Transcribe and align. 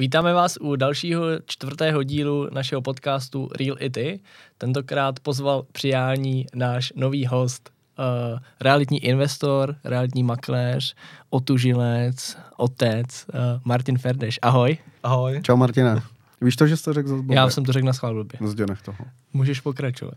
Vítáme 0.00 0.32
vás 0.34 0.58
u 0.60 0.76
dalšího 0.76 1.24
čtvrtého 1.46 2.02
dílu 2.02 2.48
našeho 2.52 2.82
podcastu 2.82 3.48
Real 3.58 3.76
Ity. 3.80 4.20
Tentokrát 4.58 5.20
pozval 5.20 5.66
přijání 5.72 6.46
náš 6.54 6.92
nový 6.96 7.26
host, 7.26 7.70
uh, 7.98 8.38
realitní 8.60 9.04
investor, 9.04 9.76
realitní 9.84 10.22
makléř, 10.22 10.94
otužilec, 11.30 12.36
otec, 12.56 13.26
uh, 13.34 13.40
Martin 13.64 13.98
Ferdeš. 13.98 14.38
Ahoj. 14.42 14.78
Ahoj. 15.02 15.40
Čau 15.42 15.56
Martine. 15.56 16.02
Víš 16.40 16.56
to, 16.56 16.66
že 16.66 16.76
jsi 16.76 16.84
to 16.84 16.92
řekl 16.92 17.08
zase 17.08 17.34
Já 17.34 17.50
jsem 17.50 17.64
to 17.64 17.72
řekl 17.72 17.86
na 17.86 17.92
schvál 17.92 18.14
blbě. 18.14 18.38
Zde 18.48 18.66
nech 18.66 18.82
toho. 18.82 18.98
Můžeš 19.32 19.60
pokračovat. 19.60 20.14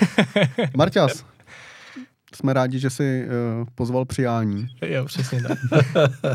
Marťas, 0.76 1.24
jsme 2.34 2.52
rádi, 2.52 2.78
že 2.78 2.90
jsi 2.90 3.26
uh, 3.26 3.68
pozval 3.74 4.04
přijání. 4.04 4.66
Jo, 4.82 5.04
přesně 5.04 5.42
tak. 5.42 5.58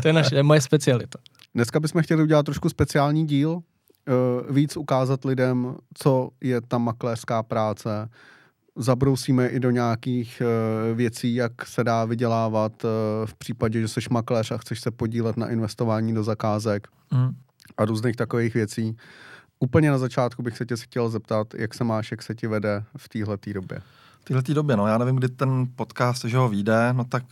to 0.02 0.08
je, 0.08 0.12
naše, 0.12 0.30
to 0.30 0.36
je 0.36 0.42
moje 0.42 0.60
specialita. 0.60 1.18
Dneska 1.54 1.80
bychom 1.80 2.02
chtěli 2.02 2.22
udělat 2.22 2.42
trošku 2.46 2.68
speciální 2.68 3.26
díl, 3.26 3.50
uh, 3.50 3.62
víc 4.54 4.76
ukázat 4.76 5.24
lidem, 5.24 5.76
co 5.94 6.30
je 6.40 6.60
ta 6.60 6.78
makléřská 6.78 7.42
práce. 7.42 8.08
Zabrousíme 8.76 9.46
i 9.46 9.60
do 9.60 9.70
nějakých 9.70 10.42
uh, 10.42 10.96
věcí, 10.96 11.34
jak 11.34 11.66
se 11.66 11.84
dá 11.84 12.04
vydělávat 12.04 12.84
uh, 12.84 12.90
v 13.26 13.34
případě, 13.34 13.80
že 13.80 13.88
jsi 13.88 14.00
makléř 14.10 14.50
a 14.50 14.58
chceš 14.58 14.80
se 14.80 14.90
podílet 14.90 15.36
na 15.36 15.48
investování 15.48 16.14
do 16.14 16.24
zakázek 16.24 16.88
Mm. 17.12 17.30
a 17.76 17.84
různých 17.84 18.16
takových 18.16 18.54
věcí. 18.54 18.96
Úplně 19.60 19.90
na 19.90 19.98
začátku 19.98 20.42
bych 20.42 20.56
se 20.56 20.66
tě 20.66 20.76
chtěl 20.76 21.08
zeptat, 21.08 21.54
jak 21.54 21.74
se 21.74 21.84
máš, 21.84 22.10
jak 22.10 22.22
se 22.22 22.34
ti 22.34 22.46
vede 22.46 22.84
v 22.96 23.08
téhle 23.08 23.36
době. 23.54 23.78
V 24.20 24.24
této 24.24 24.54
době, 24.54 24.76
no 24.76 24.86
já 24.86 24.98
nevím, 24.98 25.16
kdy 25.16 25.28
ten 25.28 25.66
podcast, 25.76 26.24
že 26.24 26.36
ho 26.36 26.48
vyjde, 26.48 26.92
no 26.92 27.04
tak 27.04 27.22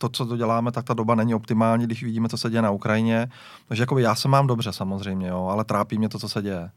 to, 0.00 0.08
co 0.08 0.26
to 0.26 0.36
děláme, 0.36 0.72
tak 0.72 0.84
ta 0.84 0.94
doba 0.94 1.14
není 1.14 1.34
optimální, 1.34 1.86
když 1.86 2.02
vidíme, 2.04 2.28
co 2.28 2.38
se 2.38 2.50
děje 2.50 2.62
na 2.62 2.70
Ukrajině. 2.70 3.28
Takže 3.68 3.82
jakoby 3.82 4.02
já 4.02 4.14
se 4.14 4.28
mám 4.28 4.46
dobře 4.46 4.72
samozřejmě, 4.72 5.28
jo, 5.28 5.48
ale 5.50 5.64
trápí 5.64 5.98
mě 5.98 6.08
to, 6.08 6.18
co 6.18 6.28
se 6.28 6.42
děje. 6.42 6.70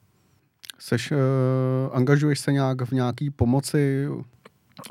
Seš, 0.79 1.11
uh, 1.11 1.17
angažuješ 1.93 2.39
se 2.39 2.51
nějak 2.51 2.81
v 2.81 2.91
nějaký 2.91 3.29
pomoci? 3.29 4.07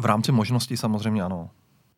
V 0.00 0.05
rámci 0.05 0.33
možností 0.33 0.77
samozřejmě 0.77 1.22
ano. 1.22 1.50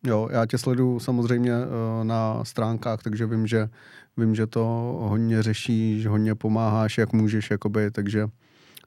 Jo, 0.03 0.29
já 0.31 0.45
tě 0.45 0.57
sleduju 0.57 0.99
samozřejmě 0.99 1.51
uh, 1.51 2.03
na 2.03 2.43
stránkách, 2.43 3.03
takže 3.03 3.25
vím, 3.25 3.47
že 3.47 3.69
vím, 4.17 4.35
že 4.35 4.47
to 4.47 4.63
hodně 5.01 5.43
řešíš, 5.43 6.05
hodně 6.05 6.35
pomáháš, 6.35 6.97
jak 6.97 7.13
můžeš, 7.13 7.51
jakoby, 7.51 7.91
takže 7.91 8.27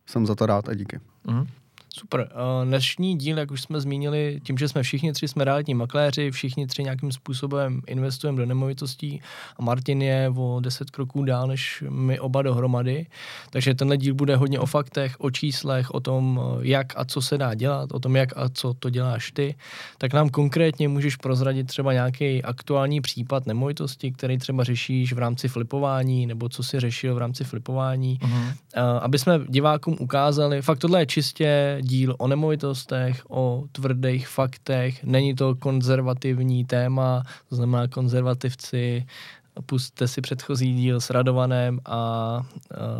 jsem 0.06 0.26
za 0.26 0.34
to 0.34 0.46
rád 0.46 0.68
a 0.68 0.74
díky. 0.74 1.00
Mhm. 1.26 1.46
Super. 1.94 2.20
Uh, 2.20 2.68
Dnešní 2.68 3.16
díl, 3.18 3.38
jak 3.38 3.50
už 3.50 3.62
jsme 3.62 3.80
zmínili, 3.80 4.40
tím, 4.44 4.58
že 4.58 4.68
jsme 4.68 4.82
všichni 4.82 5.12
tři 5.12 5.28
jsme 5.28 5.44
realitní 5.44 5.74
makléři, 5.74 6.30
všichni 6.30 6.66
tři 6.66 6.82
nějakým 6.82 7.12
způsobem 7.12 7.80
investujeme 7.86 8.38
do 8.38 8.46
nemovitostí 8.46 9.20
a 9.56 9.62
Martin 9.62 10.02
je 10.02 10.32
o 10.36 10.60
10 10.60 10.90
kroků 10.90 11.24
dál 11.24 11.46
než 11.46 11.84
my 11.88 12.20
oba 12.20 12.42
dohromady. 12.42 13.06
Takže 13.50 13.74
tenhle 13.74 13.96
díl 13.96 14.14
bude 14.14 14.36
hodně 14.36 14.60
o 14.60 14.66
faktech, 14.66 15.16
o 15.18 15.30
číslech, 15.30 15.90
o 15.90 16.00
tom, 16.00 16.38
uh, 16.38 16.66
jak 16.66 16.92
a 16.96 17.04
co 17.04 17.22
se 17.22 17.38
dá 17.38 17.54
dělat, 17.54 17.92
o 17.92 17.98
tom, 17.98 18.16
jak 18.16 18.36
a 18.36 18.48
co 18.48 18.74
to 18.74 18.90
děláš 18.90 19.30
ty. 19.32 19.54
Tak 19.98 20.12
nám 20.12 20.28
konkrétně 20.28 20.88
můžeš 20.88 21.16
prozradit 21.16 21.66
třeba 21.66 21.92
nějaký 21.92 22.42
aktuální 22.42 23.00
případ 23.00 23.46
nemovitosti, 23.46 24.12
který 24.12 24.38
třeba 24.38 24.64
řešíš 24.64 25.12
v 25.12 25.18
rámci 25.18 25.48
flipování, 25.48 26.26
nebo 26.26 26.48
co 26.48 26.62
si 26.62 26.80
řešil 26.80 27.14
v 27.14 27.18
rámci 27.18 27.44
flipování, 27.44 28.18
Mhm. 28.22 28.42
Uh, 28.42 28.52
aby 29.00 29.18
jsme 29.18 29.40
divákům 29.48 29.96
ukázali, 30.00 30.62
fakt 30.62 30.78
tohle 30.78 31.00
je 31.02 31.06
čistě 31.06 31.77
díl 31.80 32.14
o 32.18 32.28
nemovitostech, 32.28 33.22
o 33.28 33.64
tvrdých 33.72 34.28
faktech, 34.28 35.04
není 35.04 35.34
to 35.34 35.54
konzervativní 35.54 36.64
téma, 36.64 37.22
to 37.48 37.56
znamená 37.56 37.88
konzervativci, 37.88 39.06
pustte 39.66 40.08
si 40.08 40.20
předchozí 40.20 40.74
díl 40.74 41.00
s 41.00 41.10
Radovanem 41.10 41.80
a 41.86 42.40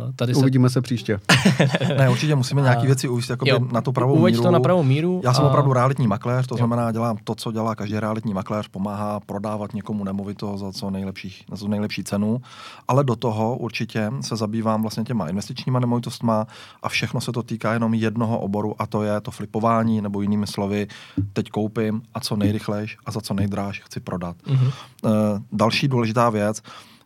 uh, 0.07 0.11
tady 0.15 0.33
se... 0.33 0.39
Uvidíme 0.39 0.69
se 0.69 0.81
příště. 0.81 1.19
Ne, 1.97 2.09
určitě 2.09 2.35
musíme 2.35 2.61
nějaké 2.61 2.85
věci 2.85 3.07
uvést 3.07 3.29
jakoby 3.29 3.51
Jo, 3.51 3.59
na 3.71 3.81
tu 3.81 3.91
pravou 3.91 4.13
Uveď 4.15 4.33
míru. 4.33 4.43
to 4.43 4.51
na 4.51 4.59
pravou 4.59 4.83
míru. 4.83 5.21
Já 5.23 5.33
jsem 5.33 5.45
a- 5.45 5.47
opravdu 5.49 5.73
realitní 5.73 6.07
makléř, 6.07 6.47
to 6.47 6.53
Jo. 6.55 6.57
znamená, 6.57 6.91
dělám 6.91 7.17
to, 7.23 7.35
co 7.35 7.51
dělá 7.51 7.75
každý 7.75 7.99
realitní 7.99 8.33
makléř, 8.33 8.67
pomáhá 8.67 9.19
prodávat 9.19 9.73
někomu 9.73 10.03
nemovitost 10.03 10.59
za 10.59 10.71
co 10.71 10.89
nejlepší, 10.89 11.45
za 11.51 11.57
co 11.57 11.67
nejlepší 11.67 12.03
cenu, 12.03 12.41
ale 12.87 13.03
do 13.03 13.15
toho 13.15 13.57
určitě 13.57 14.11
se 14.21 14.35
zabývám 14.35 14.81
vlastně 14.81 15.03
těma 15.03 15.29
investičníma 15.29 15.79
nemovitostma 15.79 16.47
a 16.83 16.89
všechno 16.89 17.21
se 17.21 17.31
to 17.31 17.43
týká 17.43 17.73
jenom 17.73 17.93
jednoho 17.93 18.39
oboru 18.39 18.75
a 18.81 18.85
to 18.87 19.03
je 19.03 19.21
to 19.21 19.31
flipování, 19.31 20.01
nebo 20.01 20.21
jinými 20.21 20.47
slovy, 20.47 20.87
teď 21.33 21.49
koupím 21.49 22.01
a 22.13 22.19
co 22.19 22.35
nejrychlejš 22.35 22.97
a 23.05 23.11
za 23.11 23.21
co 23.21 23.33
nejdráž 23.33 23.79
chci 23.85 23.99
prodat. 23.99 24.35
Mhm. 24.47 24.67
Eh, 25.05 25.09
další 25.51 25.87
důležitá 25.87 26.29
věc, 26.29 26.48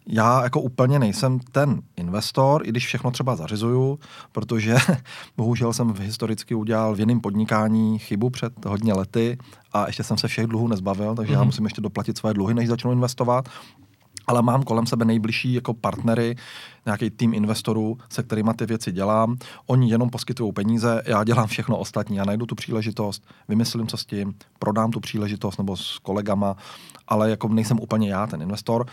já 0.08 0.44
jako 0.44 0.62
úplně 0.62 1.00
nejsem 1.00 1.40
ten 1.52 1.82
investor, 1.98 2.68
i 2.68 2.70
když 2.70 2.86
všechno 2.86 3.12
třeba 3.12 3.36
zařizuju, 3.36 4.00
protože 4.32 4.76
bohužel 5.38 5.74
jsem 5.74 5.94
v 5.94 6.00
historicky 6.00 6.56
udělal 6.56 6.96
v 6.96 7.00
jiném 7.00 7.22
podnikání 7.22 8.00
chybu 8.00 8.30
před 8.30 8.66
hodně 8.66 8.94
lety 8.94 9.38
a 9.74 9.88
ještě 9.88 10.04
jsem 10.04 10.18
se 10.18 10.28
všech 10.28 10.48
dluhů 10.48 10.68
nezbavil, 10.68 11.16
takže 11.16 11.30
mm-hmm. 11.32 11.34
já 11.34 11.40
Mhm. 11.40 11.48
musím 11.48 11.64
ještě 11.66 11.82
doplatit 11.82 12.18
své 12.18 12.34
dluhy, 12.34 12.54
než 12.54 12.68
začnu 12.68 12.92
investovat. 12.92 13.50
Ale 14.28 14.42
mám 14.42 14.64
kolem 14.64 14.86
sebe 14.86 15.06
nejbližší 15.06 15.54
jako 15.54 15.74
partnery, 15.74 16.36
nějaký 16.86 17.10
tým 17.10 17.34
investorů, 17.34 17.98
se 18.10 18.24
kterými 18.24 18.52
ty 18.56 18.66
věci 18.66 18.92
dělám. 18.92 19.38
Oni 19.68 19.92
jenom 19.92 20.10
poskytují 20.10 20.54
peníze, 20.54 21.02
já 21.06 21.24
dělám 21.24 21.48
všechno 21.48 21.78
ostatní. 21.78 22.18
Já 22.18 22.26
najdu 22.26 22.46
tu 22.46 22.56
příležitost, 22.56 23.24
vymyslím, 23.48 23.88
co 23.88 23.98
s 23.98 24.06
tím, 24.06 24.34
prodám 24.60 24.92
tu 24.92 25.00
příležitost 25.00 25.58
nebo 25.58 25.78
s 25.78 26.00
kolegama, 26.00 26.56
ale 27.08 27.30
jako 27.30 27.48
nejsem 27.48 27.80
úplně 27.80 28.10
já, 28.10 28.28
ten 28.28 28.42
investor. 28.42 28.86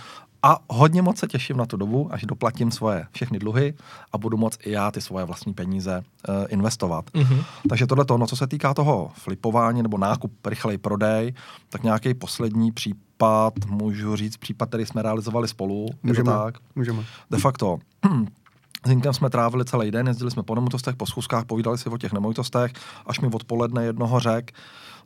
A 0.43 0.59
hodně 0.69 1.03
moc 1.03 1.19
se 1.19 1.27
těším 1.27 1.57
na 1.57 1.67
tu 1.67 1.77
dobu, 1.77 2.09
až 2.13 2.23
doplatím 2.23 2.71
svoje 2.71 3.07
všechny 3.11 3.39
dluhy 3.39 3.75
a 4.13 4.19
budu 4.19 4.37
moc 4.37 4.59
i 4.65 4.71
já 4.71 4.91
ty 4.91 5.01
svoje 5.01 5.25
vlastní 5.25 5.55
peníze 5.55 6.03
uh, 6.29 6.35
investovat. 6.49 7.05
Mhm. 7.15 7.41
Takže 7.69 7.87
tohle 7.87 8.05
to, 8.05 8.19
no, 8.19 8.27
co 8.27 8.37
se 8.37 8.47
týká 8.47 8.75
toho 8.75 9.11
flipování 9.15 9.83
nebo 9.83 9.99
nákup, 9.99 10.47
rychlej 10.47 10.79
prodej, 10.79 11.35
tak 11.69 11.83
nějaký 11.83 12.15
poslední 12.15 12.73
případ, 12.73 13.10
můžu 13.67 14.17
říct, 14.17 14.37
případ, 14.37 14.69
který 14.69 14.87
jsme 14.87 15.03
realizovali 15.03 15.49
spolu. 15.49 15.87
Můžeme. 16.03 16.33
to 16.33 16.39
tak? 16.39 16.55
Můžeme. 16.77 17.05
De 17.31 17.39
facto. 17.39 17.79
S 18.87 18.89
Hinkem 18.89 19.13
jsme 19.13 19.31
trávili 19.31 19.65
celý 19.65 19.91
den, 19.91 20.07
jezdili 20.07 20.31
jsme 20.31 20.43
po 20.43 20.55
nemovitostech, 20.55 20.97
po 20.97 21.07
schůzkách, 21.07 21.45
povídali 21.45 21.79
si 21.79 21.89
o 21.89 21.99
těch 21.99 22.13
nemovitostech, 22.13 22.73
až 23.07 23.21
mi 23.21 23.29
odpoledne 23.29 23.85
jednoho 23.85 24.21
řek, 24.21 24.53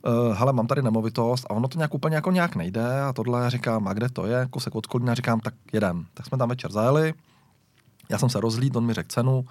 uh, 0.05 0.35
hele, 0.37 0.53
mám 0.53 0.67
tady 0.67 0.81
nemovitost 0.81 1.45
a 1.49 1.49
ono 1.49 1.67
to 1.67 1.77
nějak 1.77 1.93
úplně 1.93 2.15
jako 2.15 2.31
nějak 2.31 2.55
nejde 2.55 3.01
a 3.01 3.13
tohle 3.13 3.49
říkám, 3.49 3.87
a 3.87 3.93
kde 3.93 4.09
to 4.09 4.25
je, 4.25 4.47
kousek 4.49 4.75
od 4.75 4.85
Kolína, 4.85 5.13
říkám, 5.13 5.39
tak 5.39 5.53
jedem. 5.73 6.05
Tak 6.13 6.25
jsme 6.25 6.37
tam 6.37 6.49
večer 6.49 6.71
zajeli, 6.71 7.13
já 8.09 8.17
jsem 8.17 8.29
se 8.29 8.39
rozhlídl, 8.39 8.77
on 8.77 8.85
mi 8.85 8.93
řekl 8.93 9.09
cenu 9.09 9.45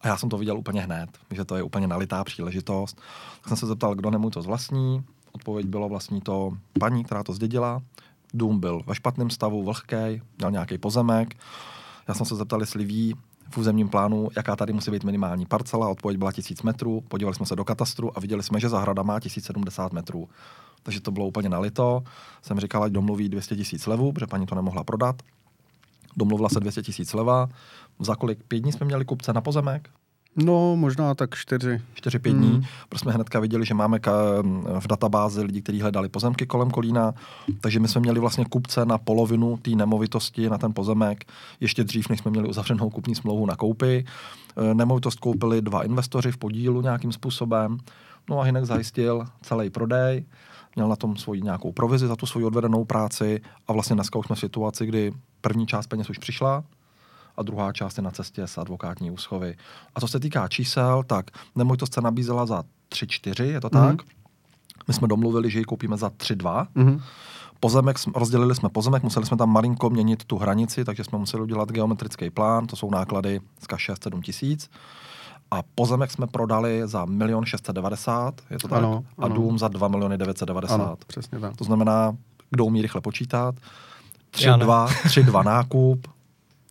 a 0.00 0.08
já 0.08 0.16
jsem 0.16 0.28
to 0.28 0.38
viděl 0.38 0.58
úplně 0.58 0.80
hned, 0.80 1.10
že 1.30 1.44
to 1.44 1.56
je 1.56 1.62
úplně 1.62 1.86
nalitá 1.86 2.24
příležitost. 2.24 3.00
Tak 3.40 3.48
jsem 3.48 3.56
se 3.56 3.66
zeptal, 3.66 3.94
kdo 3.94 4.10
nemovitost 4.10 4.46
vlastní, 4.46 5.04
odpověď 5.32 5.66
bylo 5.66 5.88
vlastní 5.88 6.20
to 6.20 6.52
paní, 6.80 7.04
která 7.04 7.22
to 7.22 7.32
zdědila, 7.32 7.82
dům 8.34 8.60
byl 8.60 8.80
ve 8.86 8.94
špatném 8.94 9.30
stavu, 9.30 9.64
vlhký, 9.64 10.22
měl 10.38 10.50
nějaký 10.50 10.78
pozemek, 10.78 11.34
já 12.08 12.14
jsem 12.14 12.26
se 12.26 12.36
zeptal, 12.36 12.60
jestli 12.60 12.84
ví 12.84 13.14
v 13.50 13.58
územním 13.58 13.88
plánu, 13.88 14.28
jaká 14.36 14.56
tady 14.56 14.72
musí 14.72 14.90
být 14.90 15.04
minimální 15.04 15.46
parcela. 15.46 15.88
Odpověď 15.88 16.18
byla 16.18 16.32
1000 16.32 16.62
metrů. 16.62 17.00
Podívali 17.00 17.34
jsme 17.34 17.46
se 17.46 17.56
do 17.56 17.64
katastru 17.64 18.18
a 18.18 18.20
viděli 18.20 18.42
jsme, 18.42 18.60
že 18.60 18.68
zahrada 18.68 19.02
má 19.02 19.20
1070 19.20 19.92
metrů. 19.92 20.28
Takže 20.82 21.00
to 21.00 21.10
bylo 21.10 21.26
úplně 21.26 21.48
nalito. 21.48 22.02
Jsem 22.42 22.60
říkal, 22.60 22.82
ať 22.82 22.92
domluví 22.92 23.28
200 23.28 23.56
tisíc 23.56 23.86
levu, 23.86 24.12
protože 24.12 24.26
paní 24.26 24.46
to 24.46 24.54
nemohla 24.54 24.84
prodat. 24.84 25.22
Domluvila 26.16 26.48
se 26.48 26.60
200 26.60 26.82
tisíc 26.82 27.12
leva. 27.12 27.48
Za 28.00 28.14
kolik? 28.14 28.42
Pět 28.42 28.60
dní 28.60 28.72
jsme 28.72 28.86
měli 28.86 29.04
kupce 29.04 29.32
na 29.32 29.40
pozemek? 29.40 29.90
No, 30.36 30.76
možná 30.76 31.14
tak 31.14 31.34
čtyři. 31.34 31.80
4-5 31.94 32.32
Mm. 32.34 32.38
dní, 32.40 32.66
protože 32.88 32.98
jsme 33.00 33.12
hnedka 33.12 33.40
viděli, 33.40 33.66
že 33.66 33.74
máme 33.74 33.98
ka- 33.98 34.42
v 34.80 34.86
databázi 34.86 35.42
lidí, 35.42 35.62
kteří 35.62 35.80
hledali 35.80 36.08
pozemky 36.08 36.46
kolem 36.46 36.70
Kolína, 36.70 37.14
takže 37.60 37.80
my 37.80 37.88
jsme 37.88 38.00
měli 38.00 38.20
vlastně 38.20 38.44
kupce 38.44 38.84
na 38.86 38.98
polovinu 38.98 39.56
té 39.56 39.70
nemovitosti, 39.70 40.50
na 40.50 40.58
ten 40.58 40.72
pozemek, 40.74 41.24
ještě 41.60 41.84
dřív, 41.84 42.08
než 42.08 42.20
jsme 42.20 42.30
měli 42.30 42.48
uzavřenou 42.48 42.90
kupní 42.90 43.14
smlouvu 43.14 43.46
na 43.46 43.56
koupy. 43.56 44.04
E, 44.70 44.74
Nemovitost 44.74 45.20
koupili 45.20 45.62
dva 45.62 45.82
investoři 45.82 46.32
v 46.32 46.36
podílu 46.36 46.80
nějakým 46.82 47.12
způsobem, 47.12 47.78
no 48.30 48.40
a 48.40 48.42
Hinek 48.42 48.64
zajistil 48.64 49.24
celý 49.42 49.70
prodej, 49.70 50.24
měl 50.76 50.88
na 50.88 50.96
tom 50.96 51.16
svoji 51.16 51.42
nějakou 51.42 51.72
provizi 51.72 52.06
za 52.06 52.16
tu 52.16 52.26
svoji 52.26 52.46
odvedenou 52.46 52.84
práci. 52.84 53.40
A 53.68 53.72
vlastně 53.72 53.94
dneska 53.94 54.18
už 54.18 54.26
jsme 54.26 54.36
v 54.36 54.40
situaci, 54.40 54.86
kdy 54.86 55.12
první 55.40 55.66
část 55.66 55.86
peněz 55.86 56.10
už 56.10 56.18
přišla, 56.18 56.64
a 57.38 57.42
druhá 57.42 57.72
část 57.72 57.96
je 57.96 58.02
na 58.02 58.10
cestě 58.10 58.42
s 58.42 58.58
advokátní 58.58 59.10
úschovy. 59.10 59.56
A 59.94 60.00
co 60.00 60.08
se 60.08 60.20
týká 60.20 60.48
čísel, 60.48 61.02
tak 61.06 61.30
nemovitost 61.54 61.94
se 61.94 62.00
nabízela 62.00 62.46
za 62.46 62.64
3-4, 62.90 63.44
je 63.44 63.60
to 63.60 63.70
tak? 63.70 63.96
My 64.88 64.94
jsme 64.94 65.08
domluvili, 65.08 65.50
že 65.50 65.58
ji 65.58 65.64
koupíme 65.64 65.96
za 65.96 66.08
3-2. 66.08 66.66
Mhm. 66.74 67.00
Pozemek, 67.60 67.96
rozdělili 68.14 68.54
jsme 68.54 68.68
pozemek, 68.68 69.02
museli 69.02 69.26
jsme 69.26 69.36
tam 69.36 69.52
malinko 69.52 69.90
měnit 69.90 70.24
tu 70.24 70.38
hranici, 70.38 70.84
takže 70.84 71.04
jsme 71.04 71.18
museli 71.18 71.42
udělat 71.42 71.72
geometrický 71.72 72.30
plán, 72.30 72.66
to 72.66 72.76
jsou 72.76 72.90
náklady 72.90 73.40
z 73.60 73.66
6-7 73.66 74.22
tisíc. 74.22 74.70
A 75.50 75.62
pozemek 75.74 76.10
jsme 76.10 76.26
prodali 76.26 76.82
za 76.84 77.06
1 77.26 77.44
690, 77.44 78.40
je 78.50 78.58
to 78.58 78.68
tak? 78.68 78.78
Ano, 78.78 79.04
a 79.18 79.24
ano. 79.24 79.34
dům 79.34 79.58
za 79.58 79.68
2 79.68 80.16
990. 80.16 80.74
Ano, 80.74 80.96
přesně 81.06 81.38
tak. 81.38 81.56
To 81.56 81.64
znamená, 81.64 82.16
kdo 82.50 82.64
umí 82.64 82.82
rychle 82.82 83.00
počítat, 83.00 83.54
Já 84.38 84.56
ne. 84.56 84.64
3-2, 84.64 84.86
3-2 84.86 85.44
nákup, 85.44 86.08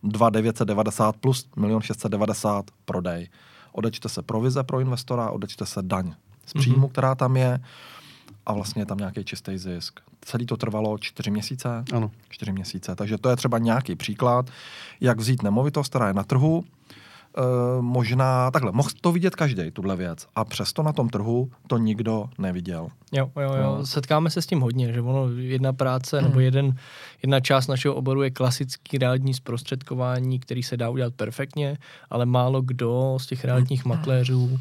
2990 0.02 1.16
plus 1.16 1.48
1 1.62 1.80
690 1.80 2.70
prodej. 2.84 3.28
Odečte 3.72 4.08
se 4.08 4.22
provize 4.22 4.62
pro 4.62 4.80
investora, 4.80 5.30
odečte 5.30 5.66
se 5.66 5.82
daň 5.82 6.14
z 6.46 6.52
příjmu, 6.52 6.86
mm-hmm. 6.86 6.90
která 6.90 7.14
tam 7.14 7.36
je 7.36 7.60
a 8.46 8.52
vlastně 8.52 8.82
je 8.82 8.86
tam 8.86 8.98
nějaký 8.98 9.24
čistý 9.24 9.58
zisk. 9.58 10.00
Celý 10.20 10.46
to 10.46 10.56
trvalo 10.56 10.98
čtyři 10.98 11.30
měsíce. 11.30 11.84
Ano. 11.92 12.10
Čtyři 12.28 12.52
měsíce. 12.52 12.94
Takže 12.94 13.18
to 13.18 13.28
je 13.28 13.36
třeba 13.36 13.58
nějaký 13.58 13.96
příklad, 13.96 14.50
jak 15.00 15.18
vzít 15.18 15.42
nemovitost, 15.42 15.88
která 15.88 16.08
je 16.08 16.14
na 16.14 16.24
trhu, 16.24 16.64
e, 17.36 17.82
možná, 17.82 18.50
takhle, 18.50 18.72
mohl 18.72 18.88
to 19.00 19.12
vidět 19.12 19.36
každý, 19.36 19.70
tuhle 19.70 19.96
věc. 19.96 20.26
A 20.34 20.44
přesto 20.44 20.82
na 20.82 20.92
tom 20.92 21.08
trhu 21.08 21.50
to 21.66 21.78
nikdo 21.78 22.24
neviděl. 22.38 22.88
Jo, 23.12 23.30
jo, 23.40 23.54
jo. 23.54 23.76
No. 23.78 23.86
Setkáme 23.86 24.30
se 24.30 24.42
s 24.42 24.46
tím 24.46 24.60
hodně, 24.60 24.92
že 24.92 25.00
ono 25.00 25.28
jedna 25.30 25.72
práce 25.72 26.22
nebo 26.22 26.40
jeden, 26.40 26.76
jedna 27.22 27.40
část 27.40 27.66
našeho 27.66 27.94
oboru 27.94 28.22
je 28.22 28.30
klasický 28.30 28.98
realitní 28.98 29.34
zprostředkování, 29.34 30.38
který 30.38 30.62
se 30.62 30.76
dá 30.76 30.88
udělat 30.90 31.14
perfektně, 31.14 31.78
ale 32.10 32.26
málo 32.26 32.62
kdo 32.62 33.16
z 33.20 33.26
těch 33.26 33.44
realitních 33.44 33.84
makléřů 33.84 34.58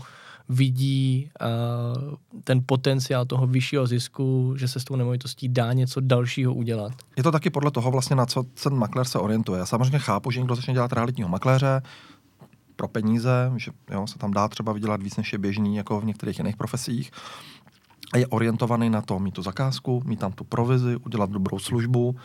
vidí 0.50 1.30
uh, 1.42 2.14
ten 2.44 2.62
potenciál 2.66 3.26
toho 3.26 3.48
vyššího 3.48 3.88
zisku, 3.88 4.54
že 4.58 4.68
se 4.68 4.80
s 4.80 4.84
tou 4.84 4.96
nemovitostí 4.96 5.50
dá 5.50 5.74
něco 5.74 6.02
dalšího 6.02 6.54
udělat. 6.54 6.92
Je 7.18 7.24
to 7.24 7.32
taky 7.32 7.50
podle 7.50 7.72
toho 7.72 7.92
vlastně, 7.92 8.16
na 8.16 8.26
co 8.26 8.44
ten 8.64 8.74
makléř 8.74 9.08
se 9.08 9.20
orientuje. 9.20 9.60
Já 9.60 9.66
samozřejmě 9.66 10.00
chápu, 10.00 10.32
že 10.32 10.40
někdo 10.40 10.56
začne 10.56 10.74
dělat 10.74 10.94
realitního 10.94 11.30
makléře, 11.30 11.82
pro 12.78 12.88
peníze, 12.88 13.52
že 13.56 13.72
jo, 13.92 14.08
se 14.08 14.18
tam 14.18 14.32
dá 14.32 14.48
třeba 14.48 14.74
vydělat 14.74 15.04
víc, 15.04 15.18
než 15.18 15.34
je 15.34 15.40
běžný, 15.40 15.76
jako 15.76 16.02
v 16.02 16.06
některých 16.06 16.38
jiných 16.38 16.56
profesích. 16.56 17.12
A 18.14 18.18
je 18.18 18.28
orientovaný 18.28 18.90
na 18.90 19.02
to 19.02 19.20
mít 19.20 19.34
tu 19.34 19.44
zakázku, 19.44 20.02
mít 20.06 20.20
tam 20.20 20.32
tu 20.32 20.44
provizi, 20.44 20.96
udělat 20.96 21.30
dobrou 21.30 21.60
službu 21.60 22.16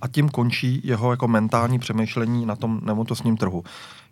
a 0.00 0.08
tím 0.08 0.28
končí 0.28 0.80
jeho 0.84 1.10
jako 1.10 1.28
mentální 1.28 1.78
přemýšlení 1.78 2.46
na 2.46 2.56
tom 2.56 2.80
nemovitostním 2.84 3.36
trhu. 3.36 3.64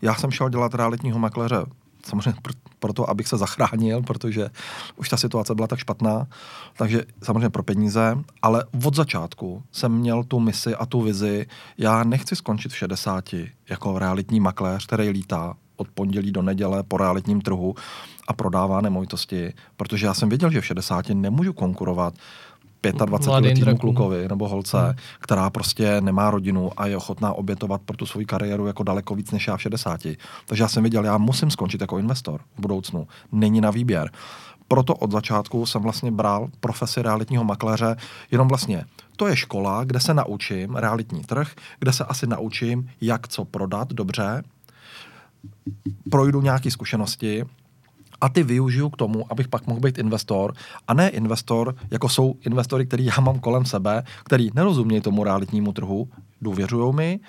Já 0.03 0.15
jsem 0.15 0.31
šel 0.31 0.49
dělat 0.49 0.75
realitního 0.75 1.19
makléře 1.19 1.65
samozřejmě 2.07 2.41
proto, 2.79 3.11
abych 3.11 3.29
se 3.29 3.37
zachránil, 3.37 4.03
protože 4.03 4.51
už 4.97 5.09
ta 5.09 5.17
situace 5.17 5.55
byla 5.55 5.67
tak 5.67 5.79
špatná, 5.79 6.27
takže 6.77 7.05
samozřejmě 7.23 7.51
pro 7.51 7.63
peníze, 7.63 8.19
ale 8.43 8.65
od 8.85 8.97
začátku 8.97 9.63
jsem 9.73 9.93
měl 9.93 10.25
tu 10.25 10.41
misi 10.41 10.75
a 10.75 10.87
tu 10.87 11.01
vizi, 11.01 11.47
já 11.79 12.05
nechci 12.05 12.37
skončit 12.37 12.73
v 12.73 12.77
60 12.77 13.25
jako 13.71 13.99
realitní 13.99 14.41
makléř, 14.41 14.87
který 14.87 15.09
lítá 15.09 15.55
od 15.81 15.89
pondělí 15.89 16.33
do 16.33 16.43
neděle 16.43 16.83
po 16.83 16.97
realitním 16.97 17.41
trhu 17.41 17.75
a 18.29 18.33
prodává 18.33 18.81
nemovitosti, 18.81 19.53
protože 19.77 20.07
já 20.07 20.15
jsem 20.15 20.29
věděl, 20.29 20.51
že 20.51 20.61
v 20.61 20.67
60 20.67 21.09
nemůžu 21.09 21.53
konkurovat 21.53 22.15
25-letýmu 22.83 23.79
klukovi 23.79 24.29
nebo 24.29 24.49
holce, 24.49 24.81
hmm. 24.81 24.95
která 25.21 25.51
prostě 25.51 26.01
nemá 26.01 26.31
rodinu 26.31 26.71
a 26.77 26.87
je 26.87 26.97
ochotná 26.97 27.33
obětovat 27.33 27.81
pro 27.85 27.97
tu 27.97 28.07
svou 28.07 28.25
kariéru 28.25 28.67
jako 28.67 28.83
daleko 28.83 29.15
víc 29.15 29.31
než 29.31 29.47
já 29.47 29.57
v 29.57 29.63
60. 29.63 30.01
Takže 30.47 30.63
já 30.63 30.69
jsem 30.69 30.83
věděl, 30.83 31.05
já 31.05 31.19
musím 31.19 31.51
skončit 31.51 31.81
jako 31.81 31.99
investor 31.99 32.41
v 32.57 32.61
budoucnu. 32.61 33.07
Není 33.33 33.61
na 33.61 33.71
výběr. 33.71 34.11
Proto 34.69 34.95
od 34.95 35.13
začátku 35.13 35.67
jsem 35.67 35.83
vlastně 35.83 36.11
bral 36.11 36.49
profesi 36.61 37.03
realitního 37.03 37.45
makléře 37.45 37.97
jenom 38.31 38.49
vlastně 38.49 38.85
to 39.21 39.27
je 39.27 39.37
škola, 39.37 39.85
kde 39.85 40.01
se 40.01 40.15
naučím 40.15 40.77
realitní 40.77 41.25
trh, 41.25 41.53
kde 41.79 41.93
se 41.93 42.05
asi 42.05 42.27
naučím, 42.27 42.91
jak 43.01 43.29
co 43.29 43.45
prodat 43.45 43.93
dobře, 43.93 44.43
projdu 46.11 46.41
nějaké 46.41 46.71
zkušenosti 46.71 47.45
a 48.21 48.29
ty 48.29 48.43
využiju 48.43 48.91
k 48.91 48.97
tomu, 48.97 49.25
abych 49.33 49.49
pak 49.49 49.67
mohl 49.67 49.81
být 49.81 49.99
investor 49.99 50.55
a 50.89 50.95
ne 50.95 51.09
investor, 51.09 51.75
jako 51.91 52.09
jsou 52.09 52.35
investory, 52.41 52.87
který 52.87 53.05
já 53.05 53.21
mám 53.21 53.39
kolem 53.39 53.65
sebe, 53.65 54.03
který 54.25 54.51
nerozumějí 54.55 55.01
tomu 55.01 55.25
realitnímu 55.25 55.73
trhu, 55.73 56.09
důvěřují 56.43 56.95
mi 56.95 57.21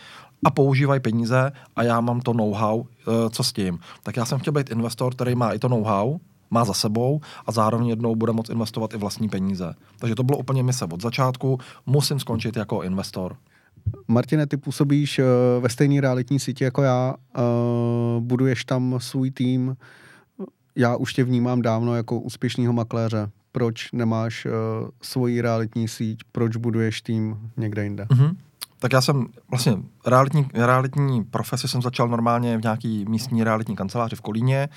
a 0.45 0.51
používají 0.51 0.99
peníze 0.99 1.51
a 1.75 1.83
já 1.83 2.01
mám 2.01 2.21
to 2.21 2.33
know-how, 2.33 2.83
eh, 2.83 3.29
co 3.29 3.43
s 3.43 3.53
tím. 3.53 3.79
Tak 4.03 4.17
já 4.17 4.25
jsem 4.25 4.39
chtěl 4.39 4.53
být 4.53 4.71
investor, 4.71 5.13
který 5.13 5.35
má 5.35 5.51
i 5.51 5.59
to 5.59 5.67
know-how, 5.67 6.17
má 6.51 6.65
za 6.65 6.73
sebou 6.73 7.21
a 7.45 7.51
zároveň 7.51 7.87
jednou 7.87 8.15
bude 8.15 8.33
moct 8.33 8.49
investovat 8.49 8.93
i 8.93 8.97
vlastní 8.97 9.29
peníze. 9.29 9.73
Takže 9.97 10.15
to 10.15 10.23
bylo 10.23 10.37
úplně 10.37 10.63
mise 10.63 10.85
od 10.85 11.01
začátku. 11.01 11.59
Musím 11.85 12.19
skončit 12.19 12.57
jako 12.57 12.81
investor. 12.81 13.35
Martine, 14.07 14.47
ty 14.47 14.57
působíš 14.57 15.19
eh, 15.19 15.23
ve 15.59 15.69
stejné 15.69 16.01
realitní 16.01 16.39
síti 16.39 16.63
jako 16.63 16.81
já, 16.81 17.15
eh, 17.35 17.39
buduješ 18.19 18.65
tam 18.65 18.95
svůj 18.99 19.31
tým, 19.31 19.75
já 20.75 20.95
už 20.95 21.13
tě 21.13 21.23
vnímám 21.23 21.61
dávno 21.61 21.95
jako 21.95 22.19
úspěšného 22.19 22.73
makléře. 22.73 23.29
Proč 23.51 23.91
nemáš 23.91 24.45
uh, 24.45 24.51
svoji 25.01 25.41
realitní 25.41 25.87
síť, 25.87 26.19
proč 26.31 26.55
buduješ 26.55 27.01
tým 27.01 27.51
někde 27.57 27.83
jinde? 27.83 28.03
Mm-hmm. 28.03 28.35
Tak 28.79 28.93
já 28.93 29.01
jsem 29.01 29.27
vlastně 29.49 29.77
realitní, 30.05 30.47
realitní 30.53 31.23
profesi 31.23 31.67
jsem 31.67 31.81
začal 31.81 32.07
normálně 32.07 32.57
v 32.57 32.63
nějaký 32.63 33.05
místní 33.09 33.43
realitní 33.43 33.75
kanceláři 33.75 34.15
v 34.15 34.21
Kolíně. 34.21 34.69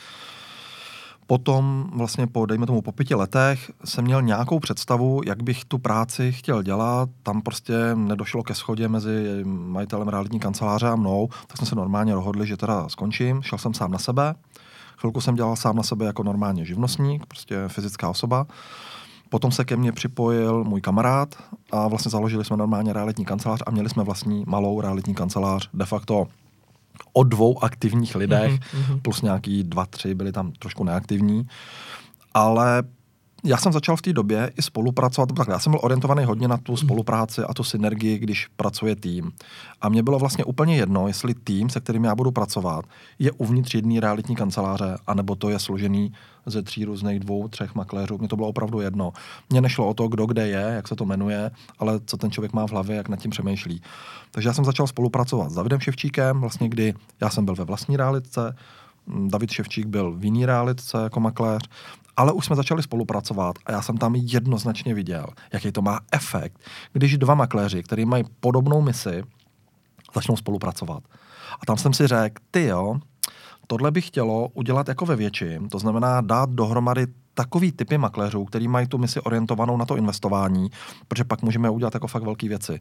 Potom 1.27 1.91
vlastně 1.93 2.27
po, 2.27 2.47
dejme 2.47 2.67
tomu, 2.67 2.83
po 2.83 2.93
pěti 2.93 3.15
letech 3.15 3.71
jsem 3.85 4.05
měl 4.05 4.23
nějakou 4.23 4.59
představu, 4.59 5.21
jak 5.27 5.43
bych 5.43 5.65
tu 5.65 5.79
práci 5.79 6.33
chtěl 6.33 6.63
dělat. 6.63 7.09
Tam 7.23 7.43
prostě 7.43 7.75
nedošlo 7.95 8.43
ke 8.43 8.55
schodě 8.55 8.89
mezi 8.89 9.45
majitelem 9.45 10.09
realitní 10.09 10.41
kanceláře 10.41 10.89
a 10.89 10.97
mnou, 10.97 11.29
tak 11.47 11.57
jsme 11.57 11.67
se 11.67 11.75
normálně 11.75 12.15
rozhodli, 12.15 12.47
že 12.47 12.57
teda 12.57 12.89
skončím. 12.89 13.43
Šel 13.43 13.59
jsem 13.59 13.75
sám 13.75 13.91
na 13.91 13.99
sebe. 13.99 14.35
Chvilku 14.97 15.21
jsem 15.21 15.35
dělal 15.35 15.57
sám 15.57 15.77
na 15.77 15.83
sebe 15.83 16.07
jako 16.07 16.23
normálně 16.23 16.65
živnostník, 16.65 17.27
prostě 17.27 17.65
fyzická 17.69 18.11
osoba. 18.11 18.47
Potom 19.29 19.53
se 19.53 19.65
ke 19.65 19.77
mně 19.77 19.93
připojil 19.93 20.65
můj 20.65 20.81
kamarád 20.81 21.35
a 21.73 21.89
vlastně 21.89 22.11
založili 22.11 22.45
jsme 22.45 22.57
normálně 22.57 22.93
realitní 22.93 23.25
kancelář 23.25 23.63
a 23.67 23.71
měli 23.71 23.89
jsme 23.89 24.05
vlastní 24.05 24.45
malou 24.47 24.81
realitní 24.81 25.15
kancelář 25.15 25.71
de 25.75 25.85
facto 25.85 26.27
o 27.13 27.25
dvou 27.25 27.65
aktivních 27.65 28.15
lidech, 28.15 28.53
mm-hmm. 28.53 29.01
plus 29.01 29.23
nějaký 29.23 29.65
dva, 29.65 29.87
tři 29.87 30.15
byli 30.15 30.33
tam 30.33 30.53
trošku 30.53 30.85
neaktivní. 30.85 31.49
Ale 32.35 32.83
já 33.45 33.57
jsem 33.57 33.73
začal 33.73 33.97
v 33.97 34.03
té 34.03 34.13
době 34.13 34.53
i 34.59 34.63
spolupracovat, 34.63 35.29
tak 35.37 35.49
já 35.49 35.59
jsem 35.59 35.71
byl 35.71 35.81
orientovaný 35.83 36.25
hodně 36.25 36.49
na 36.49 36.57
tu 36.57 36.73
hmm. 36.73 36.77
spolupráci 36.77 37.43
a 37.43 37.55
tu 37.55 37.65
synergii, 37.65 38.19
když 38.19 38.47
pracuje 38.57 38.97
tým. 38.97 39.33
A 39.81 39.89
mně 39.89 40.03
bylo 40.03 40.19
vlastně 40.19 40.45
úplně 40.45 40.77
jedno, 40.77 41.09
jestli 41.09 41.35
tým, 41.35 41.71
se 41.71 41.81
kterým 41.81 42.05
já 42.05 42.15
budu 42.15 42.31
pracovat, 42.31 42.85
je 43.19 43.33
uvnitř 43.33 43.75
jedné 43.75 44.01
realitní 44.01 44.37
kanceláře, 44.37 44.97
anebo 45.07 45.35
to 45.35 45.51
je 45.51 45.59
složený 45.59 46.13
ze 46.47 46.63
tří 46.63 46.85
různých 46.85 47.21
dvou, 47.21 47.49
třech 47.49 47.75
makléřů. 47.75 48.19
Mně 48.19 48.29
to 48.29 48.37
bylo 48.37 48.49
opravdu 48.49 48.81
jedno. 48.81 49.13
Mně 49.51 49.61
nešlo 49.61 49.89
o 49.89 49.95
to, 49.95 50.09
kdo 50.09 50.27
kde 50.27 50.49
je, 50.49 50.73
jak 50.75 50.89
se 50.89 50.97
to 50.97 51.05
jmenuje, 51.05 51.51
ale 51.79 52.01
co 52.07 52.17
ten 52.17 52.31
člověk 52.31 52.53
má 52.53 52.67
v 52.67 52.71
hlavě, 52.71 52.97
jak 52.97 53.09
nad 53.09 53.21
tím 53.21 53.31
přemýšlí. 53.31 53.83
Takže 54.31 54.49
já 54.49 54.53
jsem 54.53 54.65
začal 54.65 54.87
spolupracovat 54.87 55.51
s 55.51 55.55
Davidem 55.55 55.81
Ševčíkem, 55.81 56.41
vlastně 56.41 56.69
kdy 56.69 56.95
já 57.21 57.31
jsem 57.31 57.45
byl 57.45 57.55
ve 57.55 57.65
vlastní 57.65 57.97
realitce, 57.97 58.57
David 59.07 59.51
Ševčík 59.51 59.87
byl 59.87 60.13
v 60.13 60.25
jiný 60.25 60.47
realitce 60.47 60.99
jako 61.03 61.21
makléř 61.21 61.69
ale 62.17 62.33
už 62.33 62.47
jsme 62.47 62.57
začali 62.57 62.83
spolupracovat 62.83 63.57
a 63.67 63.73
já 63.73 63.83
jsem 63.83 63.97
tam 63.97 64.15
jednoznačně 64.15 64.95
viděl, 64.95 65.27
jaký 65.53 65.73
to 65.73 65.83
má 65.83 66.01
efekt, 66.13 66.61
když 66.93 67.19
dva 67.19 67.35
makléři, 67.35 67.83
kteří 67.83 68.05
mají 68.05 68.25
podobnou 68.41 68.83
misi, 68.83 69.23
začnou 70.15 70.37
spolupracovat. 70.37 71.03
A 71.61 71.67
tam 71.67 71.77
jsem 71.77 71.93
si 71.93 72.07
řekl, 72.07 72.43
ty 72.51 72.65
jo, 72.65 72.97
tohle 73.67 73.91
bych 73.91 74.07
chtělo 74.07 74.49
udělat 74.49 74.89
jako 74.89 75.07
ve 75.07 75.17
větším, 75.17 75.69
to 75.69 75.79
znamená 75.79 76.21
dát 76.21 76.51
dohromady 76.51 77.07
takový 77.35 77.73
typy 77.73 77.99
makléřů, 77.99 78.45
který 78.45 78.69
mají 78.69 78.87
tu 78.87 78.99
misi 78.99 79.21
orientovanou 79.21 79.77
na 79.77 79.85
to 79.85 79.97
investování, 79.97 80.71
protože 81.09 81.25
pak 81.25 81.43
můžeme 81.43 81.71
udělat 81.71 81.95
jako 81.95 82.07
fakt 82.07 82.23
velké 82.23 82.49
věci. 82.49 82.81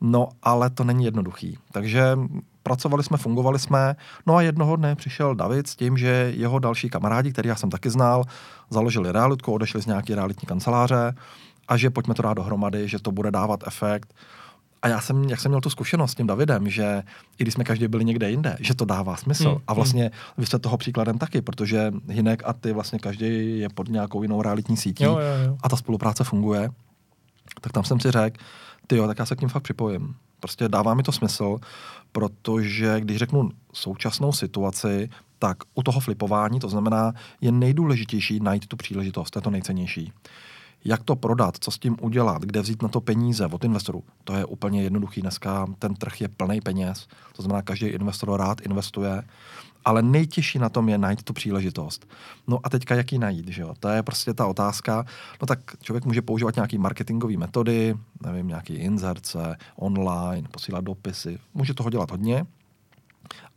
No, 0.00 0.28
ale 0.42 0.70
to 0.70 0.84
není 0.84 1.04
jednoduchý. 1.04 1.58
Takže 1.72 2.18
pracovali 2.62 3.04
jsme, 3.04 3.16
fungovali 3.16 3.58
jsme. 3.58 3.96
No 4.26 4.36
a 4.36 4.42
jednoho 4.42 4.76
dne 4.76 4.94
přišel 4.94 5.34
David 5.34 5.66
s 5.66 5.76
tím, 5.76 5.96
že 5.96 6.32
jeho 6.36 6.58
další 6.58 6.90
kamarádi, 6.90 7.32
který 7.32 7.48
já 7.48 7.56
jsem 7.56 7.70
taky 7.70 7.90
znal, 7.90 8.24
založili 8.70 9.12
realitku, 9.12 9.52
odešli 9.52 9.82
z 9.82 9.86
nějaké 9.86 10.14
realitní 10.14 10.46
kanceláře 10.46 11.14
a 11.68 11.76
že 11.76 11.90
pojďme 11.90 12.14
to 12.14 12.22
dát 12.22 12.34
dohromady, 12.34 12.88
že 12.88 12.98
to 12.98 13.12
bude 13.12 13.30
dávat 13.30 13.60
efekt. 13.66 14.14
A 14.82 14.88
já 14.88 15.00
jsem, 15.00 15.24
jak 15.24 15.40
jsem 15.40 15.50
měl 15.50 15.60
tu 15.60 15.70
zkušenost 15.70 16.10
s 16.10 16.14
tím 16.14 16.26
Davidem, 16.26 16.70
že 16.70 17.02
i 17.38 17.44
když 17.44 17.54
jsme 17.54 17.64
každý 17.64 17.88
byli 17.88 18.04
někde 18.04 18.30
jinde, 18.30 18.56
že 18.60 18.74
to 18.74 18.84
dává 18.84 19.16
smysl. 19.16 19.48
Hmm. 19.48 19.60
A 19.66 19.74
vlastně 19.74 20.10
vy 20.38 20.46
jste 20.46 20.58
toho 20.58 20.76
příkladem 20.76 21.18
taky, 21.18 21.42
protože 21.42 21.92
Hinek 22.08 22.42
a 22.46 22.52
ty 22.52 22.72
vlastně 22.72 22.98
každý 22.98 23.58
je 23.58 23.68
pod 23.68 23.88
nějakou 23.88 24.22
jinou 24.22 24.42
realitní 24.42 24.76
sítí 24.76 25.04
jo, 25.04 25.12
jo, 25.12 25.46
jo. 25.46 25.56
a 25.62 25.68
ta 25.68 25.76
spolupráce 25.76 26.24
funguje. 26.24 26.70
Tak 27.60 27.72
tam 27.72 27.84
jsem 27.84 28.00
si 28.00 28.10
řekl, 28.10 28.36
ty 28.86 28.96
jo, 28.96 29.06
tak 29.06 29.18
já 29.18 29.26
se 29.26 29.36
k 29.36 29.40
tím 29.40 29.48
fakt 29.48 29.62
připojím. 29.62 30.14
Prostě 30.42 30.68
dává 30.68 30.94
mi 30.94 31.02
to 31.02 31.12
smysl, 31.12 31.58
protože 32.12 33.00
když 33.00 33.16
řeknu 33.16 33.50
současnou 33.72 34.32
situaci, 34.32 35.08
tak 35.38 35.58
u 35.74 35.82
toho 35.82 36.00
flipování, 36.00 36.60
to 36.60 36.68
znamená, 36.68 37.12
je 37.40 37.52
nejdůležitější 37.52 38.40
najít 38.40 38.66
tu 38.66 38.76
příležitost, 38.76 39.30
to 39.30 39.38
je 39.38 39.42
to 39.42 39.50
nejcennější. 39.50 40.12
Jak 40.84 41.02
to 41.02 41.16
prodat, 41.16 41.56
co 41.60 41.70
s 41.70 41.78
tím 41.78 41.96
udělat, 42.00 42.42
kde 42.42 42.60
vzít 42.60 42.82
na 42.82 42.88
to 42.88 43.00
peníze 43.00 43.46
od 43.46 43.64
investorů, 43.64 44.04
to 44.24 44.34
je 44.34 44.44
úplně 44.44 44.82
jednoduchý. 44.82 45.20
Dneska 45.20 45.66
ten 45.78 45.94
trh 45.94 46.20
je 46.20 46.28
plný 46.28 46.60
peněz, 46.60 47.06
to 47.36 47.42
znamená, 47.42 47.62
každý 47.62 47.86
investor 47.86 48.38
rád 48.38 48.60
investuje 48.60 49.22
ale 49.84 50.02
nejtěžší 50.02 50.58
na 50.58 50.68
tom 50.68 50.88
je 50.88 50.98
najít 50.98 51.22
tu 51.22 51.32
příležitost. 51.32 52.06
No 52.48 52.58
a 52.62 52.70
teďka 52.70 52.94
jak 52.94 53.12
ji 53.12 53.18
najít, 53.18 53.48
že 53.48 53.62
jo? 53.62 53.74
To 53.80 53.88
je 53.88 54.02
prostě 54.02 54.34
ta 54.34 54.46
otázka. 54.46 55.04
No 55.40 55.46
tak 55.46 55.58
člověk 55.80 56.04
může 56.04 56.22
používat 56.22 56.56
nějaký 56.56 56.78
marketingové 56.78 57.36
metody, 57.36 57.94
nevím, 58.26 58.48
nějaký 58.48 58.74
inzerce, 58.74 59.56
online, 59.76 60.48
posílat 60.50 60.84
dopisy. 60.84 61.38
Může 61.54 61.74
toho 61.74 61.90
dělat 61.90 62.10
hodně, 62.10 62.46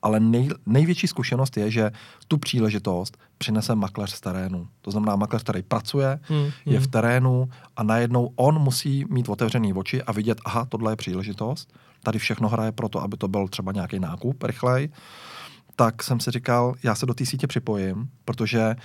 Ale 0.01 0.19
nej, 0.19 0.49
největší 0.65 1.07
zkušenost 1.07 1.57
je, 1.57 1.71
že 1.71 1.91
tu 2.27 2.37
příležitost 2.37 3.17
přinese 3.37 3.75
makléř 3.75 4.13
z 4.13 4.21
terénu. 4.21 4.67
To 4.81 4.91
znamená 4.91 5.15
makléř, 5.15 5.43
který 5.43 5.61
pracuje, 5.61 6.19
Hmm, 6.23 6.51
je 6.65 6.79
v 6.79 6.81
hmm. 6.81 6.91
terénu 6.91 7.49
a 7.77 7.83
najednou 7.83 8.31
on 8.35 8.59
musí 8.59 9.05
mít 9.09 9.29
otevřený 9.29 9.73
oči 9.73 10.03
a 10.03 10.11
vidět, 10.11 10.37
aha, 10.45 10.65
tohle 10.65 10.91
je 10.91 10.95
příležitost, 10.95 11.73
tady 12.03 12.19
všechno 12.19 12.49
hraje 12.49 12.71
pro 12.71 12.89
to, 12.89 13.01
aby 13.01 13.17
to 13.17 13.27
byl 13.27 13.47
třeba 13.47 13.71
nějaký 13.71 13.99
nákup 13.99 14.43
rychlej, 14.43 14.89
tak 15.75 16.03
jsem 16.03 16.19
si 16.19 16.31
říkal, 16.31 16.75
já 16.83 16.95
se 16.95 17.05
do 17.05 17.13
té 17.13 17.25
sítě 17.25 17.47
připojím, 17.47 18.09
protože 18.25 18.75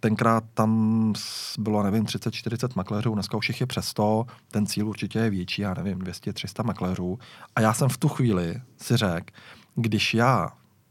tenkrát 0.00 0.44
tam 0.54 1.12
bylo, 1.58 1.82
nevím, 1.82 2.04
30-40 2.04 2.68
makléřů, 2.76 3.14
dneska 3.14 3.36
už 3.36 3.48
jich 3.48 3.60
je 3.60 3.66
přes 3.66 3.88
100, 3.88 4.26
ten 4.50 4.66
cíl 4.66 4.88
určitě 4.88 5.18
je 5.18 5.30
větší, 5.30 5.62
já 5.62 5.74
nevím, 5.74 5.98
200-300 5.98 6.64
makléřů. 6.64 7.18
A 7.56 7.60
já 7.60 7.74
jsem 7.74 7.88
v 7.88 7.96
tu 7.96 8.08
chvíli 8.08 8.60
si 8.76 8.96
řekl, 8.96 9.26
když 9.74 10.14
já 10.14 10.48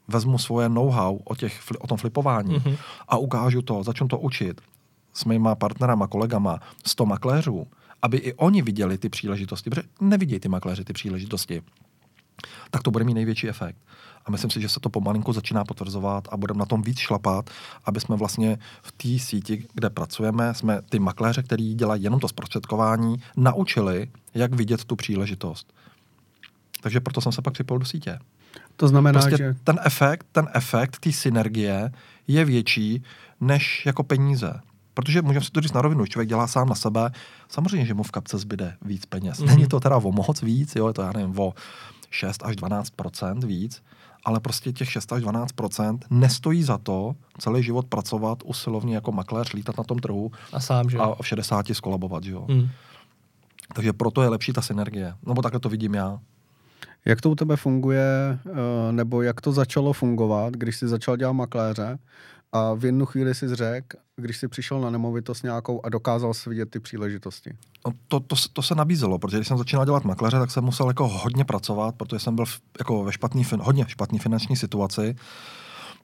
vezmu 0.07 0.37
svoje 0.37 0.69
know-how 0.69 1.19
o, 1.23 1.35
těch, 1.35 1.61
o 1.79 1.87
tom 1.87 1.97
flipování 1.97 2.53
Mhm. 2.55 2.75
a 3.07 3.17
ukážu 3.17 3.61
to, 3.61 3.83
začnu 3.83 4.07
to 4.07 4.19
učit 4.19 4.61
s 5.13 5.25
mýma 5.25 5.55
partnerama, 5.55 6.07
kolegama, 6.07 6.59
100 6.85 7.05
makléřů, 7.05 7.67
aby 8.01 8.17
i 8.17 8.33
oni 8.33 8.61
viděli 8.61 8.97
ty 8.97 9.09
příležitosti, 9.09 9.69
protože 9.69 9.87
nevidějí 10.01 10.39
ty 10.39 10.49
makléři 10.49 10.83
ty 10.83 10.93
příležitosti, 10.93 11.61
tak 12.71 12.83
to 12.83 12.91
bude 12.91 13.05
mít 13.05 13.13
největší 13.13 13.50
efekt. 13.50 13.77
A 14.25 14.31
myslím 14.31 14.50
si, 14.51 14.62
že 14.62 14.69
se 14.69 14.79
to 14.79 14.89
pomalinku 14.89 15.33
začíná 15.33 15.63
potvrzovat 15.63 16.27
a 16.31 16.38
budeme 16.38 16.59
na 16.59 16.65
tom 16.65 16.81
víc 16.81 17.00
šlapat, 17.00 17.50
aby 17.85 18.00
jsme 18.00 18.15
vlastně 18.15 18.57
v 18.81 18.91
té 18.91 19.25
síti, 19.25 19.65
kde 19.73 19.89
pracujeme, 19.89 20.53
jsme 20.53 20.81
ty 20.81 21.00
makléře, 21.00 21.43
který 21.43 21.73
dělají 21.73 22.03
jenom 22.03 22.19
to 22.19 22.27
zprostředkování, 22.27 23.15
naučili, 23.38 24.07
jak 24.33 24.55
vidět 24.55 24.85
tu 24.85 24.95
příležitost. 24.95 25.73
Takže 26.81 27.00
proto 27.00 27.21
jsem 27.21 27.31
se 27.31 27.41
pak 27.41 27.53
připojil 27.53 27.79
do 27.79 27.85
sítě. 27.85 28.19
To 28.75 28.88
znamená, 28.88 29.19
Prostě 29.19 29.38
že... 29.38 29.55
ten 29.63 29.79
efekt, 29.83 30.27
ten 30.31 30.47
efekt 30.53 31.00
té 31.00 31.12
synergie 31.12 31.91
je 32.27 32.45
větší 32.45 33.03
než 33.41 33.85
jako 33.85 34.03
peníze. 34.03 34.59
Protože 34.93 35.21
můžeme 35.21 35.45
si 35.45 35.51
to 35.51 35.62
říct 35.62 35.73
na 35.73 35.81
rovinu, 35.81 36.05
člověk 36.05 36.29
dělá 36.29 36.47
sám 36.47 36.69
na 36.69 36.75
sebe, 36.75 37.12
samozřejmě, 37.50 37.85
že 37.85 37.93
mu 37.93 38.03
v 38.03 38.12
kapce 38.12 38.38
zbyde 38.38 38.75
víc 38.81 39.05
peněz. 39.05 39.39
Mhm. 39.39 39.47
Není 39.47 39.67
to 39.67 39.79
teda 39.79 39.97
o 39.97 40.12
moc 40.12 40.41
víc, 40.41 40.75
jo, 40.75 40.88
je 40.88 40.93
to, 40.93 41.01
já 41.01 41.12
nevím, 41.12 41.39
o 41.39 41.53
6 42.13 42.43
až 42.46 42.55
12 42.55 42.93
víc, 43.46 43.84
ale 44.25 44.39
prostě 44.39 44.72
těch 44.72 44.91
6 44.91 45.13
až 45.13 45.22
12 45.22 45.51
nestojí 46.10 46.63
za 46.63 46.77
to 46.77 47.15
celý 47.38 47.63
život 47.63 47.86
pracovat 47.86 48.43
usilovně 48.46 48.96
jako 48.96 49.12
makléř, 49.12 49.53
lítat 49.53 49.77
na 49.77 49.84
tom 49.84 50.00
trhu 50.00 50.32
A 50.53 50.60
sám, 50.60 50.89
že? 50.89 50.98
a 50.98 51.15
v 51.22 51.27
60 51.27 51.65
skolabovat, 51.74 52.24
že 52.24 52.32
jo. 52.32 52.46
Hmm. 52.50 52.70
Takže 53.74 53.93
proto 53.93 54.22
je 54.22 54.29
lepší 54.29 54.53
ta 54.53 54.62
synergie. 54.62 55.13
No 55.25 55.34
bo 55.34 55.41
takhle 55.41 55.60
to 55.60 55.70
vidím 55.70 55.93
já. 55.93 56.20
Jak 57.05 57.22
to 57.22 57.29
u 57.29 57.36
tebe 57.36 57.55
funguje, 57.55 58.39
eh, 58.46 58.91
nebo 58.91 59.22
jak 59.22 59.41
to 59.41 59.51
začalo 59.51 59.93
fungovat, 59.93 60.53
když 60.53 60.77
jsi 60.77 60.88
začal 60.88 61.17
dělat 61.17 61.34
makléře 61.34 62.00
a 62.53 62.74
v 62.74 62.86
jednu 62.86 63.05
chvíli 63.05 63.36
si 63.36 63.55
řekl, 63.55 63.98
když 64.15 64.38
jsi 64.38 64.48
přišel 64.48 64.81
na 64.81 64.89
nemovitost 64.89 65.43
nějakou 65.43 65.86
a 65.86 65.89
dokázal 65.89 66.33
si 66.33 66.50
vidět 66.50 66.69
ty 66.69 66.79
příležitosti. 66.79 67.53
No 67.88 67.93
to, 68.07 68.19
to, 68.19 68.36
to, 68.53 68.62
se 68.62 68.75
nabízelo, 68.75 69.19
protože 69.19 69.38
když 69.38 69.48
jsem 69.48 69.57
začínal 69.57 69.86
dělat 69.86 70.03
makléře, 70.03 70.39
tak 70.39 70.51
jsem 70.51 70.63
musel 70.63 70.88
jako 70.88 71.07
hodně 71.07 71.45
pracovat, 71.45 71.95
protože 71.95 72.19
jsem 72.19 72.36
byl 72.36 72.45
v, 72.45 72.62
jako 72.79 73.03
ve 73.03 73.12
špatný, 73.12 73.45
hodně 73.60 73.86
špatný 73.88 74.19
finanční 74.19 74.55
situaci. 74.55 75.15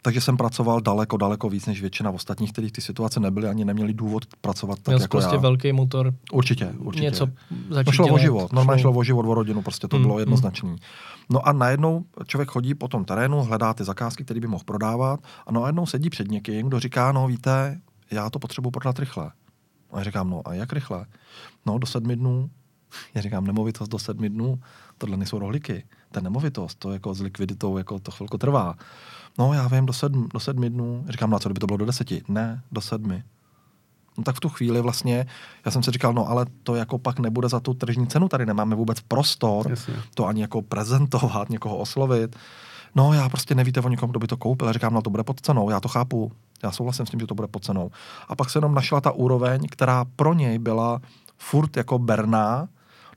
Takže 0.01 0.22
jsem 0.22 0.38
pracoval 0.38 0.82
daleko, 0.82 1.18
daleko 1.18 1.50
víc 1.50 1.65
než 1.65 1.82
většina 1.82 2.12
ostatních, 2.12 2.51
kteří 2.53 2.68
v 2.68 2.72
té 2.72 2.82
situaci 2.82 3.20
nebyli 3.20 3.48
ani 3.48 3.65
neměli 3.65 3.94
důvod 3.94 4.25
pracovat 4.41 4.75
tak 4.79 4.88
Měl 4.88 5.01
jako 5.01 5.18
prostě 5.18 5.36
já. 5.36 5.41
velký 5.41 5.74
motor, 5.74 6.13
Určitě, 6.32 6.74
určitě. 6.77 7.06
něco 7.06 7.27
začít 7.70 7.91
šlo 7.91 8.06
o 8.06 8.08
dělat. 8.08 8.22
život, 8.22 8.53
normálně 8.53 8.82
šlo 8.82 8.91
o 8.91 9.03
život, 9.03 9.25
o 9.25 9.34
rodinu, 9.34 9.62
prostě 9.62 9.88
to 9.88 9.96
Mm, 9.98 10.01
bylo 10.03 10.13
mm. 10.13 10.20
jednoznačný. 10.20 10.75
No 11.29 11.48
a 11.48 11.51
najednou 11.53 12.03
člověk 12.25 12.50
chodí 12.50 12.74
po 12.75 12.88
tom 12.88 13.06
terénu, 13.06 13.44
hledá 13.44 13.74
ty 13.74 13.84
zakázky, 13.84 14.24
které 14.24 14.39
by 14.39 14.48
mohl 14.48 14.63
prodávat 14.65 15.20
a 15.48 15.51
najednou 15.51 15.86
sedí 15.86 16.10
před 16.10 16.32
někým, 16.32 16.68
kdo 16.68 16.79
říká, 16.79 17.12
no 17.12 17.27
víte, 17.27 17.79
já 18.12 18.29
to 18.29 18.39
potřebuji 18.39 18.72
prodat 18.72 19.00
rychle. 19.00 19.32
A 19.91 19.98
já 19.98 20.03
říkám, 20.03 20.29
no 20.29 20.41
a 20.46 20.53
jak 20.53 20.74
rychle? 20.74 21.06
No 21.65 21.77
do 21.77 21.88
sedmi 21.88 22.15
dnů. 22.15 22.50
Já 23.13 23.22
říkám, 23.22 23.48
nemovitost 23.48 23.88
do 23.88 24.00
sedmi 24.00 24.29
dnů, 24.29 24.60
tohle 24.98 25.17
nejsou 25.17 25.39
rohlíky. 25.39 25.84
Ta 26.12 26.22
nemovitost, 26.22 26.75
to 26.79 26.91
jako 26.91 27.13
s 27.13 27.22
likviditou, 27.22 27.77
jako 27.77 28.00
to 28.00 28.12
chvilku 28.12 28.38
trvá. 28.38 28.75
No 29.38 29.53
já 29.53 29.67
vím, 29.67 29.86
do, 29.86 29.93
sedm, 29.93 30.29
do 30.34 30.39
sedmi 30.39 30.69
dnů. 30.69 31.03
Já 31.05 31.12
říkám, 31.12 31.29
no 31.29 31.38
a 31.38 31.39
co 31.39 31.50
kdyby 31.50 31.60
to 31.60 31.67
bylo 31.67 31.77
do 31.77 31.86
deseti? 31.86 32.24
Ne, 32.27 32.62
do 32.72 32.81
sedmi. 32.81 33.24
No 34.17 34.24
tak 34.24 34.36
v 34.36 34.39
tu 34.39 34.50
chvíli 34.50 34.81
vlastně, 34.81 35.25
já 35.65 35.72
jsem 35.72 35.84
si 35.84 35.91
říkal, 35.91 36.13
no 36.13 36.29
ale 36.29 36.46
to 36.63 36.75
jako 36.75 36.98
pak 36.98 37.19
nebude 37.19 37.50
za 37.50 37.60
tu 37.60 37.74
tržní 37.74 38.08
cenu, 38.08 38.27
tady 38.27 38.46
nemáme 38.46 38.75
vůbec 38.75 39.00
prostor 39.00 39.69
Jasně. 39.69 39.93
to 40.13 40.27
ani 40.27 40.41
jako 40.41 40.62
prezentovat, 40.62 41.50
někoho 41.50 41.77
oslovit. 41.77 42.36
No 42.96 43.13
já 43.13 43.29
prostě 43.29 43.55
nevíte 43.55 43.81
o 43.81 43.89
někom, 43.89 44.10
kdo 44.10 44.19
by 44.19 44.27
to 44.27 44.38
koupil. 44.38 44.67
Já 44.67 44.74
říkám, 44.74 44.93
no 44.93 45.01
to 45.01 45.10
bude 45.10 45.24
pod 45.24 45.41
cenou, 45.41 45.69
já 45.69 45.79
to 45.79 45.88
chápu. 45.88 46.31
Já 46.63 46.72
souhlasím 46.72 47.05
s 47.05 47.10
tím, 47.10 47.19
že 47.19 47.27
to 47.27 47.36
bude 47.36 47.48
pod 47.48 47.63
cenou. 47.63 47.91
A 48.27 48.36
pak 48.36 48.50
se 48.50 48.58
jenom 48.58 48.74
našla 48.74 49.01
ta 49.01 49.12
úroveň, 49.12 49.67
která 49.72 50.05
pro 50.15 50.34
něj 50.34 50.60
byla 50.60 51.01
furt 51.38 51.77
jako 51.77 52.00
berná, 52.00 52.67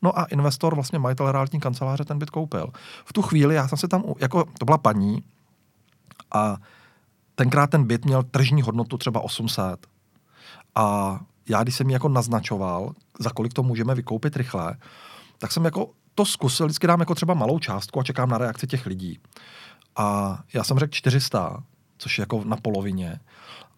No 0.02 0.18
a 0.18 0.24
investor, 0.24 0.74
vlastně 0.74 0.98
majitel 0.98 1.32
realitní 1.32 1.60
kanceláře, 1.60 2.04
ten 2.04 2.18
byt 2.18 2.30
koupil. 2.30 2.72
V 3.04 3.12
tu 3.12 3.22
chvíli 3.22 3.54
já 3.54 3.68
jsem 3.68 3.78
se 3.78 3.88
tam, 3.88 4.04
jako 4.18 4.44
to 4.58 4.64
byla 4.64 4.78
paní 4.78 5.22
a 6.34 6.56
tenkrát 7.34 7.70
ten 7.70 7.84
byt 7.84 8.04
měl 8.04 8.22
tržní 8.22 8.62
hodnotu 8.62 8.98
třeba 8.98 9.20
800. 9.20 9.86
A 10.74 11.20
já, 11.48 11.62
když 11.62 11.74
jsem 11.74 11.88
ji 11.88 11.92
jako 11.92 12.08
naznačoval, 12.08 12.92
za 13.18 13.30
kolik 13.30 13.52
to 13.52 13.62
můžeme 13.62 13.94
vykoupit 13.94 14.36
rychle, 14.36 14.76
tak 15.38 15.52
jsem 15.52 15.64
jako 15.64 15.90
to 16.14 16.24
zkusil, 16.24 16.66
vždycky 16.66 16.86
dám 16.86 17.00
jako 17.00 17.14
třeba 17.14 17.34
malou 17.34 17.58
částku 17.58 18.00
a 18.00 18.04
čekám 18.04 18.28
na 18.28 18.38
reakci 18.38 18.66
těch 18.66 18.86
lidí. 18.86 19.18
A 19.96 20.38
já 20.54 20.64
jsem 20.64 20.78
řekl 20.78 20.92
400, 20.92 21.62
což 21.98 22.18
je 22.18 22.22
jako 22.22 22.44
na 22.44 22.56
polovině. 22.56 23.20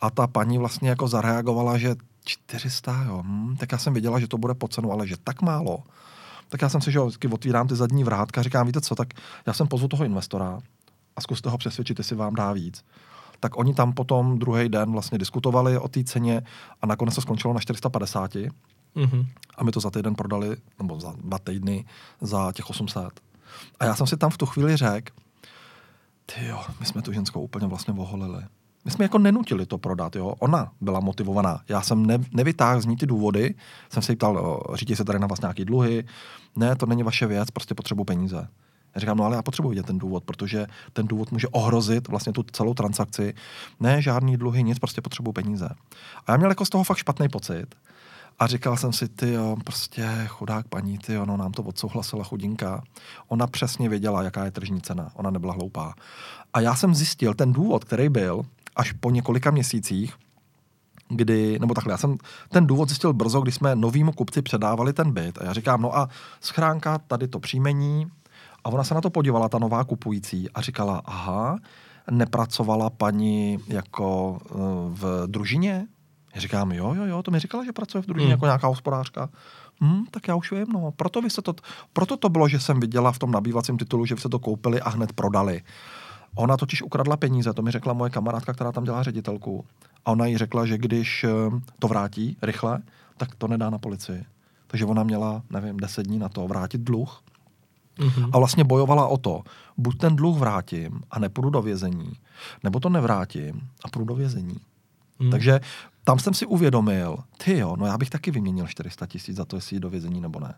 A 0.00 0.10
ta 0.10 0.26
paní 0.26 0.58
vlastně 0.58 0.88
jako 0.88 1.08
zareagovala, 1.08 1.78
že 1.78 1.94
400, 2.24 3.04
jo, 3.06 3.22
hm, 3.26 3.56
tak 3.56 3.72
já 3.72 3.78
jsem 3.78 3.92
věděla, 3.92 4.20
že 4.20 4.28
to 4.28 4.38
bude 4.38 4.54
po 4.54 4.68
cenu, 4.68 4.92
ale 4.92 5.06
že 5.08 5.16
tak 5.24 5.42
málo. 5.42 5.78
Tak 6.54 6.62
já 6.62 6.68
jsem 6.68 6.80
si, 6.80 6.92
že 6.92 6.98
jo, 6.98 7.06
vždycky 7.06 7.28
otvírám 7.28 7.68
ty 7.68 7.76
zadní 7.76 8.04
vrátka 8.04 8.40
a 8.40 8.44
říkám, 8.44 8.66
víte 8.66 8.80
co, 8.80 8.94
tak 8.94 9.08
já 9.46 9.52
jsem 9.52 9.68
pozvu 9.68 9.88
toho 9.88 10.04
investora 10.04 10.58
a 11.16 11.20
zkuste 11.20 11.50
ho 11.50 11.58
přesvědčit, 11.58 11.98
jestli 11.98 12.16
vám 12.16 12.34
dá 12.34 12.52
víc. 12.52 12.84
Tak 13.40 13.56
oni 13.58 13.74
tam 13.74 13.92
potom 13.92 14.38
druhý 14.38 14.68
den 14.68 14.92
vlastně 14.92 15.18
diskutovali 15.18 15.78
o 15.78 15.88
té 15.88 16.04
ceně 16.04 16.42
a 16.82 16.86
nakonec 16.86 17.14
to 17.14 17.20
skončilo 17.20 17.54
na 17.54 17.60
450 17.60 18.30
Mhm. 18.94 19.26
a 19.56 19.64
my 19.64 19.72
to 19.72 19.80
za 19.80 19.90
týden 19.90 20.14
prodali, 20.14 20.56
nebo 20.78 21.00
za 21.00 21.14
dva 21.24 21.38
týdny, 21.38 21.84
za 22.20 22.52
těch 22.52 22.70
800. 22.70 23.20
A 23.80 23.84
já 23.84 23.94
jsem 23.94 24.06
si 24.06 24.16
tam 24.16 24.30
v 24.30 24.38
tu 24.38 24.46
chvíli 24.46 24.76
řekl, 24.76 25.12
ty 26.26 26.46
jo, 26.46 26.60
my 26.80 26.86
jsme 26.86 27.02
tu 27.02 27.12
ženskou 27.12 27.40
úplně 27.42 27.66
vlastně 27.66 27.94
oholili. 27.96 28.42
My 28.84 28.90
jsme 28.90 29.04
jako 29.04 29.18
nenutili 29.18 29.66
to 29.66 29.78
prodat, 29.78 30.16
jo. 30.16 30.34
Ona 30.38 30.72
byla 30.80 31.00
motivovaná. 31.00 31.60
Já 31.68 31.82
jsem 31.82 32.06
ne, 32.06 32.18
nevytáhl 32.32 32.80
z 32.80 32.86
ní 32.86 32.96
ty 32.96 33.06
důvody. 33.06 33.54
Jsem 33.90 34.02
se 34.02 34.12
jí 34.12 34.16
ptal, 34.16 34.62
řídí 34.74 34.96
se 34.96 35.04
tady 35.04 35.18
na 35.18 35.26
vás 35.26 35.40
nějaký 35.40 35.64
dluhy. 35.64 36.04
Ne, 36.56 36.76
to 36.76 36.86
není 36.86 37.02
vaše 37.02 37.26
věc, 37.26 37.50
prostě 37.50 37.74
potřebuji 37.74 38.04
peníze. 38.04 38.48
Já 38.94 39.00
říkám, 39.00 39.16
no 39.16 39.24
ale 39.24 39.36
já 39.36 39.42
potřebuji 39.42 39.68
vidět 39.68 39.86
ten 39.86 39.98
důvod, 39.98 40.24
protože 40.24 40.66
ten 40.92 41.06
důvod 41.06 41.32
může 41.32 41.48
ohrozit 41.48 42.08
vlastně 42.08 42.32
tu 42.32 42.42
celou 42.42 42.74
transakci. 42.74 43.34
Ne, 43.80 44.02
žádný 44.02 44.36
dluhy, 44.36 44.62
nic, 44.62 44.78
prostě 44.78 45.00
potřebuji 45.00 45.32
peníze. 45.32 45.68
A 46.26 46.32
já 46.32 46.36
měl 46.36 46.50
jako 46.50 46.64
z 46.64 46.70
toho 46.70 46.84
fakt 46.84 46.98
špatný 46.98 47.28
pocit. 47.28 47.66
A 48.38 48.46
říkal 48.46 48.76
jsem 48.76 48.92
si, 48.92 49.08
ty 49.08 49.32
jo, 49.32 49.56
prostě 49.64 50.24
chudák 50.28 50.68
paní, 50.68 50.98
ty 50.98 51.12
jo, 51.12 51.26
no 51.26 51.36
nám 51.36 51.52
to 51.52 51.62
odsouhlasila 51.62 52.24
chudinka. 52.24 52.82
Ona 53.28 53.46
přesně 53.46 53.88
věděla, 53.88 54.22
jaká 54.22 54.44
je 54.44 54.50
tržní 54.50 54.80
cena. 54.80 55.10
Ona 55.14 55.30
nebyla 55.30 55.54
hloupá. 55.54 55.94
A 56.52 56.60
já 56.60 56.74
jsem 56.74 56.94
zjistil 56.94 57.34
ten 57.34 57.52
důvod, 57.52 57.84
který 57.84 58.08
byl 58.08 58.42
až 58.76 58.92
po 58.92 59.10
několika 59.10 59.50
měsících, 59.50 60.14
kdy, 61.08 61.58
nebo 61.58 61.74
takhle, 61.74 61.92
já 61.92 61.96
jsem 61.96 62.16
ten 62.48 62.66
důvod 62.66 62.88
zjistil 62.88 63.12
brzo, 63.12 63.40
když 63.40 63.54
jsme 63.54 63.76
novýmu 63.76 64.12
kupci 64.12 64.42
předávali 64.42 64.92
ten 64.92 65.12
byt. 65.12 65.38
A 65.38 65.44
já 65.44 65.52
říkám, 65.52 65.82
no 65.82 65.96
a 65.96 66.08
schránka, 66.40 66.98
tady 66.98 67.28
to 67.28 67.40
příjmení. 67.40 68.06
A 68.64 68.68
ona 68.68 68.84
se 68.84 68.94
na 68.94 69.00
to 69.00 69.10
podívala, 69.10 69.48
ta 69.48 69.58
nová 69.58 69.84
kupující, 69.84 70.50
a 70.50 70.60
říkala, 70.60 71.02
aha, 71.04 71.58
nepracovala 72.10 72.90
paní 72.90 73.58
jako 73.68 74.30
uh, 74.30 74.60
v 74.94 75.26
družině? 75.26 75.86
Já 76.34 76.40
říkám, 76.40 76.72
jo, 76.72 76.94
jo, 76.94 77.04
jo, 77.04 77.22
to 77.22 77.30
mi 77.30 77.38
říkala, 77.38 77.64
že 77.64 77.72
pracuje 77.72 78.02
v 78.02 78.06
družině 78.06 78.26
Hmm. 78.26 78.30
jako 78.30 78.46
nějaká 78.46 78.66
hospodářka. 78.66 79.28
Hm, 79.80 80.04
tak 80.10 80.28
já 80.28 80.34
už 80.34 80.52
vím, 80.52 80.66
no. 80.72 80.92
Proto, 80.92 81.22
vy 81.22 81.30
se 81.30 81.42
to, 81.42 81.54
proto 81.92 82.16
to 82.16 82.28
bylo, 82.28 82.48
že 82.48 82.60
jsem 82.60 82.80
viděla 82.80 83.12
v 83.12 83.18
tom 83.18 83.30
nabývacím 83.30 83.78
titulu, 83.78 84.06
že 84.06 84.14
vy 84.14 84.20
se 84.20 84.28
to 84.28 84.38
koupili 84.38 84.80
a 84.80 84.88
hned 84.88 85.12
prodali. 85.12 85.62
Ona 86.34 86.56
totiž 86.56 86.82
ukradla 86.82 87.16
peníze, 87.16 87.52
to 87.52 87.62
mi 87.62 87.70
řekla 87.70 87.92
moje 87.92 88.10
kamarádka, 88.10 88.52
která 88.52 88.72
tam 88.72 88.84
dělá 88.84 89.02
ředitelku. 89.02 89.64
A 90.04 90.12
ona 90.12 90.26
jí 90.26 90.38
řekla, 90.38 90.66
že 90.66 90.78
když 90.78 91.24
eh, 91.24 91.30
to 91.78 91.88
vrátí 91.88 92.36
rychle, 92.42 92.82
tak 93.16 93.34
to 93.34 93.48
nedá 93.48 93.70
na 93.70 93.78
policii. 93.78 94.24
Takže 94.66 94.84
ona 94.84 95.02
měla, 95.02 95.42
nevím, 95.50 95.76
deset 95.76 96.06
dní 96.06 96.18
na 96.18 96.28
to 96.28 96.48
vrátit 96.48 96.80
dluh. 96.80 97.22
Mhm. 97.98 98.30
A 98.32 98.38
vlastně 98.38 98.64
bojovala 98.64 99.06
o 99.06 99.16
to, 99.16 99.42
buď 99.76 99.98
ten 99.98 100.16
dluh 100.16 100.38
vrátím 100.38 101.00
a 101.10 101.18
nepůjdu 101.18 101.50
do 101.50 101.62
vězení, 101.62 102.12
nebo 102.62 102.80
to 102.80 102.88
nevrátím 102.88 103.68
a 103.84 103.88
půjdu 103.88 104.04
do 104.04 104.14
vězení. 104.14 104.56
Mhm. 105.18 105.30
Takže 105.30 105.60
tam 106.04 106.18
jsem 106.18 106.34
si 106.34 106.46
uvědomil, 106.46 107.16
ty 107.44 107.58
jo, 107.58 107.76
no 107.76 107.86
já 107.86 107.98
bych 107.98 108.10
taky 108.10 108.30
vyměnil 108.30 108.66
400 108.66 109.06
tisíc 109.06 109.36
za 109.36 109.44
to, 109.44 109.56
jestli 109.56 109.76
jít 109.76 109.80
do 109.80 109.90
vězení 109.90 110.20
nebo 110.20 110.40
ne. 110.40 110.54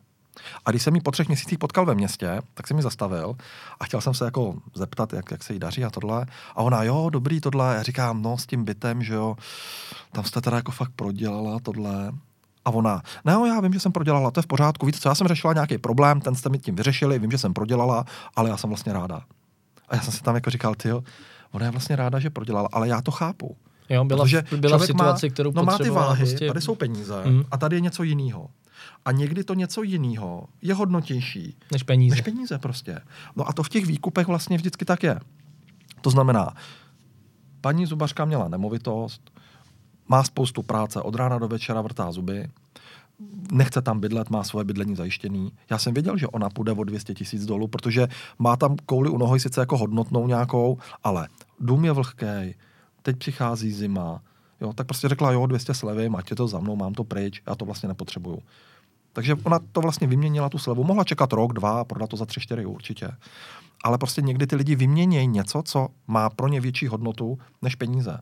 A 0.65 0.71
když 0.71 0.83
jsem 0.83 0.95
ji 0.95 1.01
po 1.01 1.11
třech 1.11 1.29
měsících 1.29 1.59
potkal 1.59 1.87
ve 1.87 1.95
městě, 1.95 2.43
tak 2.55 2.67
jsem 2.67 2.77
mi 2.77 2.83
zastavil 2.83 3.37
a 3.81 3.85
chtěl 3.85 4.01
jsem 4.01 4.15
se 4.15 4.25
jako 4.25 4.55
zeptat, 4.75 5.13
jak, 5.13 5.31
jak 5.31 5.45
se 5.45 5.53
jí 5.53 5.59
daří 5.59 5.85
a 5.85 5.91
tohle. 5.91 6.27
A 6.57 6.63
ona, 6.63 6.83
jo, 6.83 7.11
dobrý 7.11 7.41
tohle. 7.41 7.75
Já 7.77 7.83
říkám, 7.83 8.23
no 8.23 8.39
s 8.39 8.47
tím 8.47 8.65
bytem, 8.65 9.03
že 9.03 9.15
jo, 9.15 9.37
tam 10.13 10.25
jste 10.25 10.41
teda 10.41 10.57
jako 10.57 10.73
fakt 10.73 10.93
prodělala 10.97 11.59
tohle. 11.63 12.13
A 12.65 12.71
ona, 12.71 13.03
ne, 13.25 13.33
no, 13.33 13.47
já 13.47 13.61
vím, 13.61 13.73
že 13.73 13.81
jsem 13.81 13.93
prodělala, 13.93 14.31
to 14.31 14.39
je 14.39 14.43
v 14.43 14.47
pořádku, 14.47 14.87
víte 14.87 14.99
co, 14.99 15.09
já 15.09 15.15
jsem 15.15 15.29
řešila 15.29 15.53
nějaký 15.53 15.79
problém, 15.79 16.21
ten 16.21 16.35
jste 16.35 16.49
mi 16.49 16.59
tím 16.59 16.75
vyřešili, 16.77 17.19
vím, 17.19 17.31
že 17.31 17.39
jsem 17.39 17.55
prodělala, 17.55 18.05
ale 18.37 18.51
já 18.51 18.57
jsem 18.57 18.71
vlastně 18.71 18.93
ráda. 18.93 19.23
A 19.89 19.97
já 19.97 20.03
jsem 20.03 20.13
si 20.13 20.23
tam 20.23 20.35
jako 20.35 20.51
říkal, 20.51 20.75
ty 20.75 20.93
ona 21.53 21.65
je 21.65 21.71
vlastně 21.71 21.97
ráda, 21.97 22.19
že 22.19 22.31
prodělala, 22.31 22.69
ale 22.73 22.89
já 22.89 23.03
to 23.03 23.11
chápu. 23.11 23.57
Jo, 23.89 24.05
byla, 24.05 24.25
Protože 24.25 24.45
byla 24.57 24.79
v 24.79 24.87
situaci, 24.87 25.27
má, 25.27 25.33
kterou 25.33 25.53
no 25.55 25.63
má 25.63 25.79
ty 25.79 25.91
váhy, 25.91 26.25
prostě... 26.25 26.47
tady 26.47 26.61
jsou 26.61 26.75
peníze 26.75 27.15
Mm. 27.25 27.45
a 27.51 27.57
tady 27.57 27.77
je 27.77 27.81
něco 27.81 28.03
jiného. 28.03 28.49
A 29.05 29.13
někdy 29.13 29.45
to 29.45 29.55
něco 29.55 29.83
jiného 29.83 30.49
je 30.63 30.75
hodnotější 30.75 31.57
Než 31.73 31.83
peníze. 31.83 32.17
než 32.17 32.23
peníze 32.25 32.59
prostě. 32.59 33.01
No 33.37 33.49
a 33.49 33.53
to 33.53 33.63
v 33.63 33.69
těch 33.69 33.87
výkupech 33.87 34.27
vlastně 34.27 34.57
vždycky 34.57 34.85
tak 34.85 35.03
je. 35.03 35.21
To 36.01 36.11
znamená, 36.11 36.55
paní 37.61 37.87
zubařka 37.87 38.25
měla 38.25 38.49
nemovitost, 38.49 39.31
má 40.09 40.25
spoustu 40.25 40.63
práce, 40.63 41.03
od 41.03 41.15
rána 41.15 41.39
do 41.39 41.49
večera 41.49 41.81
vrtá 41.81 42.13
zuby, 42.13 42.49
nechce 43.53 43.83
tam 43.83 44.01
bydlet, 44.01 44.31
má 44.31 44.45
svoje 44.45 44.65
bydlení 44.65 44.97
zajištěný. 44.97 45.53
Já 45.71 45.79
jsem 45.79 45.95
věděl, 45.95 46.19
že 46.19 46.27
ona 46.27 46.51
půjde 46.51 46.73
o 46.73 46.85
200 46.85 47.15
tisíc 47.15 47.47
dolů, 47.47 47.69
protože 47.69 48.09
má 48.39 48.57
tam 48.57 48.77
kouli 48.87 49.11
u 49.11 49.19
nohy 49.19 49.41
sice 49.41 49.61
jako 49.61 49.77
hodnotnou 49.77 50.27
nějakou, 50.27 50.79
ale 51.05 51.29
dům 51.61 51.85
je 51.85 51.93
vlhký, 51.93 52.55
teď 53.03 53.17
přichází 53.17 53.73
zima, 53.73 54.23
jo, 54.61 54.73
tak 54.73 54.87
prostě 54.87 55.09
řekla, 55.09 55.33
jo, 55.33 55.47
200 55.47 55.75
slevy, 55.75 56.09
máte 56.09 56.35
to 56.35 56.49
za 56.49 56.59
mnou, 56.59 56.77
mám 56.77 56.95
to 56.95 57.05
pryč, 57.05 57.43
já 57.47 57.55
to 57.55 57.65
vlastně 57.65 57.89
nepotřebuju. 57.89 58.43
Takže 59.17 59.35
ona 59.45 59.59
to 59.73 59.81
vlastně 59.81 60.07
vyměnila 60.07 60.49
tu 60.49 60.59
slevu. 60.59 60.85
Mohla 60.85 61.05
čekat 61.05 61.33
rok, 61.33 61.53
dva 61.53 61.81
a 61.81 61.85
prodat 61.85 62.11
to 62.11 62.17
za 62.17 62.27
tři, 62.27 62.41
čtyři 62.41 62.67
určitě. 62.67 63.09
Ale 63.85 63.99
prostě 63.99 64.23
někdy 64.23 64.47
ty 64.47 64.57
lidi 64.57 64.77
vyměnějí 64.77 65.27
něco, 65.27 65.63
co 65.63 65.89
má 66.07 66.31
pro 66.31 66.49
ně 66.49 66.61
větší 66.61 66.87
hodnotu 66.87 67.39
než 67.63 67.75
peníze. 67.75 68.19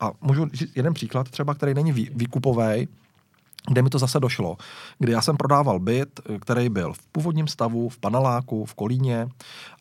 A 0.00 0.10
můžu 0.20 0.48
říct 0.52 0.76
jeden 0.76 0.94
příklad 0.94 1.30
třeba, 1.30 1.54
který 1.54 1.74
není 1.74 1.92
vý- 1.92 2.10
výkupový, 2.14 2.88
kde 3.68 3.82
mi 3.82 3.90
to 3.90 3.98
zase 3.98 4.20
došlo. 4.20 4.56
Kdy 4.98 5.12
já 5.12 5.22
jsem 5.22 5.36
prodával 5.36 5.78
byt, 5.78 6.20
který 6.40 6.68
byl 6.68 6.92
v 6.92 7.06
původním 7.06 7.48
stavu, 7.48 7.88
v 7.88 7.98
paneláku, 7.98 8.64
v 8.64 8.74
Kolíně 8.74 9.28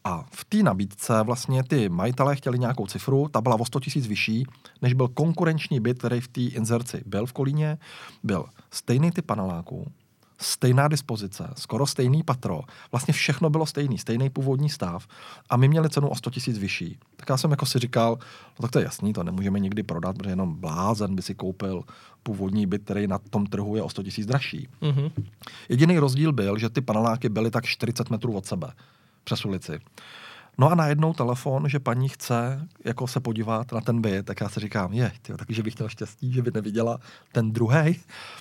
a 0.03 0.25
v 0.31 0.45
té 0.45 0.57
nabídce 0.57 1.23
vlastně 1.23 1.63
ty 1.63 1.89
majitelé 1.89 2.35
chtěli 2.35 2.59
nějakou 2.59 2.87
cifru, 2.87 3.27
ta 3.31 3.41
byla 3.41 3.59
o 3.59 3.65
100 3.65 3.79
tisíc 3.79 4.07
vyšší, 4.07 4.45
než 4.81 4.93
byl 4.93 5.07
konkurenční 5.07 5.79
byt, 5.79 5.97
který 5.97 6.21
v 6.21 6.27
té 6.27 6.41
inzerci 6.41 7.03
byl 7.05 7.25
v 7.25 7.33
Kolíně, 7.33 7.77
byl 8.23 8.45
stejný 8.71 9.11
typ 9.11 9.25
paneláku, 9.25 9.91
stejná 10.37 10.87
dispozice, 10.87 11.49
skoro 11.57 11.87
stejný 11.87 12.23
patro, 12.23 12.61
vlastně 12.91 13.13
všechno 13.13 13.49
bylo 13.49 13.65
stejný, 13.65 13.97
stejný 13.97 14.29
původní 14.29 14.69
stav 14.69 15.07
a 15.49 15.57
my 15.57 15.67
měli 15.67 15.89
cenu 15.89 16.07
o 16.07 16.15
100 16.15 16.29
tisíc 16.29 16.57
vyšší. 16.57 16.97
Tak 17.15 17.29
já 17.29 17.37
jsem 17.37 17.51
jako 17.51 17.65
si 17.65 17.79
říkal, 17.79 18.17
no 18.59 18.61
tak 18.61 18.71
to 18.71 18.79
je 18.79 18.85
jasný, 18.85 19.13
to 19.13 19.23
nemůžeme 19.23 19.59
nikdy 19.59 19.83
prodat, 19.83 20.17
protože 20.17 20.29
jenom 20.29 20.55
blázen 20.55 21.15
by 21.15 21.21
si 21.21 21.35
koupil 21.35 21.83
původní 22.23 22.65
byt, 22.65 22.83
který 22.83 23.07
na 23.07 23.17
tom 23.17 23.45
trhu 23.45 23.75
je 23.75 23.81
o 23.81 23.89
100 23.89 24.03
tisíc 24.03 24.25
dražší. 24.25 24.69
Mhm. 24.81 25.09
Jediný 25.69 25.99
rozdíl 25.99 26.33
byl, 26.33 26.57
že 26.57 26.69
ty 26.69 26.81
paneláky 26.81 27.29
byly 27.29 27.51
tak 27.51 27.65
40 27.65 28.09
metrů 28.09 28.33
od 28.33 28.45
sebe 28.45 28.67
přes 29.23 29.45
ulici. 29.45 29.79
No 30.57 30.71
a 30.71 30.75
najednou 30.75 31.13
telefon, 31.13 31.69
že 31.69 31.79
paní 31.79 32.09
chce 32.09 32.67
jako 32.85 33.07
se 33.07 33.19
podívat 33.19 33.71
na 33.71 33.81
ten 33.81 34.01
byt, 34.01 34.25
tak 34.25 34.41
já 34.41 34.49
si 34.49 34.59
říkám, 34.59 34.93
je, 34.93 35.11
tyjo, 35.21 35.37
takže 35.37 35.63
bych 35.63 35.77
měl 35.77 35.89
štěstí, 35.89 36.33
že 36.33 36.41
by 36.41 36.51
neviděla 36.53 36.97
ten 37.31 37.51
druhý. 37.51 37.99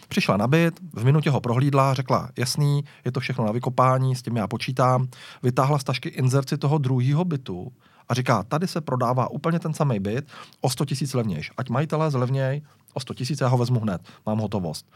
Přišla 0.09 0.37
na 0.37 0.47
byt, 0.47 0.81
v 0.93 1.05
minutě 1.05 1.31
ho 1.31 1.41
prohlídla, 1.41 1.95
řekla, 1.95 2.31
jasný, 2.39 2.85
je 3.05 3.13
to 3.13 3.21
všechno 3.21 3.45
na 3.45 3.53
vykopání, 3.53 4.17
s 4.17 4.23
tím 4.23 4.37
já 4.37 4.47
počítám. 4.47 5.09
Vytáhla 5.43 5.79
z 5.79 5.85
tašky 5.85 6.09
inzerci 6.09 6.59
toho 6.59 6.79
druhého 6.79 7.25
bytu 7.25 7.73
a 8.09 8.15
říká, 8.15 8.43
tady 8.43 8.69
se 8.69 8.81
prodává 8.81 9.31
úplně 9.31 9.59
ten 9.59 9.75
samý 9.75 10.01
byt 10.01 10.29
o 10.61 10.71
100 10.71 10.85
tisíc 10.85 11.15
levnějš. 11.15 11.51
Ať 11.57 11.69
majitelé 11.69 12.11
zlevněj 12.11 12.63
o 12.95 13.01
100 13.01 13.15
tisíc, 13.15 13.41
já 13.41 13.49
ho 13.49 13.59
vezmu 13.59 13.81
hned, 13.81 14.03
mám 14.27 14.39
hotovost. 14.39 14.87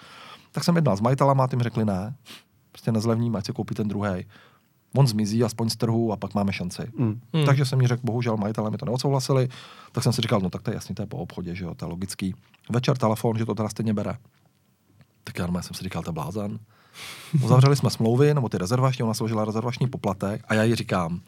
Tak 0.52 0.64
jsem 0.64 0.76
jednal 0.76 0.96
s 0.96 1.00
majitelama 1.00 1.48
tím 1.48 1.60
řekli 1.60 1.84
ne, 1.84 2.14
prostě 2.72 2.92
nezlevním, 2.92 3.36
ať 3.36 3.46
si 3.46 3.52
koupí 3.52 3.74
ten 3.74 3.88
druhý. 3.88 4.26
On 4.94 5.06
zmizí 5.06 5.44
aspoň 5.44 5.70
z 5.70 5.76
trhu 5.76 6.12
a 6.12 6.16
pak 6.16 6.34
máme 6.34 6.52
šanci. 6.52 6.82
Mm. 6.98 7.20
Hmm. 7.34 7.46
Takže 7.46 7.64
jsem 7.64 7.78
mi 7.78 7.86
řekl, 7.86 8.02
bohužel 8.04 8.36
majitelé 8.36 8.70
mi 8.70 8.76
to 8.76 8.86
neodsouhlasili, 8.86 9.48
tak 9.92 10.04
jsem 10.04 10.12
si 10.12 10.22
říkal, 10.22 10.40
no 10.40 10.50
tak 10.50 10.62
to 10.62 10.70
je 10.70 10.74
jasný, 10.74 10.94
to 10.94 11.02
je 11.02 11.06
po 11.06 11.16
obchodě, 11.16 11.54
že 11.54 11.64
jo, 11.64 11.74
to 11.74 11.84
je 11.84 11.90
logický. 11.90 12.34
Večer 12.70 12.98
telefon, 12.98 13.38
že 13.38 13.46
to 13.46 13.54
teda 13.54 13.68
stejně 13.68 13.94
bere. 13.94 14.16
Tak 15.24 15.38
já 15.38 15.62
jsem 15.62 15.74
si 15.74 15.84
říkal, 15.84 16.02
to 16.02 16.10
je 16.10 16.14
blázen. 16.14 16.58
Uzavřeli 17.44 17.76
jsme 17.76 17.90
smlouvy, 17.90 18.34
nebo 18.34 18.48
ty 18.48 18.58
rezervační, 18.58 19.02
ona 19.02 19.14
složila 19.14 19.44
rezervační 19.44 19.86
poplatek 19.86 20.44
a 20.48 20.54
já 20.54 20.62
jí 20.62 20.74
říkám, 20.74 21.20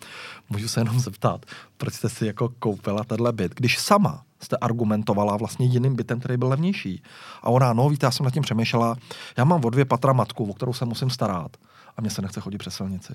můžu 0.50 0.68
se 0.68 0.80
jenom 0.80 1.00
zeptat, 1.00 1.46
proč 1.76 1.94
jste 1.94 2.08
si 2.08 2.26
jako 2.26 2.48
koupila 2.58 3.04
tenhle 3.04 3.32
byt, 3.32 3.54
když 3.54 3.78
sama 3.78 4.22
jste 4.40 4.56
argumentovala 4.56 5.36
vlastně 5.36 5.66
jiným 5.66 5.96
bytem, 5.96 6.20
který 6.20 6.36
byl 6.36 6.48
levnější. 6.48 7.02
A 7.42 7.50
ona, 7.50 7.72
no 7.72 7.88
víte, 7.88 8.06
já 8.06 8.10
jsem 8.10 8.24
nad 8.24 8.30
tím 8.30 8.42
přemýšlela, 8.42 8.96
já 9.36 9.44
mám 9.44 9.64
o 9.64 9.70
dvě 9.70 9.84
patra 9.84 10.12
matku, 10.12 10.50
o 10.50 10.54
kterou 10.54 10.72
se 10.72 10.84
musím 10.84 11.10
starat 11.10 11.56
a 11.96 12.00
mně 12.00 12.10
se 12.10 12.22
nechce 12.22 12.40
chodit 12.40 12.58
přes 12.58 12.74
silnici. 12.74 13.12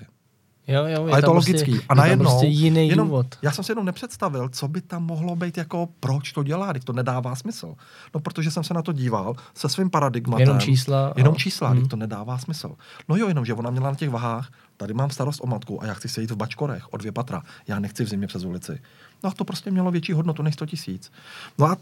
Jo, 0.68 0.84
jo, 0.86 1.04
A 1.04 1.16
je 1.16 1.22
tam 1.22 1.22
to 1.22 1.30
prostě, 1.30 1.52
logický. 1.52 1.72
je 1.72 1.80
A 1.88 1.94
najednou, 1.94 2.24
prostě 2.30 2.46
jiný 2.46 2.88
jenom, 2.88 3.08
důvod. 3.08 3.26
já 3.42 3.52
jsem 3.52 3.64
si 3.64 3.72
jenom 3.72 3.84
nepředstavil, 3.84 4.48
co 4.48 4.68
by 4.68 4.80
tam 4.80 5.02
mohlo 5.06 5.36
být, 5.36 5.56
jako 5.58 5.88
proč 6.00 6.32
to 6.32 6.42
dělá, 6.42 6.72
když 6.72 6.84
to 6.84 6.92
nedává 6.92 7.34
smysl. 7.34 7.74
No, 8.14 8.20
protože 8.20 8.50
jsem 8.50 8.64
se 8.64 8.74
na 8.74 8.82
to 8.82 8.92
díval 8.92 9.34
se 9.54 9.68
svým 9.68 9.90
paradigmatem. 9.90 10.40
Jenom 10.46 10.60
čísla. 10.60 11.12
Jenom 11.16 11.34
a- 11.34 11.36
čísla, 11.38 11.68
Hmm. 11.68 11.78
hmm. 11.78 11.88
to 11.88 11.96
nedává 11.96 12.38
smysl. 12.38 12.72
No 13.08 13.16
jo, 13.16 13.28
jenom, 13.28 13.44
že 13.44 13.54
ona 13.54 13.70
měla 13.70 13.90
na 13.90 13.96
těch 13.96 14.10
vahách, 14.10 14.52
tady 14.76 14.94
mám 14.94 15.10
starost 15.10 15.40
o 15.42 15.46
matku 15.46 15.82
a 15.82 15.86
já 15.86 15.94
chci 15.94 16.08
sejít 16.08 16.30
v 16.30 16.36
bačkorech 16.36 16.92
o 16.92 16.96
dvě 16.96 17.12
patra. 17.12 17.42
Já 17.68 17.78
nechci 17.78 18.04
v 18.04 18.08
zimě 18.08 18.26
přes 18.26 18.44
ulici. 18.44 18.78
No 19.24 19.30
a 19.30 19.32
to 19.32 19.44
prostě 19.44 19.70
mělo 19.70 19.90
větší 19.90 20.12
hodnotu 20.12 20.42
než 20.42 20.54
100 20.54 20.66
tisíc. 20.66 21.12
No 21.58 21.66
a 21.66 21.76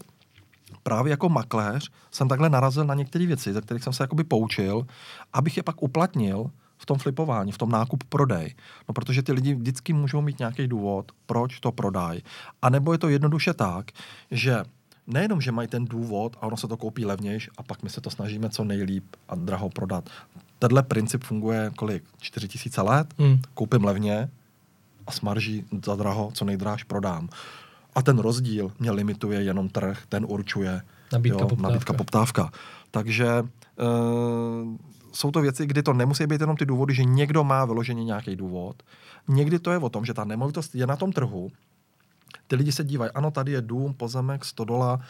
právě 0.82 1.10
jako 1.10 1.28
makléř 1.28 1.90
jsem 2.10 2.28
takhle 2.28 2.50
narazil 2.50 2.84
na 2.84 2.94
některé 2.94 3.26
věci, 3.26 3.52
ze 3.52 3.60
kterých 3.60 3.82
jsem 3.84 3.92
se 3.92 4.02
jakoby 4.02 4.24
poučil, 4.24 4.86
abych 5.32 5.56
je 5.56 5.62
pak 5.62 5.82
uplatnil 5.82 6.50
v 6.82 6.86
tom 6.86 6.98
flipování, 6.98 7.52
v 7.52 7.58
tom 7.58 7.70
nákup 7.70 8.04
prodej. 8.04 8.54
No 8.88 8.94
protože 8.94 9.22
ty 9.22 9.32
lidi 9.32 9.54
vždycky 9.54 9.92
můžou 9.92 10.20
mít 10.20 10.38
nějaký 10.38 10.66
důvod, 10.66 11.12
proč 11.26 11.60
to 11.60 11.72
prodají. 11.72 12.22
A 12.62 12.70
nebo 12.70 12.92
je 12.92 12.98
to 12.98 13.08
jednoduše 13.08 13.54
tak, 13.54 13.90
že 14.30 14.64
nejenom, 15.06 15.40
že 15.40 15.52
mají 15.52 15.68
ten 15.68 15.84
důvod 15.84 16.36
a 16.40 16.46
ono 16.46 16.56
se 16.56 16.68
to 16.68 16.76
koupí 16.76 17.06
levnějš 17.06 17.50
a 17.58 17.62
pak 17.62 17.82
my 17.82 17.90
se 17.90 18.00
to 18.00 18.10
snažíme 18.10 18.50
co 18.50 18.64
nejlíp 18.64 19.04
a 19.28 19.34
draho 19.34 19.70
prodat. 19.70 20.10
Tenhle 20.58 20.82
princip 20.82 21.24
funguje 21.24 21.70
kolik? 21.76 22.04
4 22.20 22.48
tisíce 22.48 22.82
let? 22.82 23.14
Hmm. 23.18 23.38
Koupím 23.54 23.84
levně 23.84 24.28
a 25.06 25.12
smarží 25.12 25.64
za 25.84 25.96
draho, 25.96 26.30
co 26.34 26.44
nejdráž 26.44 26.84
prodám. 26.84 27.28
A 27.94 28.02
ten 28.02 28.18
rozdíl 28.18 28.72
mě 28.78 28.90
limituje 28.90 29.42
jenom 29.42 29.68
trh, 29.68 29.98
ten 30.08 30.26
určuje 30.28 30.82
Nabídka, 31.12 31.38
poptávka. 31.38 31.62
nabídka 31.62 31.92
poptávka. 31.92 32.50
Takže 32.90 33.26
e, 33.28 33.44
jsou 35.12 35.30
to 35.30 35.40
věci, 35.40 35.66
kdy 35.66 35.82
to 35.82 35.92
nemusí 35.92 36.26
být 36.26 36.40
jenom 36.40 36.56
ty 36.56 36.66
důvody, 36.66 36.94
že 36.94 37.04
někdo 37.04 37.44
má 37.44 37.64
vyloženě 37.64 38.04
nějaký 38.04 38.36
důvod. 38.36 38.82
Někdy 39.28 39.58
to 39.58 39.70
je 39.70 39.78
o 39.78 39.88
tom, 39.88 40.04
že 40.04 40.14
ta 40.14 40.24
nemovitost 40.24 40.74
je 40.74 40.86
na 40.86 40.96
tom 40.96 41.12
trhu, 41.12 41.50
ty 42.46 42.56
lidi 42.56 42.72
se 42.72 42.84
dívají, 42.84 43.10
ano, 43.10 43.30
tady 43.30 43.52
je 43.52 43.62
dům, 43.62 43.94
pozemek, 43.94 44.44
100 44.44 44.64
dola, 44.64 45.00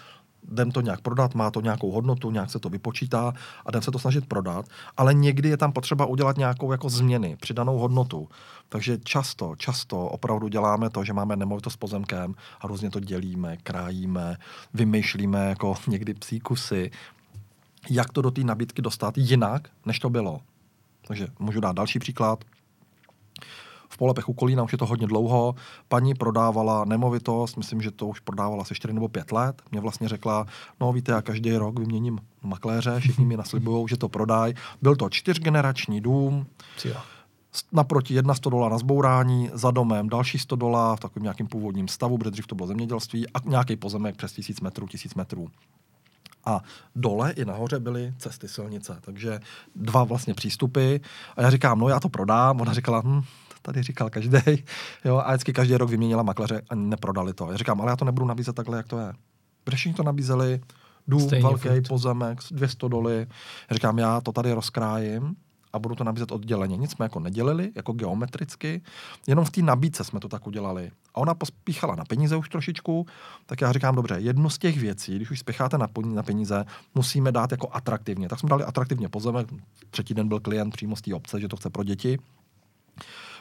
jdem 0.51 0.71
to 0.71 0.81
nějak 0.81 1.01
prodat, 1.01 1.35
má 1.35 1.51
to 1.51 1.61
nějakou 1.61 1.91
hodnotu, 1.91 2.31
nějak 2.31 2.51
se 2.51 2.59
to 2.59 2.69
vypočítá 2.69 3.33
a 3.67 3.71
jdem 3.71 3.83
se 3.83 3.91
to 3.91 3.99
snažit 3.99 4.27
prodat, 4.27 4.67
ale 4.97 5.15
někdy 5.15 5.49
je 5.49 5.57
tam 5.57 5.73
potřeba 5.73 6.07
udělat 6.07 6.39
nějakou 6.39 6.73
jako 6.73 6.89
změny, 6.89 7.37
přidanou 7.41 7.79
hodnotu. 7.79 8.29
Takže 8.69 8.99
často, 9.05 9.57
často 9.57 10.07
opravdu 10.07 10.49
děláme 10.49 10.91
to, 10.91 11.05
že 11.05 11.13
máme 11.13 11.37
nemovitost 11.37 11.75
s 11.75 11.77
pozemkem 11.77 12.35
a 12.61 12.67
různě 12.67 12.91
to 12.91 13.01
dělíme, 13.01 13.57
krájíme, 13.57 14.37
vymýšlíme 14.75 15.49
jako 15.49 15.75
někdy 15.87 16.15
psí 16.15 16.41
kusy, 16.41 16.91
jak 17.91 18.13
to 18.13 18.23
do 18.23 18.31
té 18.31 18.45
nabídky 18.45 18.83
dostat 18.83 19.19
jinak, 19.19 19.69
než 19.87 19.99
to 19.99 20.11
bylo. 20.11 20.41
Takže 21.07 21.27
můžu 21.39 21.61
dát 21.61 21.77
další 21.77 21.99
příklad. 21.99 22.45
V 23.89 23.97
Polepech 23.99 24.29
u 24.29 24.33
Kolína 24.33 24.63
už 24.63 24.73
je 24.73 24.79
to 24.79 24.87
hodně 24.87 25.07
dlouho. 25.07 25.55
Paní 25.89 26.15
prodávala 26.15 26.85
nemovitost, 26.85 27.57
myslím, 27.57 27.83
že 27.83 27.91
to 27.91 28.07
už 28.07 28.21
prodávala 28.21 28.65
se 28.65 28.75
4 28.75 28.95
nebo 28.95 29.09
5 29.09 29.33
let. 29.33 29.63
Mě 29.71 29.81
vlastně 29.81 30.09
řekla, 30.09 30.47
no 30.81 30.93
víte, 30.93 31.13
já 31.13 31.23
každý 31.23 31.53
rok 31.57 31.79
vyměním 31.79 32.19
makléře, 32.43 33.01
všichni 33.01 33.25
mi 33.25 33.37
naslibují, 33.37 33.87
že 33.89 33.97
to 33.97 34.09
prodají. 34.09 34.55
Byl 34.83 34.97
to 34.97 35.09
čtyřgenerační 35.11 36.01
dům, 36.01 36.47
s- 37.53 37.65
naproti 37.73 38.15
jedna 38.15 38.35
100 38.35 38.51
dola 38.51 38.69
na 38.69 38.79
zbourání, 38.79 39.51
za 39.53 39.71
domem 39.71 40.09
další 40.09 40.39
100 40.39 40.57
dola 40.57 40.97
v 40.97 41.01
takovém 41.01 41.23
nějakém 41.23 41.47
původním 41.47 41.89
stavu, 41.89 42.19
protože 42.19 42.31
dřív 42.31 42.47
to 42.47 42.55
bylo 42.55 42.67
zemědělství 42.67 43.29
a 43.29 43.39
nějaký 43.45 43.77
pozemek 43.77 44.17
přes 44.17 44.33
1000 44.33 44.61
metrů, 44.61 44.87
1000 44.87 45.15
metrů. 45.15 45.49
A 46.45 46.61
dole 46.97 47.33
i 47.33 47.45
nahoře 47.45 47.81
byly 47.81 48.15
cesty 48.19 48.49
silnice, 48.49 48.99
takže 49.01 49.41
dva 49.77 50.05
vlastně 50.05 50.35
přístupy. 50.35 50.97
A 51.37 51.43
já 51.43 51.51
říkám, 51.51 51.79
no 51.79 51.89
já 51.89 52.01
to 52.01 52.09
prodám. 52.09 52.61
Ona 52.61 52.73
říkala, 52.73 53.03
hm, 53.05 53.23
tady 53.63 53.83
říkal 53.83 54.11
každý. 54.11 54.39
Jo, 55.05 55.17
a 55.25 55.31
vždycky 55.31 55.53
každý 55.53 55.77
rok 55.77 55.91
vyměnila 55.91 56.23
makléře 56.23 56.63
a 56.71 56.75
neprodali 56.75 57.35
to. 57.35 57.51
Já 57.51 57.57
říkám, 57.57 57.81
ale 57.81 57.91
já 57.93 57.97
to 57.97 58.05
nebudu 58.05 58.27
nabízet 58.27 58.53
takhle, 58.57 58.77
jak 58.77 58.87
to 58.89 58.99
je. 58.99 59.13
Protože 59.65 59.77
všichni 59.77 59.95
to 59.95 60.03
nabízeli, 60.03 60.61
dům, 61.09 61.21
Stejně 61.21 61.43
velký 61.43 61.69
furt. 61.69 61.89
pozemek, 61.89 62.39
200 62.51 62.89
doly. 62.89 63.27
Já 63.71 63.75
říkám, 63.75 63.99
já 63.99 64.21
to 64.21 64.33
tady 64.33 64.53
rozkrájím 64.53 65.37
a 65.73 65.79
budu 65.79 65.95
to 65.95 66.05
nabízet 66.05 66.33
odděleně. 66.33 66.77
Nic 66.77 66.91
jsme 66.91 67.05
jako 67.05 67.21
nedělili, 67.21 67.71
jako 67.75 67.93
geometricky, 67.93 68.83
jenom 69.27 69.45
v 69.45 69.51
té 69.51 69.63
nabídce 69.63 70.05
jsme 70.05 70.21
to 70.21 70.29
tak 70.29 70.47
udělali. 70.47 70.91
A 71.15 71.17
ona 71.17 71.35
pospíchala 71.35 71.95
na 71.95 72.05
peníze 72.05 72.37
už 72.37 72.49
trošičku, 72.49 73.07
tak 73.47 73.61
já 73.61 73.73
říkám, 73.73 73.95
dobře, 73.95 74.15
jednu 74.19 74.51
z 74.51 74.59
těch 74.59 74.79
věcí, 74.79 75.17
když 75.17 75.31
už 75.31 75.39
spěcháte 75.39 75.79
na, 75.79 75.89
na 76.05 76.23
peníze, 76.23 76.65
musíme 76.95 77.33
dát 77.33 77.51
jako 77.51 77.69
atraktivně. 77.73 78.29
Tak 78.29 78.41
jsme 78.41 78.49
dali 78.49 78.65
atraktivně 78.65 79.09
pozemek, 79.09 79.49
třetí 79.91 80.15
den 80.15 80.29
byl 80.29 80.41
klient 80.41 80.71
přímo 80.71 80.97
z 80.97 81.03
té 81.03 81.15
obce, 81.15 81.41
že 81.41 81.49
to 81.49 81.57
chce 81.57 81.71
pro 81.71 81.85
děti. 81.85 82.19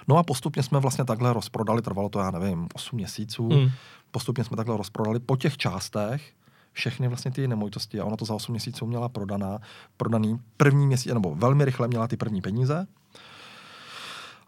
No 0.07 0.17
a 0.17 0.23
postupně 0.23 0.63
jsme 0.63 0.79
vlastně 0.79 1.05
takhle 1.05 1.33
rozprodali, 1.33 1.81
trvalo 1.81 2.09
to, 2.09 2.19
já 2.19 2.31
nevím, 2.31 2.67
8 2.73 2.95
měsíců, 2.95 3.49
hmm. 3.49 3.69
postupně 4.11 4.43
jsme 4.43 4.57
takhle 4.57 4.77
rozprodali 4.77 5.19
po 5.19 5.37
těch 5.37 5.57
částech, 5.57 6.33
všechny 6.73 7.07
vlastně 7.07 7.31
ty 7.31 7.47
nemovitosti 7.47 7.99
a 7.99 8.05
ona 8.05 8.17
to 8.17 8.25
za 8.25 8.33
8 8.33 8.51
měsíců 8.51 8.85
měla 8.85 9.09
prodaná, 9.09 9.59
prodaný 9.97 10.39
první 10.57 10.87
měsíc, 10.87 11.13
nebo 11.13 11.35
velmi 11.35 11.65
rychle 11.65 11.87
měla 11.87 12.07
ty 12.07 12.17
první 12.17 12.41
peníze. 12.41 12.87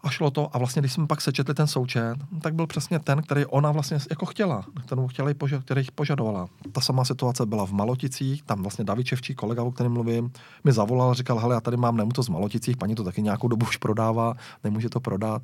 A 0.02 0.10
šlo 0.10 0.30
to 0.30 0.56
a 0.56 0.58
vlastně, 0.58 0.82
když 0.82 0.92
jsme 0.92 1.06
pak 1.06 1.20
sečetli 1.20 1.54
ten 1.54 1.66
součet, 1.66 2.14
tak 2.42 2.54
byl 2.54 2.66
přesně 2.66 2.98
ten, 2.98 3.22
který 3.22 3.46
ona 3.46 3.72
vlastně 3.72 3.98
jako 4.10 4.26
chtěla, 4.26 4.64
kterou 4.86 5.08
chtěla 5.08 5.28
jí 5.28 5.34
poža- 5.34 5.62
který 5.62 5.86
požadovala. 5.94 6.46
Ta 6.72 6.80
samá 6.80 7.04
situace 7.04 7.46
byla 7.46 7.66
v 7.66 7.72
Maloticích, 7.72 8.42
tam 8.42 8.62
vlastně 8.62 8.84
David 8.84 9.06
Čevčí, 9.06 9.34
kolega, 9.34 9.62
o 9.62 9.72
kterém 9.72 9.92
mluvím, 9.92 10.32
mi 10.64 10.72
zavolal, 10.72 11.14
říkal, 11.14 11.38
hele, 11.38 11.54
já 11.54 11.60
tady 11.60 11.76
mám 11.76 12.10
to 12.10 12.22
z 12.22 12.28
Maloticích, 12.28 12.76
paní 12.76 12.94
to 12.94 13.04
taky 13.04 13.22
nějakou 13.22 13.48
dobu 13.48 13.66
už 13.66 13.76
prodává, 13.76 14.34
nemůže 14.64 14.88
to 14.88 15.00
prodat 15.00 15.42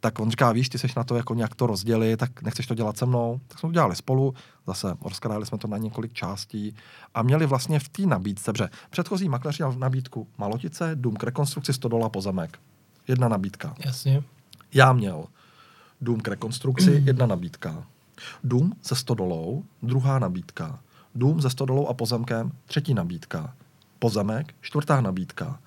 tak 0.00 0.18
on 0.18 0.30
říká, 0.30 0.52
víš, 0.52 0.68
ty 0.68 0.78
seš 0.78 0.94
na 0.94 1.04
to 1.04 1.16
jako 1.16 1.34
nějak 1.34 1.54
to 1.54 1.66
rozdělit, 1.66 2.16
tak 2.16 2.42
nechceš 2.42 2.66
to 2.66 2.74
dělat 2.74 2.96
se 2.96 3.06
mnou. 3.06 3.40
Tak 3.48 3.58
jsme 3.58 3.68
to 3.68 3.72
dělali 3.72 3.96
spolu, 3.96 4.34
zase 4.66 4.94
rozkrádali 5.04 5.46
jsme 5.46 5.58
to 5.58 5.68
na 5.68 5.78
několik 5.78 6.12
částí 6.12 6.74
a 7.14 7.22
měli 7.22 7.46
vlastně 7.46 7.78
v 7.78 7.88
té 7.88 8.02
nabídce, 8.02 8.52
že 8.58 8.68
předchozí 8.90 9.28
makléř 9.28 9.58
měl 9.58 9.72
v 9.72 9.78
nabídku 9.78 10.28
Malotice, 10.38 10.90
dům 10.94 11.16
k 11.16 11.22
rekonstrukci 11.22 11.72
100 11.72 11.88
dola 11.88 12.08
pozemek. 12.08 12.58
Jedna 13.08 13.28
nabídka. 13.28 13.74
Jasně. 13.84 14.22
Já 14.74 14.92
měl 14.92 15.24
dům 16.00 16.20
k 16.20 16.28
rekonstrukci, 16.28 16.90
jedna 17.04 17.26
nabídka. 17.26 17.84
Dům 18.44 18.72
se 18.82 18.96
100 18.96 19.14
dolou, 19.14 19.64
druhá 19.82 20.18
nabídka. 20.18 20.78
Dům 21.14 21.42
se 21.42 21.50
100 21.50 21.64
dolou 21.64 21.86
a 21.86 21.94
pozemkem, 21.94 22.52
třetí 22.66 22.94
nabídka. 22.94 23.54
Pozemek, 23.98 24.54
čtvrtá 24.60 25.00
nabídka. 25.00 25.58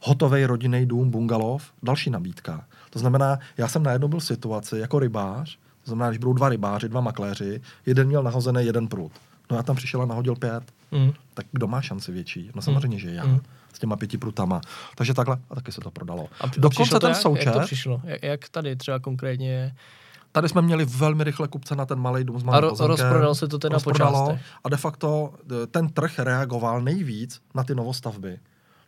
Hotový 0.00 0.46
rodinný 0.46 0.86
dům, 0.86 1.10
bungalov, 1.10 1.72
další 1.82 2.10
nabídka. 2.10 2.64
To 2.92 2.98
znamená, 2.98 3.38
já 3.56 3.68
jsem 3.68 3.82
najednou 3.82 4.08
byl 4.08 4.20
v 4.20 4.24
situaci 4.24 4.78
jako 4.78 4.98
rybář, 4.98 5.58
to 5.84 5.90
znamená, 5.90 6.08
když 6.10 6.18
budou 6.18 6.32
dva 6.32 6.48
rybáři, 6.48 6.88
dva 6.88 7.00
makléři, 7.00 7.60
jeden 7.86 8.06
měl 8.06 8.22
nahozený 8.22 8.66
jeden 8.66 8.88
prut. 8.88 9.12
No 9.50 9.56
já 9.56 9.62
tam 9.62 9.76
přišel 9.76 10.02
a 10.02 10.06
nahodil 10.06 10.36
pět. 10.36 10.62
Mm. 10.90 11.12
Tak 11.34 11.46
kdo 11.52 11.66
má 11.66 11.80
šanci 11.80 12.12
větší? 12.12 12.50
No 12.54 12.62
samozřejmě, 12.62 12.96
mm. 12.96 13.00
že 13.00 13.10
já. 13.10 13.24
Mm. 13.24 13.40
S 13.72 13.78
těma 13.78 13.96
pěti 13.96 14.18
prutama. 14.18 14.60
Takže 14.94 15.14
takhle, 15.14 15.36
a 15.50 15.54
taky 15.54 15.72
se 15.72 15.80
to 15.80 15.90
prodalo. 15.90 16.28
A 16.40 16.44
Dokonce 16.56 17.00
ten 17.00 17.10
jak? 17.10 17.20
součet... 17.20 17.46
Jak 17.46 17.54
to 17.54 17.60
přišlo? 17.60 18.00
Jak, 18.04 18.22
jak 18.22 18.48
tady 18.48 18.76
třeba 18.76 18.98
konkrétně 18.98 19.74
Tady 20.32 20.48
jsme 20.48 20.62
měli 20.62 20.84
velmi 20.84 21.24
rychle 21.24 21.48
kupce 21.48 21.76
na 21.76 21.86
ten 21.86 21.98
malý 21.98 22.24
dům 22.24 22.40
s 22.40 22.42
malým 22.42 22.64
A 22.64 22.72
ro- 22.72 22.86
rozprodal 22.86 23.34
se 23.34 23.48
to 23.48 23.58
teda 23.58 23.78
po 23.80 23.92
částech. 23.92 24.40
A 24.64 24.68
de 24.68 24.76
facto 24.76 25.34
e, 25.62 25.66
ten 25.66 25.88
trh 25.88 26.18
reagoval 26.18 26.82
nejvíc 26.82 27.40
na 27.54 27.64
ty 27.64 27.74
novostavby. 27.74 28.38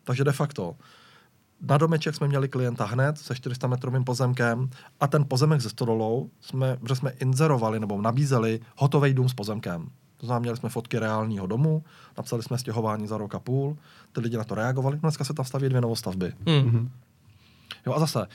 Takže 0.05 0.25
de 0.25 0.33
facto 0.33 0.75
na 1.69 1.79
domeček 1.79 2.15
jsme 2.15 2.29
měli 2.29 2.49
klienta 2.49 2.85
hned 2.85 3.19
se 3.19 3.35
400 3.35 3.67
metrovým 3.67 4.05
pozemkem 4.05 4.71
a 5.01 5.07
ten 5.07 5.25
pozemek 5.29 5.61
ze 5.61 5.71
stodolou 5.71 6.31
jsme, 6.41 6.79
že 6.89 6.95
jsme 6.95 7.11
inzerovali 7.11 7.81
nebo 7.81 8.03
nabízeli 8.03 8.61
hotový 8.77 9.15
dům 9.15 9.29
s 9.29 9.35
pozemkem. 9.35 9.89
To 10.17 10.27
znamená, 10.27 10.41
měli 10.41 10.57
jsme 10.57 10.69
fotky 10.69 10.99
reálního 10.99 11.47
domu, 11.47 11.85
napsali 12.17 12.43
jsme 12.43 12.59
stěhování 12.59 13.07
za 13.07 13.19
rok 13.19 13.35
a 13.35 13.39
půl, 13.39 13.77
ty 14.13 14.21
lidi 14.21 14.37
na 14.37 14.45
to 14.45 14.55
reagovali, 14.55 14.99
dneska 14.99 15.25
se 15.25 15.35
tam 15.35 15.45
staví 15.45 15.69
dvě 15.69 15.81
novostavby. 15.81 16.33
Mm-hmm. 16.45 16.89
Jo 17.87 17.95
a 17.95 18.01
zase, 18.01 18.27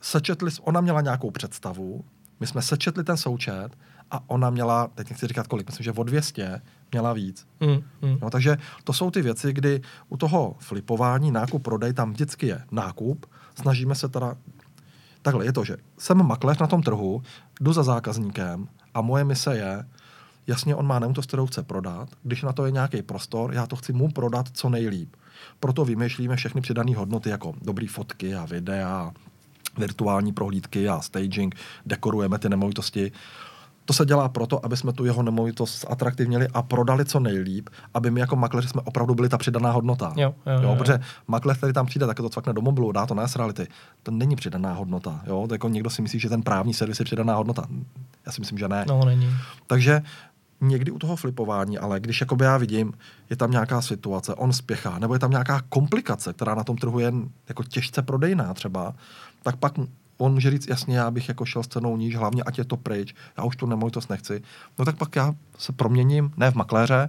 sečetli, 0.00 0.50
ona 0.60 0.80
měla 0.80 1.00
nějakou 1.00 1.30
představu, 1.30 2.04
my 2.40 2.46
jsme 2.46 2.62
sečetli 2.62 3.04
ten 3.04 3.16
součet 3.16 3.68
a 4.10 4.30
ona 4.30 4.50
měla, 4.50 4.88
teď 4.94 5.10
nechci 5.10 5.26
říkat 5.26 5.46
kolik, 5.46 5.66
myslím, 5.66 5.84
že 5.84 5.92
o 5.92 6.02
200 6.02 6.62
měla 6.92 7.12
víc. 7.12 7.46
Mm, 7.60 8.08
mm. 8.08 8.18
No, 8.22 8.30
takže 8.30 8.56
to 8.84 8.92
jsou 8.92 9.10
ty 9.10 9.22
věci, 9.22 9.52
kdy 9.52 9.80
u 10.08 10.16
toho 10.16 10.56
flipování, 10.58 11.30
nákup, 11.30 11.62
prodej, 11.62 11.92
tam 11.92 12.12
vždycky 12.12 12.46
je 12.46 12.62
nákup. 12.70 13.26
Snažíme 13.54 13.94
se 13.94 14.08
teda, 14.08 14.36
takhle 15.22 15.44
je 15.44 15.52
to, 15.52 15.64
že 15.64 15.76
jsem 15.98 16.26
makléř 16.26 16.58
na 16.58 16.66
tom 16.66 16.82
trhu, 16.82 17.22
jdu 17.60 17.72
za 17.72 17.82
zákazníkem 17.82 18.68
a 18.94 19.00
moje 19.00 19.24
mise 19.24 19.56
je, 19.56 19.84
jasně 20.46 20.74
on 20.74 20.86
má 20.86 20.98
nemovitost, 20.98 21.26
kterou 21.26 21.46
chce 21.46 21.62
prodat, 21.62 22.08
když 22.22 22.42
na 22.42 22.52
to 22.52 22.66
je 22.66 22.72
nějaký 22.72 23.02
prostor, 23.02 23.54
já 23.54 23.66
to 23.66 23.76
chci 23.76 23.92
mu 23.92 24.10
prodat 24.10 24.48
co 24.52 24.68
nejlíp. 24.68 25.16
Proto 25.60 25.84
vymýšlíme 25.84 26.36
všechny 26.36 26.60
přidané 26.60 26.96
hodnoty 26.96 27.30
jako 27.30 27.54
dobré 27.62 27.86
fotky 27.88 28.34
a 28.34 28.44
videa, 28.44 29.12
virtuální 29.78 30.32
prohlídky 30.32 30.88
a 30.88 31.00
staging, 31.00 31.54
dekorujeme 31.86 32.38
ty 32.38 32.48
nemovitosti. 32.48 33.12
To 33.86 33.92
se 33.92 34.06
dělá 34.06 34.28
proto, 34.28 34.64
aby 34.64 34.76
jsme 34.76 34.92
tu 34.92 35.04
jeho 35.04 35.22
nemovitost 35.22 35.84
atraktivněli 35.88 36.48
a 36.54 36.62
prodali 36.62 37.04
co 37.04 37.20
nejlíp, 37.20 37.68
aby 37.94 38.10
my 38.10 38.20
jako 38.20 38.36
makléři 38.36 38.68
jsme 38.68 38.82
opravdu 38.84 39.14
byli 39.14 39.28
ta 39.28 39.38
přidaná 39.38 39.70
hodnota. 39.70 40.12
Jo, 40.16 40.34
jo, 40.46 40.52
jo, 40.52 40.62
jo. 40.62 40.76
Protože 40.78 41.00
makléř, 41.28 41.56
který 41.56 41.72
tam 41.72 41.86
přijde, 41.86 42.06
tak 42.06 42.16
to 42.16 42.28
cvakne 42.28 42.52
do 42.52 42.62
mobilu, 42.62 42.92
dá 42.92 43.06
to 43.06 43.14
na 43.14 43.26
reality. 43.36 43.66
To 44.02 44.10
není 44.10 44.36
přidaná 44.36 44.72
hodnota. 44.72 45.20
Jo? 45.26 45.44
To 45.48 45.54
jako 45.54 45.68
někdo 45.68 45.90
si 45.90 46.02
myslí, 46.02 46.20
že 46.20 46.28
ten 46.28 46.42
právní 46.42 46.74
servis 46.74 46.98
je 46.98 47.04
přidaná 47.04 47.34
hodnota. 47.34 47.66
Já 48.26 48.32
si 48.32 48.40
myslím, 48.40 48.58
že 48.58 48.68
ne. 48.68 48.84
No, 48.88 49.04
není. 49.04 49.28
Takže 49.66 50.02
někdy 50.60 50.90
u 50.90 50.98
toho 50.98 51.16
flipování, 51.16 51.78
ale 51.78 52.00
když 52.00 52.20
jakoby 52.20 52.44
já 52.44 52.56
vidím, 52.56 52.92
je 53.30 53.36
tam 53.36 53.50
nějaká 53.50 53.82
situace, 53.82 54.34
on 54.34 54.52
spěchá, 54.52 54.98
nebo 54.98 55.14
je 55.14 55.20
tam 55.20 55.30
nějaká 55.30 55.62
komplikace, 55.68 56.32
která 56.32 56.54
na 56.54 56.64
tom 56.64 56.76
trhu 56.76 56.98
je 56.98 57.12
jako 57.48 57.62
těžce 57.62 58.02
prodejná 58.02 58.54
třeba, 58.54 58.94
tak 59.42 59.56
pak 59.56 59.72
on 60.18 60.32
může 60.32 60.50
říct, 60.50 60.68
jasně, 60.68 60.98
já 60.98 61.10
bych 61.10 61.28
jako 61.28 61.44
šel 61.44 61.62
s 61.62 61.68
cenou 61.68 61.96
níž, 61.96 62.16
hlavně 62.16 62.42
ať 62.42 62.58
je 62.58 62.64
to 62.64 62.76
pryč, 62.76 63.14
já 63.38 63.44
už 63.44 63.56
tu 63.56 63.66
nemovitost 63.66 64.10
nechci. 64.10 64.42
No 64.78 64.84
tak 64.84 64.96
pak 64.96 65.16
já 65.16 65.34
se 65.58 65.72
proměním, 65.72 66.32
ne 66.36 66.50
v 66.50 66.54
makléře, 66.54 67.08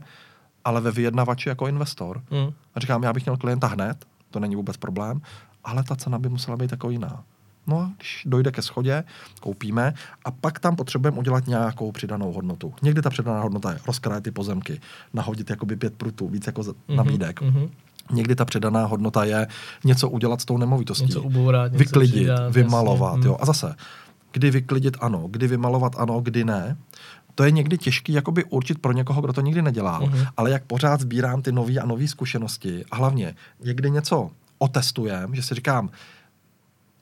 ale 0.66 0.82
ve 0.82 0.92
vyjednavači 0.92 1.50
jako 1.50 1.68
investor. 1.68 2.24
Mm. 2.32 2.54
A 2.76 2.80
říkám, 2.80 3.04
já 3.04 3.14
bych 3.14 3.26
měl 3.26 3.38
klienta 3.38 3.68
hned, 3.68 4.06
to 4.32 4.40
není 4.40 4.56
vůbec 4.56 4.78
problém, 4.78 5.22
ale 5.64 5.84
ta 5.84 5.96
cena 5.96 6.20
by 6.20 6.30
musela 6.30 6.58
být 6.58 6.72
jako 6.72 6.90
jiná. 6.90 7.24
No 7.68 7.80
a 7.80 7.92
když 7.98 8.24
dojde 8.26 8.52
ke 8.52 8.62
schodě, 8.62 9.04
koupíme 9.40 9.94
a 10.26 10.32
pak 10.32 10.60
tam 10.60 10.76
potřebujeme 10.76 11.18
udělat 11.18 11.48
nějakou 11.48 11.92
přidanou 11.92 12.32
hodnotu. 12.32 12.74
Někdy 12.82 13.02
ta 13.02 13.10
přidaná 13.10 13.42
hodnota 13.42 13.72
je 13.72 13.80
rozkrájet 13.88 14.24
ty 14.24 14.32
pozemky, 14.32 14.82
nahodit 15.14 15.50
jakoby 15.50 15.76
pět 15.76 15.94
prutů, 15.96 16.28
víc 16.28 16.48
jako 16.48 16.62
mm-hmm, 16.62 16.96
nabídek. 16.96 17.42
Mm-hmm. 17.42 17.70
Někdy 18.12 18.36
ta 18.36 18.46
předaná 18.46 18.86
hodnota 18.86 19.24
je 19.24 19.48
něco 19.84 20.10
udělat 20.10 20.42
s 20.42 20.46
tou 20.46 20.58
nemovitostí. 20.58 21.06
Něco 21.06 21.22
ubourat, 21.22 21.72
něco 21.72 21.80
vyklidit, 21.80 22.14
přidat, 22.14 22.54
vymalovat. 22.54 23.16
Jasně. 23.16 23.28
Jo. 23.28 23.34
Hmm. 23.34 23.42
A 23.42 23.46
zase, 23.46 23.76
kdy 24.32 24.52
vyklidit 24.52 24.98
ano, 25.00 25.28
kdy 25.28 25.48
vymalovat 25.48 25.96
ano, 25.98 26.22
kdy 26.22 26.44
ne. 26.44 26.78
To 27.36 27.44
je 27.44 27.52
někdy 27.52 27.78
těžký 27.78 28.14
jakoby 28.14 28.44
určit 28.44 28.80
pro 28.80 28.92
někoho, 28.92 29.22
kdo 29.22 29.34
to 29.34 29.42
nikdy 29.42 29.62
nedělal. 29.62 30.02
Uh-huh. 30.02 30.28
Ale 30.38 30.52
jak 30.52 30.64
pořád 30.64 31.02
sbírám 31.02 31.42
ty 31.42 31.52
nové 31.52 31.74
a 31.74 31.86
nové 31.86 32.08
zkušenosti 32.08 32.86
a 32.92 32.96
hlavně 32.96 33.36
někdy 33.64 33.92
něco 33.92 34.30
otestujem, 34.58 35.36
že 35.36 35.44
si 35.44 35.56
říkám, 35.56 35.90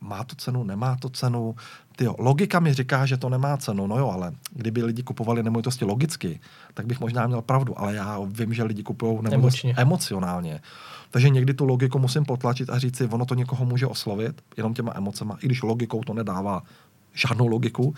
má 0.06 0.24
to 0.24 0.36
cenu, 0.36 0.64
nemá 0.64 0.96
to 0.96 1.10
cenu. 1.10 1.56
Tyjo, 1.96 2.16
logika 2.20 2.60
mi 2.60 2.74
říká, 2.74 3.06
že 3.06 3.18
to 3.18 3.30
nemá 3.30 3.58
cenu. 3.58 3.88
No 3.88 3.98
jo, 3.98 4.10
ale 4.10 4.32
kdyby 4.52 4.84
lidi 4.84 5.04
kupovali 5.04 5.44
nemovitosti 5.44 5.86
logicky, 5.86 6.40
tak 6.74 6.86
bych 6.86 7.00
možná 7.00 7.28
měl 7.28 7.42
pravdu. 7.42 7.80
Ale 7.80 7.96
já 7.96 8.20
vím, 8.26 8.54
že 8.54 8.64
lidi 8.64 8.84
kupují 8.84 9.20
nemovitosti 9.22 9.74
emocionálně. 9.78 10.62
Takže 11.12 11.30
někdy 11.30 11.54
tu 11.54 11.66
logiku 11.66 12.00
musím 12.00 12.26
potlačit 12.26 12.70
a 12.70 12.80
říct 12.80 12.98
si, 12.98 13.06
ono 13.06 13.26
to 13.26 13.36
někoho 13.36 13.66
může 13.66 13.88
oslovit 13.88 14.42
jenom 14.58 14.74
těma 14.74 14.92
emocema, 14.96 15.38
i 15.42 15.46
když 15.46 15.64
logikou 15.64 16.04
to 16.04 16.14
nedává 16.14 16.64
žádnou 17.14 17.48
logiku, 17.48 17.96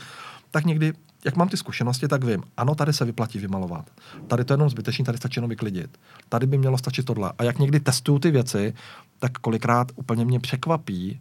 tak 0.51 0.65
někdy, 0.65 0.93
jak 1.25 1.35
mám 1.35 1.49
ty 1.49 1.57
zkušenosti, 1.57 2.07
tak 2.07 2.23
vím, 2.23 2.43
ano, 2.57 2.75
tady 2.75 2.93
se 2.93 3.05
vyplatí 3.05 3.39
vymalovat. 3.39 3.91
Tady 4.27 4.45
to 4.45 4.53
je 4.53 4.55
jenom 4.55 4.69
zbytečný, 4.69 5.05
tady 5.05 5.17
stačí 5.17 5.37
jenom 5.37 5.49
vyklidit. 5.49 5.99
Tady 6.29 6.47
by 6.47 6.57
mělo 6.57 6.77
stačit 6.77 7.05
tohle. 7.05 7.33
A 7.37 7.43
jak 7.43 7.59
někdy 7.59 7.79
testuju 7.79 8.19
ty 8.19 8.31
věci, 8.31 8.73
tak 9.19 9.31
kolikrát 9.37 9.91
úplně 9.95 10.25
mě 10.25 10.39
překvapí, 10.39 11.19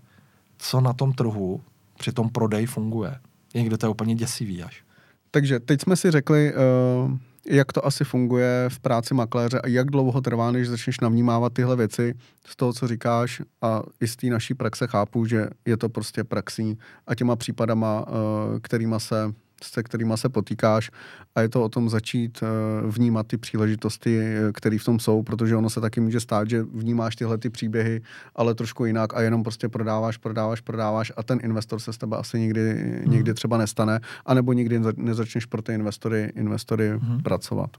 co 0.58 0.80
na 0.80 0.92
tom 0.92 1.12
trhu 1.12 1.60
při 1.98 2.12
tom 2.12 2.28
prodeji 2.28 2.66
funguje. 2.66 3.16
Někde 3.54 3.78
to 3.78 3.86
je 3.86 3.90
úplně 3.90 4.14
děsivý 4.14 4.62
až. 4.62 4.84
Takže 5.30 5.60
teď 5.60 5.82
jsme 5.82 5.96
si 5.96 6.10
řekli, 6.10 6.52
uh, 6.54 7.18
jak 7.46 7.72
to 7.72 7.86
asi 7.86 8.04
funguje 8.04 8.64
v 8.68 8.80
práci 8.80 9.14
makléře 9.14 9.60
a 9.60 9.68
jak 9.68 9.90
dlouho 9.90 10.20
trvá, 10.20 10.50
než 10.50 10.68
začneš 10.68 11.00
navnímávat 11.00 11.52
tyhle 11.52 11.76
věci 11.76 12.14
z 12.46 12.56
toho, 12.56 12.72
co 12.72 12.88
říkáš 12.88 13.42
a 13.62 13.82
i 14.00 14.08
z 14.08 14.16
té 14.16 14.26
naší 14.26 14.54
praxe 14.54 14.86
chápu, 14.86 15.26
že 15.26 15.48
je 15.66 15.76
to 15.76 15.88
prostě 15.88 16.24
praxí 16.24 16.78
a 17.06 17.14
těma 17.14 17.36
případama, 17.36 18.06
uh, 18.08 18.14
kterýma 18.62 18.98
se 18.98 19.32
se 19.64 19.82
kterými 19.82 20.12
se 20.16 20.28
potýkáš 20.28 20.90
a 21.34 21.40
je 21.40 21.48
to 21.48 21.64
o 21.64 21.68
tom 21.68 21.88
začít 21.88 22.42
eh, 22.42 22.46
vnímat 22.86 23.26
ty 23.26 23.36
příležitosti, 23.36 24.18
eh, 24.20 24.52
které 24.52 24.78
v 24.78 24.84
tom 24.84 25.00
jsou, 25.00 25.22
protože 25.22 25.56
ono 25.56 25.70
se 25.70 25.80
taky 25.80 26.00
může 26.00 26.20
stát, 26.20 26.50
že 26.50 26.62
vnímáš 26.62 27.16
tyhle 27.16 27.38
ty 27.38 27.50
příběhy, 27.50 28.00
ale 28.34 28.54
trošku 28.54 28.84
jinak 28.84 29.14
a 29.14 29.20
jenom 29.20 29.42
prostě 29.42 29.68
prodáváš, 29.68 30.16
prodáváš, 30.16 30.60
prodáváš 30.60 31.12
a 31.16 31.22
ten 31.22 31.38
investor 31.42 31.80
se 31.80 31.92
s 31.92 31.98
tebe 31.98 32.16
asi 32.16 32.38
nikdy, 32.40 32.72
hmm. 32.72 33.12
nikdy 33.12 33.34
třeba 33.34 33.58
nestane, 33.58 34.00
anebo 34.26 34.52
nikdy 34.52 34.80
nezačneš 34.96 35.46
pro 35.46 35.62
ty 35.62 35.72
investory, 35.72 36.32
investory 36.36 36.88
hmm. 36.88 37.22
pracovat. 37.22 37.70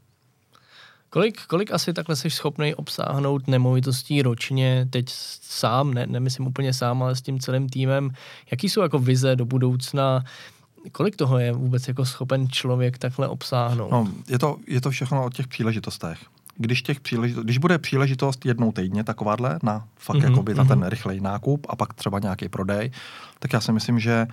Kolik, 1.09 1.45
kolik 1.45 1.71
asi 1.71 1.93
takhle 1.93 2.15
jsi 2.15 2.29
schopný 2.29 2.75
obsáhnout 2.75 3.47
nemovitostí 3.47 4.21
ročně, 4.21 4.87
teď 4.89 5.05
sám, 5.41 5.93
ne, 5.93 6.07
nemyslím 6.07 6.47
úplně 6.47 6.73
sám, 6.73 7.03
ale 7.03 7.15
s 7.15 7.21
tím 7.21 7.39
celým 7.39 7.69
týmem, 7.69 8.09
jaký 8.51 8.69
jsou 8.69 8.81
jako 8.81 8.99
vize 8.99 9.35
do 9.35 9.45
budoucna, 9.45 10.23
kolik 10.91 11.15
toho 11.15 11.39
je 11.39 11.51
vůbec 11.53 11.87
jako 11.87 12.05
schopen 12.05 12.49
člověk 12.49 12.97
takhle 12.97 13.27
obsáhnout? 13.27 13.91
No, 13.91 14.07
je, 14.27 14.39
to, 14.39 14.57
je 14.67 14.81
to 14.81 14.91
všechno 14.91 15.25
o 15.25 15.29
těch 15.29 15.47
příležitostech. 15.47 16.19
Když, 16.57 16.81
těch 16.81 16.99
příležitost, 16.99 17.43
když 17.43 17.57
bude 17.57 17.77
příležitost 17.77 18.45
jednou 18.45 18.71
týdně 18.71 19.03
takováhle 19.03 19.59
na 19.63 19.87
fakt 19.95 20.17
mm-hmm, 20.17 20.23
jakoby 20.29 20.53
na 20.53 20.65
ten 20.65 20.85
rychlej 20.85 21.21
nákup 21.21 21.67
a 21.69 21.75
pak 21.75 21.93
třeba 21.93 22.19
nějaký 22.19 22.49
prodej, 22.49 22.91
tak 23.39 23.53
já 23.53 23.61
si 23.61 23.71
myslím, 23.71 23.99
že 23.99 24.27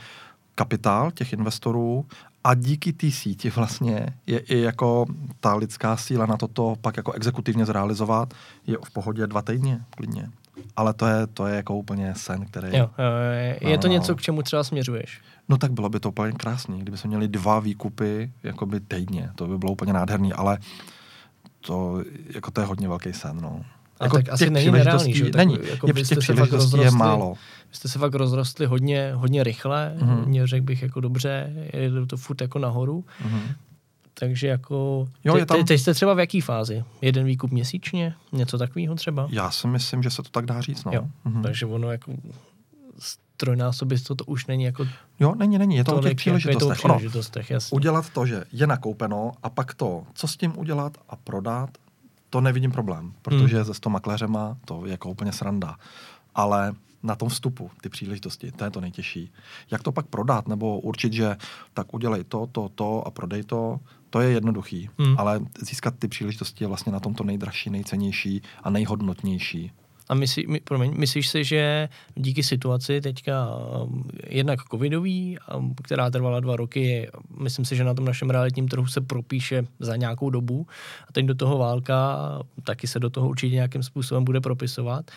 kapitál 0.54 1.10
těch 1.10 1.32
investorů 1.32 2.06
a 2.44 2.54
díky 2.54 2.92
té 2.92 3.10
síti 3.10 3.50
vlastně 3.50 4.06
je 4.26 4.38
i 4.38 4.60
jako 4.60 5.06
ta 5.40 5.54
lidská 5.54 5.96
síla 5.96 6.26
na 6.26 6.36
toto 6.36 6.76
pak 6.80 6.96
jako 6.96 7.12
exekutivně 7.12 7.66
zrealizovat 7.66 8.34
je 8.66 8.76
v 8.84 8.90
pohodě 8.90 9.26
dva 9.26 9.42
týdně 9.42 9.80
klidně. 9.90 10.30
Ale 10.76 10.94
to 10.94 11.06
je, 11.06 11.26
to 11.26 11.46
je 11.46 11.56
jako 11.56 11.74
úplně 11.74 12.12
sen, 12.16 12.46
který... 12.46 12.76
Jo, 12.76 12.90
je, 13.32 13.58
je 13.60 13.78
to 13.78 13.88
no, 13.88 13.92
něco, 13.92 14.16
k 14.16 14.20
čemu 14.22 14.42
třeba 14.42 14.64
směřuješ? 14.64 15.20
No 15.48 15.58
tak 15.58 15.72
bylo 15.72 15.88
by 15.88 16.00
to 16.00 16.08
úplně 16.08 16.32
krásný, 16.32 16.78
kdyby 16.78 16.96
jsme 16.96 17.08
měli 17.08 17.28
dva 17.28 17.60
výkupy 17.60 18.32
jakoby 18.42 18.80
týdně, 18.80 19.30
to 19.34 19.46
by 19.46 19.58
bylo 19.58 19.72
úplně 19.72 19.92
nádherný, 19.92 20.32
ale 20.32 20.58
to, 21.60 22.02
jako 22.34 22.50
to 22.50 22.60
je 22.60 22.66
hodně 22.66 22.88
velký 22.88 23.12
sen, 23.12 23.38
no. 23.40 23.60
A 24.00 24.04
jako 24.04 24.16
tak 24.16 24.28
asi 24.28 24.50
není 24.50 24.70
nereálný, 24.70 25.14
že? 25.14 25.30
Není, 25.36 25.58
jako 25.70 25.86
je, 25.86 26.04
těch 26.04 26.18
příležitostí 26.18 26.78
je 26.78 26.90
málo. 26.90 27.34
Vy 27.70 27.76
jste 27.76 27.88
se 27.88 27.98
fakt 27.98 28.14
rozrostli 28.14 28.66
hodně, 28.66 29.12
hodně 29.14 29.44
rychle, 29.44 29.96
mm-hmm. 29.98 30.46
řekl 30.46 30.64
bych 30.64 30.82
jako 30.82 31.00
dobře, 31.00 31.52
je 31.72 32.06
to 32.06 32.16
furt 32.16 32.40
jako 32.40 32.58
nahoru. 32.58 33.04
Mm-hmm. 33.24 33.54
Takže 34.18 34.46
jako, 34.46 35.08
jo, 35.24 35.34
te, 35.34 35.46
tam... 35.46 35.58
te, 35.58 35.64
teď 35.64 35.80
jste 35.80 35.94
třeba 35.94 36.14
v 36.14 36.18
jaký 36.18 36.40
fázi? 36.40 36.84
Jeden 37.00 37.26
výkup 37.26 37.50
měsíčně? 37.50 38.14
Něco 38.32 38.58
takového 38.58 38.94
třeba? 38.94 39.28
Já 39.30 39.50
si 39.50 39.66
myslím, 39.66 40.02
že 40.02 40.10
se 40.10 40.22
to 40.22 40.28
tak 40.28 40.46
dá 40.46 40.60
říct, 40.60 40.84
no. 40.84 40.92
Jo, 40.92 41.08
mm-hmm. 41.26 41.42
takže 41.42 41.66
ono 41.66 41.90
jako 41.90 42.12
trojnásobit 43.36 44.04
to, 44.04 44.14
to 44.14 44.24
už 44.24 44.46
není 44.46 44.64
jako... 44.64 44.86
Jo, 45.20 45.34
není, 45.34 45.58
není, 45.58 45.76
je 45.76 45.84
to, 45.84 45.92
to 45.92 45.98
o 45.98 46.02
těch 46.02 46.16
příležitostech. 46.16 46.78
příležitostech 46.78 47.50
ono, 47.50 47.60
udělat 47.70 48.10
to, 48.10 48.26
že 48.26 48.44
je 48.52 48.66
nakoupeno 48.66 49.32
a 49.42 49.50
pak 49.50 49.74
to, 49.74 50.02
co 50.14 50.28
s 50.28 50.36
tím 50.36 50.58
udělat 50.58 50.98
a 51.08 51.16
prodat, 51.16 51.70
to 52.30 52.40
nevidím 52.40 52.72
problém, 52.72 53.12
protože 53.22 53.56
hmm. 53.56 53.64
se 53.64 53.74
100 53.74 53.90
makléřema 53.90 54.56
to 54.64 54.86
je 54.86 54.90
jako 54.90 55.10
úplně 55.10 55.32
sranda. 55.32 55.76
Ale 56.34 56.74
na 57.02 57.14
tom 57.14 57.28
vstupu, 57.28 57.70
ty 57.80 57.88
příležitosti, 57.88 58.52
to 58.52 58.64
je 58.64 58.70
to 58.70 58.80
nejtěžší. 58.80 59.32
Jak 59.70 59.82
to 59.82 59.92
pak 59.92 60.06
prodat, 60.06 60.48
nebo 60.48 60.80
určit, 60.80 61.12
že 61.12 61.36
tak 61.74 61.94
udělej 61.94 62.24
to, 62.24 62.46
to, 62.52 62.68
to 62.74 63.06
a 63.06 63.10
prodej 63.10 63.42
to, 63.42 63.80
to 64.14 64.20
je 64.20 64.30
jednoduchý. 64.30 64.88
Hmm. 64.98 65.14
Ale 65.18 65.40
získat 65.60 65.94
ty 65.98 66.08
příležitosti 66.08 66.64
je 66.64 66.68
vlastně 66.68 66.92
na 66.92 67.00
tom 67.00 67.14
to 67.14 67.24
nejdražší, 67.24 67.70
nejcennější 67.70 68.42
a 68.62 68.70
nejhodnotnější. 68.70 69.70
A 70.08 70.14
myslí, 70.14 70.46
my, 70.46 70.60
promiň, 70.60 70.94
myslíš 70.96 71.28
si, 71.28 71.44
že 71.44 71.88
díky 72.14 72.42
situaci 72.42 73.00
teďka 73.00 73.48
um, 73.56 74.04
jednak 74.26 74.58
covidový, 74.70 75.38
um, 75.56 75.74
která 75.74 76.10
trvala 76.10 76.40
dva 76.40 76.56
roky, 76.56 77.10
myslím 77.40 77.64
si, 77.64 77.76
že 77.76 77.84
na 77.84 77.94
tom 77.94 78.04
našem 78.04 78.30
realitním 78.30 78.68
trhu 78.68 78.86
se 78.86 79.00
propíše 79.00 79.66
za 79.80 79.96
nějakou 79.96 80.30
dobu 80.30 80.66
a 81.08 81.12
teď 81.12 81.26
do 81.26 81.34
toho 81.34 81.58
válka 81.58 82.18
taky 82.64 82.86
se 82.86 83.00
do 83.00 83.10
toho 83.10 83.28
určitě 83.28 83.54
nějakým 83.54 83.82
způsobem 83.82 84.24
bude 84.24 84.40
propisovat. 84.40 85.10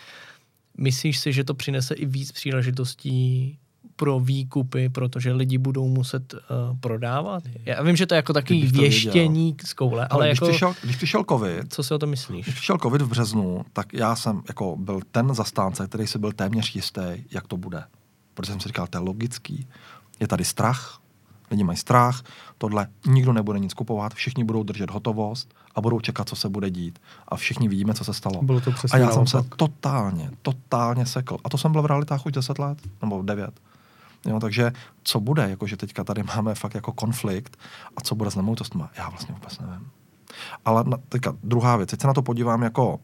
Myslíš 0.78 1.18
si, 1.18 1.32
že 1.32 1.44
to 1.44 1.54
přinese 1.54 1.94
i 1.94 2.06
víc 2.06 2.32
příležitostí 2.32 3.58
pro 3.98 4.20
výkupy, 4.20 4.88
protože 4.88 5.32
lidi 5.32 5.58
budou 5.58 5.88
muset 5.88 6.34
uh, 6.34 6.40
prodávat. 6.80 7.42
Já 7.64 7.82
vím, 7.82 7.96
že 7.96 8.06
to 8.06 8.14
je 8.14 8.16
jako 8.16 8.32
takový 8.32 8.66
věštění 8.66 9.56
z 9.64 9.72
koule, 9.72 10.06
ale, 10.06 10.08
ale 10.10 10.26
když, 10.26 10.36
jako, 10.36 10.48
přišel, 10.48 10.74
když 10.82 10.96
přišel 10.96 11.24
covid... 11.28 11.72
Co 11.72 11.82
si 11.82 11.94
o 11.94 11.98
to 11.98 12.06
myslíš? 12.06 12.44
Když 12.44 12.54
přišel 12.54 12.78
covid 12.78 13.02
v 13.02 13.08
březnu, 13.08 13.64
tak 13.72 13.92
já 13.92 14.16
jsem 14.16 14.42
jako 14.48 14.76
byl 14.76 15.00
ten 15.10 15.34
zastánce, 15.34 15.86
který 15.86 16.06
si 16.06 16.18
byl 16.18 16.32
téměř 16.32 16.74
jistý, 16.74 17.24
jak 17.30 17.46
to 17.46 17.56
bude. 17.56 17.84
Protože 18.34 18.52
jsem 18.52 18.60
si 18.60 18.68
říkal, 18.68 18.86
to 18.86 18.98
je 18.98 19.02
logický. 19.02 19.66
Je 20.20 20.28
tady 20.28 20.44
strach, 20.44 21.00
lidi 21.50 21.64
mají 21.64 21.78
strach, 21.78 22.22
tohle, 22.58 22.86
nikdo 23.06 23.32
nebude 23.32 23.58
nic 23.58 23.74
kupovat, 23.74 24.14
všichni 24.14 24.44
budou 24.44 24.62
držet 24.62 24.90
hotovost 24.90 25.54
a 25.74 25.80
budou 25.80 26.00
čekat, 26.00 26.28
co 26.28 26.36
se 26.36 26.48
bude 26.48 26.70
dít. 26.70 26.98
A 27.28 27.36
všichni 27.36 27.68
vidíme, 27.68 27.94
co 27.94 28.04
se 28.04 28.14
stalo. 28.14 28.42
Bylo 28.42 28.60
to 28.60 28.72
a 28.90 28.98
já 28.98 29.10
jsem 29.10 29.26
se 29.26 29.38
totálně, 29.56 30.30
totálně 30.42 31.06
sekl. 31.06 31.36
A 31.44 31.48
to 31.48 31.58
jsem 31.58 31.72
byl 31.72 31.82
v 31.82 31.86
realitách 31.86 32.26
už 32.26 32.32
10 32.32 32.58
let, 32.58 32.78
nebo 33.02 33.22
9. 33.22 33.50
Jo, 34.28 34.40
takže 34.40 34.72
co 35.02 35.20
bude, 35.20 35.50
jakože 35.50 35.76
teďka 35.76 36.04
tady 36.04 36.22
máme 36.22 36.54
fakt 36.54 36.74
jako 36.74 36.92
konflikt 36.92 37.56
a 37.96 38.00
co 38.00 38.14
bude 38.14 38.30
s 38.30 38.36
nemovitostmi, 38.36 38.82
já 38.98 39.08
vlastně 39.08 39.34
vůbec 39.34 39.58
nevím. 39.58 39.90
Ale 40.64 40.84
na, 40.84 40.96
teďka 41.08 41.36
druhá 41.42 41.76
věc, 41.76 41.90
teď 41.90 42.00
se 42.00 42.06
na 42.06 42.14
to 42.14 42.22
podívám 42.22 42.62
jako 42.62 43.00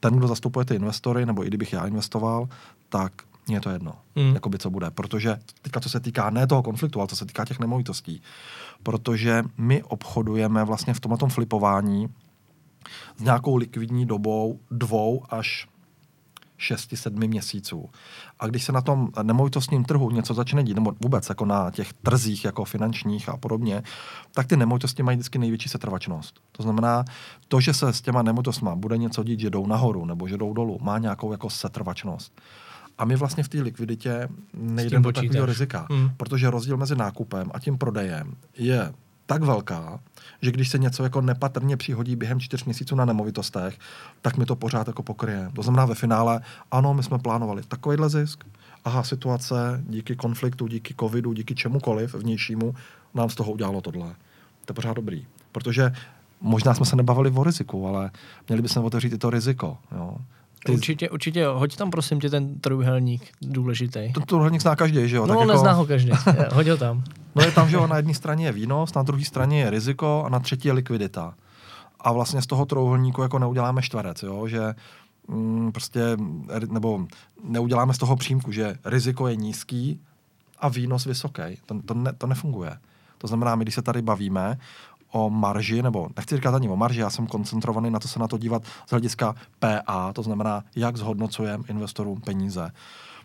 ten, 0.00 0.14
kdo 0.14 0.28
zastupuje 0.28 0.64
ty 0.64 0.74
investory, 0.74 1.26
nebo 1.26 1.44
i 1.44 1.48
kdybych 1.48 1.72
já 1.72 1.86
investoval, 1.86 2.48
tak 2.88 3.12
mně 3.46 3.56
je 3.56 3.60
to 3.60 3.70
jedno, 3.70 3.92
mm. 4.16 4.34
jakoby 4.34 4.58
co 4.58 4.70
bude. 4.70 4.90
Protože 4.90 5.36
teďka, 5.62 5.80
co 5.80 5.88
se 5.88 6.00
týká 6.00 6.30
ne 6.30 6.46
toho 6.46 6.62
konfliktu, 6.62 7.00
ale 7.00 7.08
co 7.08 7.16
se 7.16 7.26
týká 7.26 7.44
těch 7.44 7.60
nemovitostí, 7.60 8.22
protože 8.82 9.44
my 9.58 9.82
obchodujeme 9.82 10.64
vlastně 10.64 10.94
v 10.94 11.00
tomhle 11.00 11.28
flipování 11.28 12.08
s 13.16 13.22
nějakou 13.22 13.56
likvidní 13.56 14.06
dobou 14.06 14.60
dvou 14.70 15.22
až 15.30 15.68
6-7 16.58 17.28
měsíců. 17.28 17.90
A 18.40 18.46
když 18.46 18.64
se 18.64 18.72
na 18.72 18.80
tom 18.80 19.08
nemovitostním 19.22 19.84
trhu 19.84 20.10
něco 20.10 20.34
začne 20.34 20.64
dít, 20.64 20.74
nebo 20.74 20.92
vůbec 21.02 21.28
jako 21.28 21.44
na 21.44 21.70
těch 21.70 21.92
trzích 21.92 22.44
jako 22.44 22.64
finančních 22.64 23.28
a 23.28 23.36
podobně, 23.36 23.82
tak 24.32 24.46
ty 24.46 24.56
nemovitosti 24.56 25.02
mají 25.02 25.16
vždycky 25.16 25.38
největší 25.38 25.68
setrvačnost. 25.68 26.40
To 26.52 26.62
znamená, 26.62 27.04
to, 27.48 27.60
že 27.60 27.74
se 27.74 27.92
s 27.92 28.00
těma 28.00 28.22
nemovitostmi 28.22 28.70
bude 28.74 28.98
něco 28.98 29.24
dít, 29.24 29.40
že 29.40 29.50
jdou 29.50 29.66
nahoru 29.66 30.04
nebo 30.04 30.28
že 30.28 30.36
jdou 30.36 30.52
dolů, 30.52 30.78
má 30.82 30.98
nějakou 30.98 31.32
jako 31.32 31.50
setrvačnost. 31.50 32.40
A 32.98 33.04
my 33.04 33.16
vlastně 33.16 33.44
v 33.44 33.48
té 33.48 33.62
likviditě 33.62 34.28
nejdeme 34.54 35.02
do 35.02 35.12
takového 35.12 35.46
rizika, 35.46 35.86
hmm. 35.90 36.10
protože 36.16 36.50
rozdíl 36.50 36.76
mezi 36.76 36.96
nákupem 36.96 37.50
a 37.54 37.60
tím 37.60 37.78
prodejem 37.78 38.34
je 38.58 38.92
tak 39.26 39.42
velká, 39.42 40.00
že 40.42 40.52
když 40.52 40.68
se 40.68 40.78
něco 40.78 41.02
jako 41.02 41.20
nepatrně 41.20 41.76
přihodí 41.76 42.16
během 42.16 42.40
čtyř 42.40 42.64
měsíců 42.64 42.96
na 42.96 43.04
nemovitostech, 43.04 43.78
tak 44.22 44.36
mi 44.36 44.46
to 44.46 44.56
pořád 44.56 44.86
jako 44.86 45.02
pokryje. 45.02 45.50
To 45.54 45.62
znamená 45.62 45.86
ve 45.86 45.94
finále, 45.94 46.40
ano, 46.70 46.94
my 46.94 47.02
jsme 47.02 47.18
plánovali 47.18 47.62
takovýhle 47.68 48.08
zisk, 48.08 48.44
aha, 48.84 49.02
situace 49.02 49.84
díky 49.88 50.16
konfliktu, 50.16 50.66
díky 50.66 50.94
covidu, 51.00 51.32
díky 51.32 51.54
čemukoliv 51.54 52.14
vnějšímu, 52.14 52.74
nám 53.14 53.30
z 53.30 53.34
toho 53.34 53.52
udělalo 53.52 53.80
tohle. 53.80 54.14
To 54.64 54.70
je 54.70 54.74
pořád 54.74 54.94
dobrý. 54.94 55.26
Protože 55.52 55.92
možná 56.40 56.74
jsme 56.74 56.86
se 56.86 56.96
nebavili 56.96 57.30
o 57.30 57.44
riziku, 57.44 57.88
ale 57.88 58.10
měli 58.48 58.62
bychom 58.62 58.84
otevřít 58.84 59.12
i 59.12 59.18
to 59.18 59.30
riziko. 59.30 59.78
Jo. 59.92 60.16
Ty... 60.64 60.72
Určitě, 60.72 61.10
určitě, 61.10 61.46
hoď 61.46 61.76
tam 61.76 61.90
prosím 61.90 62.20
tě 62.20 62.30
ten 62.30 62.60
trojuhelník 62.60 63.22
důležitý. 63.42 64.12
Ten 64.12 64.22
trojuhelník 64.22 64.62
zná 64.62 64.76
každý, 64.76 65.08
že 65.08 65.16
jo? 65.16 65.26
No, 65.26 65.38
tak 65.38 65.48
nezná 65.48 65.68
jako... 65.68 65.78
ho 65.78 65.86
každý, 65.86 66.10
hoď 66.52 66.66
ho 66.66 66.76
tam. 66.76 67.04
No 67.34 67.42
je 67.42 67.52
tam, 67.52 67.68
že 67.68 67.76
jo, 67.76 67.86
na 67.86 67.96
jedné 67.96 68.14
straně 68.14 68.46
je 68.46 68.52
výnos, 68.52 68.94
na 68.94 69.02
druhé 69.02 69.24
straně 69.24 69.60
je 69.60 69.70
riziko 69.70 70.22
a 70.26 70.28
na 70.28 70.40
třetí 70.40 70.68
je 70.68 70.74
likvidita. 70.74 71.34
A 72.00 72.12
vlastně 72.12 72.42
z 72.42 72.46
toho 72.46 72.66
trojuhelníku 72.66 73.22
jako 73.22 73.38
neuděláme 73.38 73.82
čtverec, 73.82 74.22
jo, 74.22 74.48
že 74.48 74.74
mm, 75.28 75.72
prostě, 75.72 76.00
nebo 76.70 77.06
neuděláme 77.44 77.94
z 77.94 77.98
toho 77.98 78.16
přímku, 78.16 78.52
že 78.52 78.76
riziko 78.84 79.28
je 79.28 79.36
nízký 79.36 80.00
a 80.58 80.68
výnos 80.68 81.04
vysoký. 81.04 81.42
To, 81.66 81.82
to, 81.82 81.94
ne, 81.94 82.12
to 82.12 82.26
nefunguje. 82.26 82.78
To 83.18 83.26
znamená, 83.26 83.54
my 83.54 83.64
když 83.64 83.74
se 83.74 83.82
tady 83.82 84.02
bavíme 84.02 84.58
o 85.14 85.30
marži, 85.30 85.82
nebo 85.82 86.08
nechci 86.16 86.36
říkat 86.36 86.54
ani 86.54 86.68
o 86.68 86.76
marži, 86.76 87.00
já 87.00 87.10
jsem 87.10 87.26
koncentrovaný 87.26 87.90
na 87.90 87.98
to 87.98 88.08
se 88.08 88.18
na 88.18 88.28
to 88.28 88.38
dívat 88.38 88.64
z 88.64 88.90
hlediska 88.90 89.34
PA, 89.58 90.12
to 90.12 90.22
znamená, 90.22 90.64
jak 90.76 90.96
zhodnocujeme 90.96 91.64
investorům 91.68 92.20
peníze. 92.20 92.70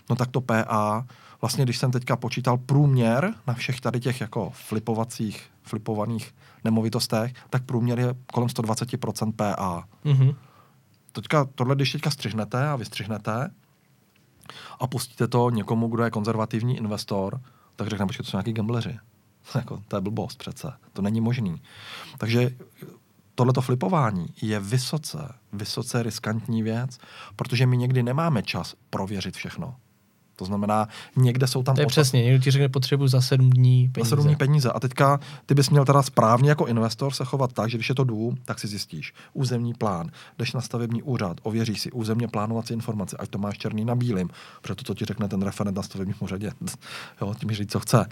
No 0.10 0.15
tak 0.15 0.32
to 0.32 0.41
PA, 0.41 1.06
vlastně 1.41 1.63
když 1.63 1.78
jsem 1.78 1.91
teďka 1.91 2.15
počítal 2.15 2.58
průměr 2.58 3.34
na 3.47 3.54
všech 3.54 3.82
tady 3.82 3.99
těch 3.99 4.21
jako 4.21 4.52
flipovacích, 4.54 5.43
flipovaných 5.63 6.36
nemovitostech, 6.63 7.34
tak 7.49 7.63
průměr 7.63 7.99
je 7.99 8.15
kolem 8.34 8.49
120% 8.49 9.32
PA. 9.32 9.84
Mm-hmm. 10.06 10.36
Teďka, 11.12 11.45
tohle, 11.56 11.75
když 11.75 11.91
teďka 11.91 12.12
střihnete 12.12 12.67
a 12.67 12.75
vystřihnete 12.75 13.52
a 14.80 14.88
pustíte 14.88 15.28
to 15.28 15.49
někomu, 15.49 15.88
kdo 15.88 16.04
je 16.04 16.12
konzervativní 16.12 16.78
investor, 16.78 17.41
tak 17.75 17.88
řekne, 17.88 18.06
počkej, 18.06 18.23
to 18.23 18.32
jsou 18.32 18.38
nějaký 18.38 18.54
gambleři. 18.54 18.99
jako, 19.55 19.81
to 19.88 19.97
je 19.97 20.01
blbost 20.01 20.38
přece. 20.38 20.73
To 20.93 21.01
není 21.01 21.21
možný. 21.21 21.62
Takže 22.17 22.51
tohleto 23.35 23.62
flipování 23.62 24.25
je 24.41 24.59
vysoce, 24.59 25.33
vysoce 25.53 26.03
riskantní 26.03 26.63
věc, 26.63 26.97
protože 27.35 27.65
my 27.65 27.77
někdy 27.77 28.03
nemáme 28.03 28.43
čas 28.43 28.75
prověřit 28.89 29.35
všechno. 29.35 29.75
To 30.39 30.45
znamená, 30.45 30.88
někde 31.15 31.47
jsou 31.47 31.63
tam... 31.63 31.75
To 31.75 31.81
je 31.81 31.85
osad... 31.85 31.91
přesně, 31.91 32.23
někdo 32.23 32.43
ti 32.43 32.51
řekne 32.51 32.69
potřebu 32.69 33.07
za 33.07 33.21
sedm 33.21 33.49
dní 33.49 33.89
peníze. 33.89 34.09
Za 34.09 34.15
sedm 34.15 34.25
dní 34.25 34.35
peníze. 34.35 34.71
A 34.71 34.79
teďka 34.79 35.19
ty 35.45 35.53
bys 35.53 35.69
měl 35.69 35.85
teda 35.85 36.01
správně 36.01 36.49
jako 36.49 36.65
investor 36.65 37.13
se 37.13 37.25
chovat 37.25 37.53
tak, 37.53 37.69
že 37.69 37.77
když 37.77 37.89
je 37.89 37.95
to 37.95 38.03
dům, 38.03 38.38
tak 38.45 38.59
si 38.59 38.67
zjistíš 38.67 39.13
územní 39.33 39.73
plán, 39.73 40.12
jdeš 40.38 40.53
na 40.53 40.62
stavební 40.62 41.03
úřad, 41.03 41.38
ověříš 41.43 41.81
si 41.81 41.91
územně 41.91 42.27
plánovací 42.27 42.73
informace, 42.73 43.17
ať 43.19 43.29
to 43.29 43.38
máš 43.38 43.57
černý 43.57 43.85
na 43.85 43.95
bílým, 43.95 44.29
protože 44.62 44.75
to, 44.75 44.83
co 44.83 44.93
ti 44.93 45.05
řekne 45.05 45.27
ten 45.27 45.41
referent 45.41 45.77
na 45.77 45.83
stavebním 45.83 46.15
úřadě, 46.19 46.51
jo, 47.21 47.33
tím 47.39 47.51
říct, 47.51 47.71
co 47.71 47.79
chce 47.79 48.05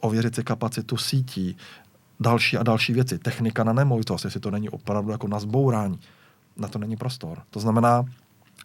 ověřit 0.00 0.34
si 0.34 0.44
kapacitu 0.44 0.96
sítí, 0.96 1.56
další 2.20 2.56
a 2.56 2.62
další 2.62 2.92
věci. 2.92 3.18
Technika 3.18 3.64
na 3.64 3.72
nemovitost, 3.72 4.24
jestli 4.24 4.40
to 4.40 4.50
není 4.50 4.68
opravdu 4.68 5.10
jako 5.10 5.28
na 5.28 5.40
zbourání, 5.40 6.00
na 6.56 6.68
to 6.68 6.78
není 6.78 6.96
prostor. 6.96 7.38
To 7.50 7.60
znamená, 7.60 8.04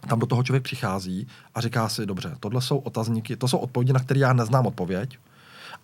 tam 0.08 0.20
do 0.20 0.26
toho 0.26 0.44
člověk 0.44 0.64
přichází 0.64 1.28
a 1.56 1.62
říká 1.62 1.90
si, 1.90 2.06
dobře, 2.06 2.36
tohle 2.40 2.62
jsou 2.62 2.78
otazníky, 2.78 3.36
to 3.36 3.48
jsou 3.48 3.58
odpovědi, 3.58 3.94
na 3.94 4.00
které 4.00 4.20
já 4.20 4.34
neznám 4.34 4.66
odpověď 4.66 5.18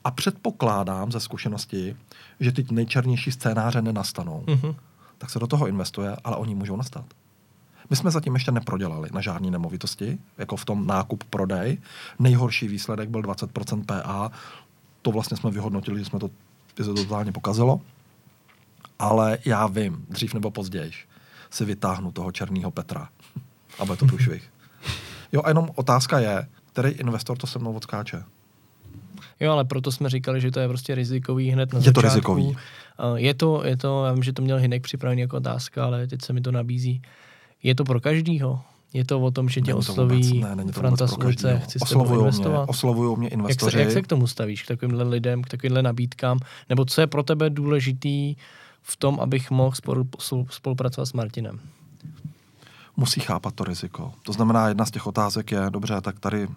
a 0.03 0.11
předpokládám 0.11 1.11
ze 1.11 1.19
zkušenosti, 1.19 1.95
že 2.39 2.51
ty 2.51 2.65
nejčernější 2.71 3.31
scénáře 3.31 3.81
nenastanou. 3.81 4.43
Mm-hmm. 4.47 4.75
Tak 5.17 5.29
se 5.29 5.39
do 5.39 5.47
toho 5.47 5.67
investuje, 5.67 6.15
ale 6.23 6.35
oni 6.35 6.55
můžou 6.55 6.75
nastat. 6.75 7.05
My 7.89 7.95
jsme 7.95 8.11
zatím 8.11 8.33
ještě 8.33 8.51
neprodělali 8.51 9.09
na 9.13 9.21
žádné 9.21 9.51
nemovitosti, 9.51 10.17
jako 10.37 10.55
v 10.55 10.65
tom 10.65 10.87
nákup 10.87 11.23
prodej. 11.23 11.77
Nejhorší 12.19 12.67
výsledek 12.67 13.09
byl 13.09 13.21
20% 13.21 13.85
PA. 13.85 14.31
To 15.01 15.11
vlastně 15.11 15.37
jsme 15.37 15.51
vyhodnotili, 15.51 15.99
že 15.99 16.05
jsme 16.05 16.19
to, 16.19 16.29
že 16.77 16.83
se 16.83 16.93
to 16.93 16.95
totálně 16.95 17.31
pokazilo. 17.31 17.81
Ale 18.99 19.37
já 19.45 19.67
vím, 19.67 20.05
dřív 20.09 20.33
nebo 20.33 20.51
později 20.51 20.91
si 21.51 21.65
vytáhnu 21.65 22.11
toho 22.11 22.31
černého 22.31 22.71
Petra. 22.71 23.09
A 23.79 23.85
bude 23.85 23.97
to 23.97 24.05
průšvih. 24.05 24.51
Jo, 25.31 25.41
a 25.45 25.47
jenom 25.47 25.69
otázka 25.75 26.19
je, 26.19 26.47
který 26.73 26.89
investor 26.89 27.37
to 27.37 27.47
se 27.47 27.59
mnou 27.59 27.73
odskáče. 27.73 28.23
Jo, 29.39 29.51
ale 29.51 29.65
proto 29.65 29.91
jsme 29.91 30.09
říkali, 30.09 30.41
že 30.41 30.51
to 30.51 30.59
je 30.59 30.67
prostě 30.67 30.95
rizikový 30.95 31.49
hned 31.49 31.73
na 31.73 31.79
je 31.79 31.83
začátku. 31.83 32.01
to 32.01 32.07
rizikový. 32.07 32.57
Je 33.15 33.33
to, 33.33 33.65
je 33.65 33.77
to, 33.77 34.05
já 34.05 34.13
vím, 34.13 34.23
že 34.23 34.33
to 34.33 34.41
měl 34.41 34.57
Hinek 34.57 34.83
připravený 34.83 35.21
jako 35.21 35.37
otázka, 35.37 35.85
ale 35.85 36.07
teď 36.07 36.21
se 36.21 36.33
mi 36.33 36.41
to 36.41 36.51
nabízí. 36.51 37.01
Je 37.63 37.75
to 37.75 37.83
pro 37.83 38.01
každýho? 38.01 38.61
Je 38.93 39.05
to 39.05 39.21
o 39.21 39.31
tom, 39.31 39.49
že 39.49 39.61
tě 39.61 39.73
osloví 39.73 40.41
ne, 40.41 40.55
není 40.55 40.71
to 40.71 40.79
Franta 40.79 41.07
z 41.07 41.17
ulice, 41.17 41.61
chci 41.63 41.79
s 41.79 41.89
tebou 41.89 42.19
investovat? 42.19 42.63
Mě, 42.63 42.67
oslovují 42.67 43.17
mě 43.17 43.29
investoři. 43.29 43.77
Jak 43.77 43.83
se, 43.83 43.89
jak 43.89 43.93
se 43.93 44.01
k 44.01 44.07
tomu 44.07 44.27
stavíš, 44.27 44.63
k 44.63 44.67
takovýmhle 44.67 45.03
lidem, 45.03 45.41
k 45.41 45.49
takovýmhle 45.49 45.83
nabídkám? 45.83 46.39
Nebo 46.69 46.85
co 46.85 47.01
je 47.01 47.07
pro 47.07 47.23
tebe 47.23 47.49
důležitý 47.49 48.35
v 48.81 48.97
tom, 48.97 49.19
abych 49.19 49.51
mohl 49.51 49.75
spolu, 49.75 50.07
spolupracovat 50.49 51.05
s 51.05 51.13
Martinem? 51.13 51.59
Musí 52.97 53.19
chápat 53.19 53.55
to 53.55 53.63
riziko. 53.63 54.13
To 54.23 54.33
znamená, 54.33 54.67
jedna 54.67 54.85
z 54.85 54.91
těch 54.91 55.07
otázek 55.07 55.51
je, 55.51 55.61
dobře, 55.69 56.01
tak 56.01 56.19
tady 56.19 56.47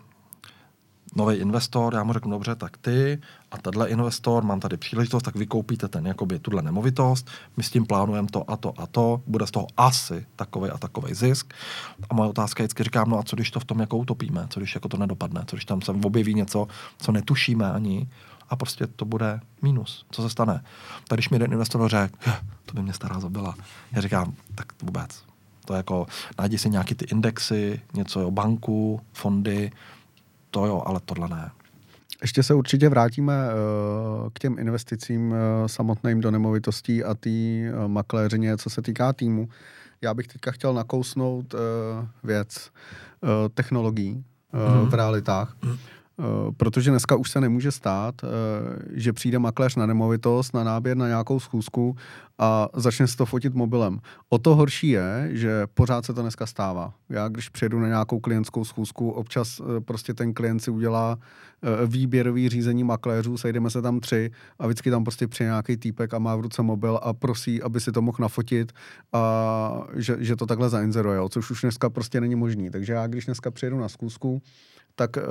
nový 1.17 1.37
investor, 1.37 1.95
já 1.95 2.05
mu 2.05 2.13
řeknu, 2.13 2.31
dobře, 2.31 2.55
tak 2.55 2.77
ty 2.77 3.19
a 3.51 3.59
tenhle 3.59 3.89
investor, 3.89 4.45
mám 4.45 4.61
tady 4.61 4.77
příležitost, 4.77 5.23
tak 5.23 5.37
vykoupíte 5.37 5.89
ten, 5.89 6.07
jakoby, 6.07 6.39
tuhle 6.39 6.63
nemovitost, 6.63 7.29
my 7.57 7.63
s 7.63 7.71
tím 7.71 7.87
plánujeme 7.87 8.29
to 8.29 8.51
a 8.51 8.57
to 8.57 8.81
a 8.81 8.87
to, 8.87 9.23
bude 9.27 9.47
z 9.47 9.51
toho 9.51 9.67
asi 9.77 10.27
takový 10.37 10.71
a 10.71 10.79
takový 10.79 11.15
zisk. 11.15 11.55
A 12.11 12.15
moje 12.15 12.31
otázka 12.31 12.63
je 12.63 12.67
vždycky 12.67 12.85
říkám, 12.85 13.11
no 13.11 13.19
a 13.19 13.23
co 13.23 13.37
když 13.37 13.51
to 13.51 13.61
v 13.61 13.65
tom 13.65 13.81
jako 13.81 13.97
utopíme, 13.97 14.47
co 14.51 14.61
když 14.61 14.75
jako 14.75 14.89
to 14.89 14.97
nedopadne, 14.97 15.45
co 15.47 15.57
když 15.57 15.65
tam 15.65 15.83
se 15.83 15.93
objeví 15.93 16.35
něco, 16.35 16.69
co 16.99 17.13
netušíme 17.13 17.73
ani 17.73 18.09
a 18.49 18.57
prostě 18.57 18.87
to 18.87 19.05
bude 19.05 19.41
mínus. 19.63 20.07
Co 20.11 20.23
se 20.23 20.31
stane? 20.31 20.65
Tak 21.09 21.17
když 21.17 21.31
mi 21.31 21.35
jeden 21.35 21.53
investor 21.53 21.89
řekl, 21.89 22.19
to 22.67 22.75
by 22.75 22.83
mě 22.83 22.93
stará 22.93 23.21
zabila. 23.21 23.55
Já 23.93 24.01
říkám, 24.01 24.35
tak 24.55 24.83
vůbec. 24.83 25.23
To 25.65 25.73
je 25.73 25.77
jako, 25.77 26.07
najdi 26.39 26.59
si 26.59 26.71
nějaký 26.71 26.95
ty 26.95 27.05
indexy, 27.05 27.81
něco 27.95 28.27
o 28.27 28.31
banku, 28.31 29.01
fondy, 29.13 29.73
to 30.55 30.67
jo, 30.67 30.83
ale 30.87 31.01
tohle 31.05 31.29
ne. 31.29 31.51
Ještě 32.23 32.43
se 32.43 32.55
určitě 32.55 32.89
vrátíme 32.89 33.33
uh, 33.33 34.31
k 34.33 34.39
těm 34.39 34.59
investicím 34.59 35.31
uh, 35.31 35.37
samotným 35.67 36.21
do 36.21 36.31
nemovitostí 36.31 37.05
a 37.05 37.15
té 37.15 37.31
uh, 37.31 37.89
makléřině, 37.89 38.57
co 38.57 38.71
se 38.71 38.83
týká 38.83 39.13
týmu. 39.13 39.49
Já 40.01 40.15
bych 40.15 40.27
teďka 40.27 40.51
chtěl 40.53 40.75
nakousnout 40.75 41.55
věc 42.25 42.71
technologií 43.55 44.25
mm. 44.53 44.89
v 44.89 44.95
realitách. 44.95 45.57
Protože 46.57 46.91
dneska 46.91 47.17
už 47.17 47.31
se 47.31 47.41
nemůže 47.41 47.73
stát, 47.73 48.15
že 48.93 49.13
přijde 49.13 49.39
makléř 49.39 49.77
na 49.77 49.87
nemovitost, 49.87 50.55
na 50.55 50.65
náběr 50.65 50.97
na 50.97 51.09
nějakou 51.09 51.41
schůzku 51.41 51.97
a 52.39 52.69
začne 52.75 53.07
si 53.07 53.17
to 53.17 53.27
fotit 53.27 53.55
mobilem. 53.55 53.99
O 54.29 54.39
to 54.39 54.57
horší 54.57 54.89
je, 54.89 55.29
že 55.33 55.67
pořád 55.75 56.05
se 56.05 56.15
to 56.15 56.23
dneska 56.23 56.47
stává. 56.47 56.95
Já 57.09 57.29
když 57.29 57.49
přijedu 57.49 57.81
na 57.81 57.89
nějakou 57.89 58.21
klientskou 58.21 58.65
schůzku, 58.65 59.11
občas 59.11 59.61
uh, 59.61 59.67
prostě 59.81 60.15
ten 60.15 60.35
klient 60.35 60.61
si 60.61 60.71
udělá 60.71 61.19
výběrový 61.87 62.49
řízení 62.49 62.85
makléřů, 62.85 63.37
sejdeme 63.37 63.71
se 63.71 63.83
tam 63.83 64.01
tři 64.01 64.31
a 64.59 64.67
vždycky 64.67 64.91
tam 64.91 65.05
prostě 65.05 65.29
přijde 65.29 65.49
nějaký 65.49 65.77
týpek 65.77 66.15
a 66.15 66.19
má 66.19 66.37
v 66.37 66.41
ruce 66.41 66.63
mobil 66.63 67.01
a 67.03 67.13
prosí, 67.13 67.63
aby 67.63 67.81
si 67.81 67.93
to 67.93 68.03
mohl 68.03 68.19
nafotit 68.21 68.73
a 69.13 69.87
že, 69.95 70.17
že 70.21 70.37
to 70.37 70.47
takhle 70.47 70.69
zainzeruje, 70.69 71.21
což 71.29 71.51
už 71.51 71.61
dneska 71.61 71.91
prostě 71.91 72.21
není 72.21 72.35
možný. 72.35 72.71
Takže 72.71 72.93
já 72.93 73.07
když 73.07 73.25
dneska 73.25 73.51
přijedu 73.51 73.79
na 73.79 73.89
schůzku, 73.89 74.43
tak 74.97 75.17
uh, 75.17 75.23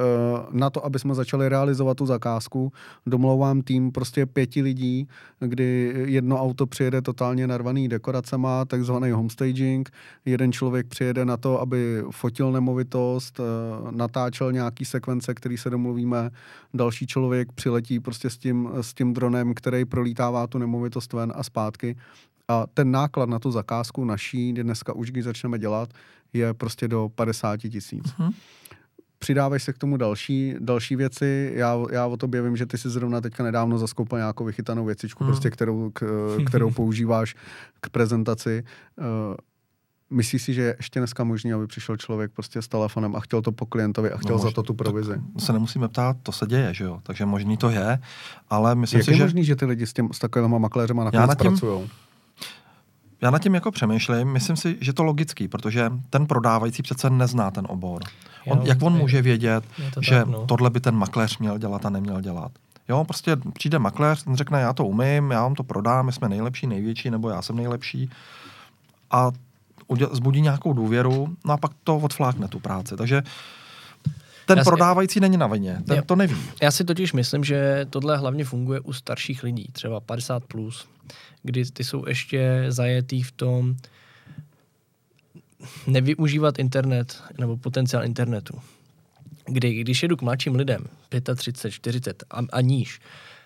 na 0.52 0.70
to, 0.70 0.86
aby 0.86 1.00
jsme 1.00 1.16
začali 1.16 1.50
realizovat 1.50 1.98
tu 1.98 2.06
zakázku, 2.06 2.72
domlouvám 3.06 3.62
tým 3.62 3.92
prostě 3.92 4.26
pěti 4.26 4.62
lidí, 4.62 5.08
kdy 5.40 5.94
jedno 6.06 6.42
auto 6.42 6.66
přijede 6.66 6.93
totálně 7.02 7.48
narvaný 7.48 7.88
dekoracema, 7.88 8.66
takzvaný 8.66 9.12
homestaging, 9.12 9.90
jeden 10.26 10.52
člověk 10.52 10.88
přijede 10.88 11.26
na 11.26 11.38
to, 11.38 11.62
aby 11.62 12.04
fotil 12.12 12.52
nemovitost, 12.52 13.40
uh, 13.40 13.46
natáčel 13.92 14.52
nějaký 14.52 14.86
sekvence, 14.86 15.34
který 15.34 15.58
se 15.58 15.70
domluvíme, 15.70 16.30
další 16.74 17.08
člověk 17.08 17.52
přiletí 17.52 18.00
prostě 18.00 18.30
s 18.30 18.38
tím, 18.38 18.70
s 18.82 18.94
tím 18.94 19.14
dronem, 19.14 19.54
který 19.54 19.86
prolítává 19.86 20.48
tu 20.48 20.58
nemovitost 20.58 21.14
ven 21.14 21.34
a 21.36 21.44
zpátky. 21.44 21.96
A 22.48 22.66
ten 22.74 22.92
náklad 22.92 23.30
na 23.30 23.40
tu 23.40 23.52
zakázku 23.52 24.06
naší, 24.06 24.54
dneska 24.54 24.94
už 24.94 25.12
když 25.12 25.24
začneme 25.24 25.60
dělat, 25.60 25.90
je 26.34 26.54
prostě 26.54 26.88
do 26.88 27.10
50 27.16 27.58
tisíc. 27.58 28.06
Uh-huh 28.06 28.34
přidávají 29.24 29.60
se 29.60 29.74
k 29.74 29.78
tomu 29.78 29.98
další, 29.98 30.56
další 30.60 30.96
věci. 30.96 31.52
Já, 31.56 31.78
já 31.92 32.06
o 32.06 32.18
tobě 32.18 32.42
vím, 32.42 32.58
že 32.58 32.66
ty 32.66 32.78
si 32.78 32.90
zrovna 32.90 33.22
teďka 33.22 33.44
nedávno 33.44 33.78
zaskoupil 33.78 34.18
nějakou 34.18 34.46
vychytanou 34.46 34.86
věcičku, 34.86 35.24
mm. 35.24 35.30
prostě, 35.30 35.50
kterou, 35.50 35.90
k, 35.94 36.04
kterou 36.46 36.72
používáš 36.80 37.36
k 37.82 37.90
prezentaci. 37.90 38.64
Uh, 39.00 39.06
Myslíš 40.10 40.44
si, 40.44 40.54
že 40.54 40.62
je 40.62 40.76
ještě 40.80 41.00
dneska 41.00 41.24
možný, 41.24 41.54
aby 41.54 41.68
přišel 41.68 41.98
člověk 41.98 42.32
prostě 42.32 42.62
s 42.62 42.68
telefonem 42.68 43.16
a 43.16 43.20
chtěl 43.20 43.42
to 43.42 43.52
po 43.52 43.66
klientovi 43.66 44.12
a 44.12 44.18
chtěl 44.18 44.36
no, 44.36 44.42
za 44.42 44.52
to 44.52 44.64
tu 44.64 44.74
provizi? 44.74 45.14
Se 45.38 45.54
nemusíme 45.54 45.88
ptát, 45.88 46.18
to 46.24 46.32
se 46.32 46.46
děje, 46.46 46.74
že 46.74 46.84
jo? 46.84 47.00
Takže 47.04 47.26
možný 47.26 47.58
to 47.58 47.70
je, 47.70 48.00
ale 48.50 48.76
myslím 48.76 48.98
Jak 48.98 49.06
si, 49.06 49.12
je 49.12 49.18
že... 49.18 49.24
možný, 49.24 49.44
že 49.44 49.56
ty 49.56 49.66
lidi 49.66 49.88
s, 49.88 49.94
těm, 49.94 50.10
s 50.14 50.20
takovými 50.20 50.60
makléřema 50.60 51.04
nakonec 51.04 51.36
pracují? 51.36 51.90
Já 53.24 53.30
nad 53.30 53.40
tím 53.40 53.56
jako 53.56 53.72
přemýšlím, 53.72 54.28
myslím 54.32 54.56
si, 54.56 54.78
že 54.82 54.94
to 54.94 55.04
logický, 55.04 55.48
protože 55.48 55.92
ten 56.10 56.26
prodávající 56.26 56.84
přece 56.84 57.10
nezná 57.10 57.52
ten 57.52 57.66
obor. 57.70 58.02
On, 58.48 58.58
jo, 58.58 58.64
jak 58.68 58.82
on 58.82 58.94
je, 58.94 59.00
může 59.00 59.22
vědět, 59.22 59.64
to 59.94 60.02
že 60.02 60.20
tak, 60.20 60.28
no. 60.28 60.46
tohle 60.46 60.70
by 60.70 60.80
ten 60.80 60.96
makléř 60.96 61.38
měl 61.38 61.58
dělat 61.58 61.86
a 61.86 61.90
neměl 61.90 62.22
dělat? 62.22 62.52
Jo, 62.90 63.04
prostě 63.04 63.36
přijde 63.54 63.80
makléř, 63.80 64.24
ten 64.24 64.36
řekne, 64.36 64.62
já 64.62 64.74
to 64.74 64.86
umím, 64.86 65.32
já 65.32 65.44
vám 65.44 65.56
to 65.56 65.64
prodám, 65.64 66.06
my 66.06 66.12
jsme 66.12 66.30
nejlepší, 66.30 66.68
největší, 66.68 67.10
nebo 67.10 67.30
já 67.30 67.42
jsem 67.42 67.56
nejlepší. 67.56 68.10
A 69.12 69.32
zbudí 70.12 70.42
nějakou 70.42 70.74
důvěru, 70.74 71.36
no 71.46 71.54
a 71.54 71.58
pak 71.58 71.72
to 71.84 71.98
odflákne 71.98 72.48
tu 72.48 72.60
práci. 72.60 72.98
Takže 72.98 73.24
ten 74.46 74.58
já 74.58 74.64
prodávající 74.64 75.14
si... 75.14 75.20
není 75.20 75.38
na 75.38 75.48
vině, 75.48 75.82
ten 75.88 75.98
jo. 75.98 76.04
to 76.06 76.16
neví. 76.16 76.36
Já 76.62 76.72
si 76.72 76.84
totiž 76.84 77.14
myslím, 77.14 77.44
že 77.44 77.86
tohle 77.90 78.18
hlavně 78.18 78.46
funguje 78.46 78.80
u 78.80 78.94
starších 78.94 79.44
lidí, 79.44 79.68
třeba 79.72 80.02
50+, 80.02 80.40
plus, 80.40 80.88
kdy 81.44 81.66
ty 81.66 81.84
jsou 81.84 82.08
ještě 82.08 82.66
zajetý 82.70 83.24
v 83.24 83.32
tom 83.32 83.76
nevyužívat 85.88 86.60
internet 86.60 87.24
nebo 87.40 87.58
potenciál 87.58 88.04
internetu. 88.04 88.60
Kdy, 89.46 89.74
když 89.74 90.04
jedu 90.04 90.18
k 90.18 90.22
mladším 90.22 90.56
lidem, 90.56 90.86
35, 91.36 91.72
40 91.72 92.24
a, 92.32 92.40
a 92.52 92.62
níž, 92.62 93.00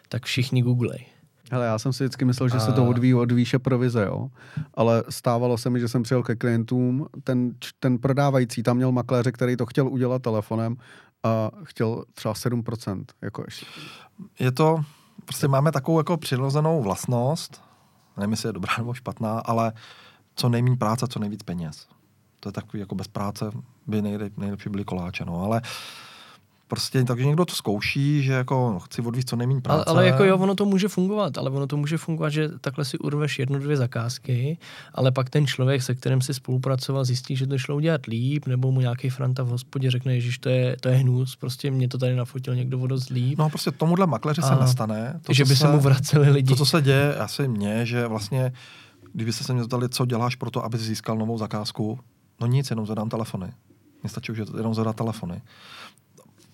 tak 0.10 0.26
všichni 0.26 0.62
googlej. 0.62 1.06
Hele, 1.52 1.66
já 1.66 1.80
jsem 1.80 1.94
si 1.94 2.04
vždycky 2.04 2.26
myslel, 2.26 2.50
že 2.50 2.60
se 2.60 2.74
to 2.74 2.86
odvíjí 2.86 3.14
od 3.14 3.32
výše 3.32 3.60
provize, 3.60 4.06
jo. 4.06 4.30
Ale 4.74 5.04
stávalo 5.10 5.58
se 5.58 5.70
mi, 5.70 5.80
že 5.80 5.88
jsem 5.88 6.04
přijel 6.04 6.24
ke 6.24 6.36
klientům, 6.36 7.08
ten, 7.24 7.54
ten 7.80 7.98
prodávající 7.98 8.64
tam 8.64 8.78
měl 8.78 8.92
makléře, 8.92 9.32
který 9.32 9.58
to 9.58 9.66
chtěl 9.66 9.88
udělat 9.88 10.22
telefonem 10.22 10.76
a 11.24 11.52
chtěl 11.64 12.04
třeba 12.14 12.34
7%. 12.34 13.04
Jako 13.22 13.44
ještě. 13.48 13.66
Je 14.40 14.52
to, 14.52 14.84
prostě 15.26 15.48
máme 15.48 15.72
takovou 15.72 16.00
jako 16.00 16.18
přirozenou 16.18 16.82
vlastnost, 16.82 17.62
nevím, 18.18 18.32
jestli 18.32 18.50
je 18.50 18.54
dobrá 18.54 18.74
nebo 18.78 18.94
špatná, 18.94 19.40
ale 19.40 19.74
co 20.36 20.50
nejméně 20.50 20.78
práce, 20.78 21.08
co 21.08 21.20
nejvíc 21.20 21.44
peněz. 21.44 21.88
To 22.40 22.50
je 22.50 22.54
takový, 22.54 22.80
jako 22.80 22.96
bez 22.96 23.08
práce 23.08 23.52
by 23.88 24.02
nejlep, 24.02 24.38
nejlepší 24.38 24.70
byly 24.70 24.86
koláče, 24.86 25.26
no, 25.26 25.44
ale 25.44 25.62
prostě 26.68 27.04
takže 27.04 27.26
někdo 27.26 27.46
to 27.46 27.56
zkouší, 27.56 28.24
že 28.24 28.34
jako 28.34 28.80
chci 28.80 29.02
odvíct 29.02 29.30
co 29.30 29.36
nejméně 29.36 29.62
práce. 29.62 29.86
Ale, 29.86 29.86
ale 29.86 30.08
jako 30.08 30.24
jo, 30.24 30.38
ono 30.38 30.56
to 30.56 30.66
může 30.66 30.88
fungovat, 30.88 31.38
ale 31.38 31.50
ono 31.50 31.68
to 31.68 31.78
může 31.78 31.98
fungovat, 31.98 32.30
že 32.30 32.50
takhle 32.62 32.86
si 32.86 32.98
urveš 32.98 33.40
jednu, 33.40 33.60
dvě 33.60 33.78
zakázky, 33.78 34.58
ale 34.94 35.12
pak 35.12 35.30
ten 35.30 35.48
člověk, 35.48 35.82
se 35.82 35.96
kterým 35.96 36.22
si 36.22 36.34
spolupracoval, 36.34 37.06
zjistí, 37.06 37.36
že 37.36 37.48
to 37.48 37.58
šlo 37.58 37.76
udělat 37.76 38.06
líp, 38.06 38.46
nebo 38.46 38.72
mu 38.72 38.82
nějaký 38.82 39.10
franta 39.10 39.44
v 39.44 39.48
hospodě 39.48 39.92
řekne, 39.92 40.22
že 40.22 40.40
to 40.40 40.50
je, 40.50 40.78
to 40.82 40.90
je 40.90 40.96
hnus, 40.96 41.36
prostě 41.36 41.72
mě 41.72 41.88
to 41.88 41.98
tady 41.98 42.16
nafotil 42.16 42.56
někdo 42.56 42.78
vodo 42.78 42.98
líp. 43.12 43.40
No 43.40 43.50
prostě 43.50 43.72
tomuhle 43.72 44.08
makléři 44.08 44.42
se 44.42 44.56
nestane. 44.56 45.20
To, 45.24 45.34
že 45.34 45.46
by 45.46 45.56
se, 45.56 45.56
se 45.56 45.68
mu 45.68 45.80
vraceli 45.80 46.30
lidi. 46.30 46.50
To, 46.50 46.56
co 46.56 46.66
se 46.66 46.82
děje 46.82 47.16
asi 47.16 47.48
mně, 47.48 47.86
že 47.86 48.08
vlastně, 48.08 48.52
kdybyste 49.14 49.44
se 49.44 49.54
mě 49.54 49.62
zeptali, 49.62 49.90
co 49.90 50.06
děláš 50.06 50.36
pro 50.36 50.52
to, 50.52 50.66
aby 50.66 50.78
získal 50.78 51.18
novou 51.18 51.38
zakázku, 51.38 52.00
no 52.42 52.48
nic, 52.48 52.70
jenom 52.70 52.86
zadám 52.86 53.10
telefony. 53.10 53.54
Mně 54.04 54.10
stačí 54.10 54.32
už 54.32 54.42
jenom 54.58 54.74
zadat 54.74 54.96
telefony 54.96 55.42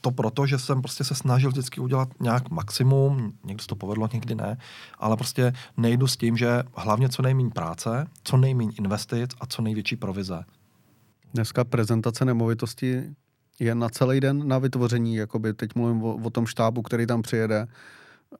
to 0.03 0.11
proto, 0.11 0.45
že 0.45 0.59
jsem 0.59 0.81
prostě 0.81 1.03
se 1.03 1.15
snažil 1.15 1.49
vždycky 1.49 1.81
udělat 1.81 2.09
nějak 2.19 2.49
maximum, 2.49 3.33
někdy 3.43 3.61
se 3.61 3.67
to 3.67 3.75
povedlo, 3.75 4.09
někdy 4.13 4.35
ne, 4.35 4.57
ale 4.99 5.17
prostě 5.17 5.53
nejdu 5.77 6.07
s 6.07 6.17
tím, 6.17 6.37
že 6.37 6.63
hlavně 6.75 7.09
co 7.09 7.21
nejméně 7.21 7.49
práce, 7.49 8.07
co 8.23 8.37
nejméně 8.37 8.71
investic 8.79 9.31
a 9.39 9.45
co 9.45 9.61
největší 9.61 9.95
provize. 9.95 10.43
Dneska 11.33 11.63
prezentace 11.63 12.25
nemovitosti 12.25 13.03
je 13.59 13.75
na 13.75 13.89
celý 13.89 14.19
den 14.19 14.47
na 14.47 14.57
vytvoření, 14.57 15.15
jakoby 15.15 15.53
teď 15.53 15.75
mluvím 15.75 16.03
o, 16.03 16.15
o 16.15 16.29
tom 16.29 16.45
štábu, 16.45 16.81
který 16.81 17.07
tam 17.07 17.21
přijede, 17.21 17.67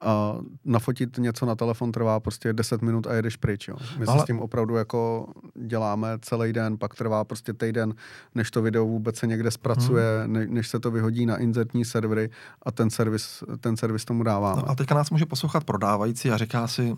a 0.00 0.36
nafotit 0.64 1.18
něco 1.18 1.46
na 1.46 1.54
telefon 1.54 1.92
trvá 1.92 2.20
prostě 2.20 2.52
10 2.52 2.82
minut 2.82 3.06
a 3.06 3.14
jedeš 3.14 3.36
pryč. 3.36 3.68
Jo. 3.68 3.76
My 3.98 4.06
Ale... 4.06 4.18
se 4.18 4.22
s 4.22 4.26
tím 4.26 4.40
opravdu 4.40 4.76
jako 4.76 5.26
děláme 5.54 6.08
celý 6.20 6.52
den, 6.52 6.78
pak 6.78 6.94
trvá 6.94 7.24
prostě 7.24 7.52
týden, 7.52 7.94
než 8.34 8.50
to 8.50 8.62
video 8.62 8.86
vůbec 8.86 9.16
se 9.16 9.26
někde 9.26 9.50
zpracuje, 9.50 10.04
hmm. 10.24 10.32
ne, 10.32 10.46
než 10.46 10.68
se 10.68 10.80
to 10.80 10.90
vyhodí 10.90 11.26
na 11.26 11.36
inzertní 11.36 11.84
servery 11.84 12.30
a 12.62 12.72
ten 12.72 12.90
servis, 12.90 13.44
ten 13.60 13.76
servis 13.76 14.04
tomu 14.04 14.22
dává. 14.22 14.54
No 14.56 14.70
a 14.70 14.74
teďka 14.74 14.94
nás 14.94 15.10
může 15.10 15.26
poslouchat 15.26 15.64
prodávající 15.64 16.30
a 16.30 16.36
říká 16.36 16.66
si, 16.66 16.96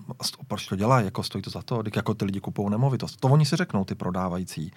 proč 0.49 0.67
to 0.67 0.77
dělá, 0.77 1.01
jako 1.01 1.23
stojí 1.23 1.43
to 1.43 1.51
za 1.51 1.63
to, 1.63 1.83
jako 1.97 2.15
ty 2.15 2.25
lidi 2.25 2.41
kupují 2.41 2.71
nemovitost. 2.71 3.21
To 3.21 3.29
oni 3.29 3.47
si 3.47 3.57
řeknou, 3.57 3.85
ty 3.85 3.95
prodávající. 3.95 4.73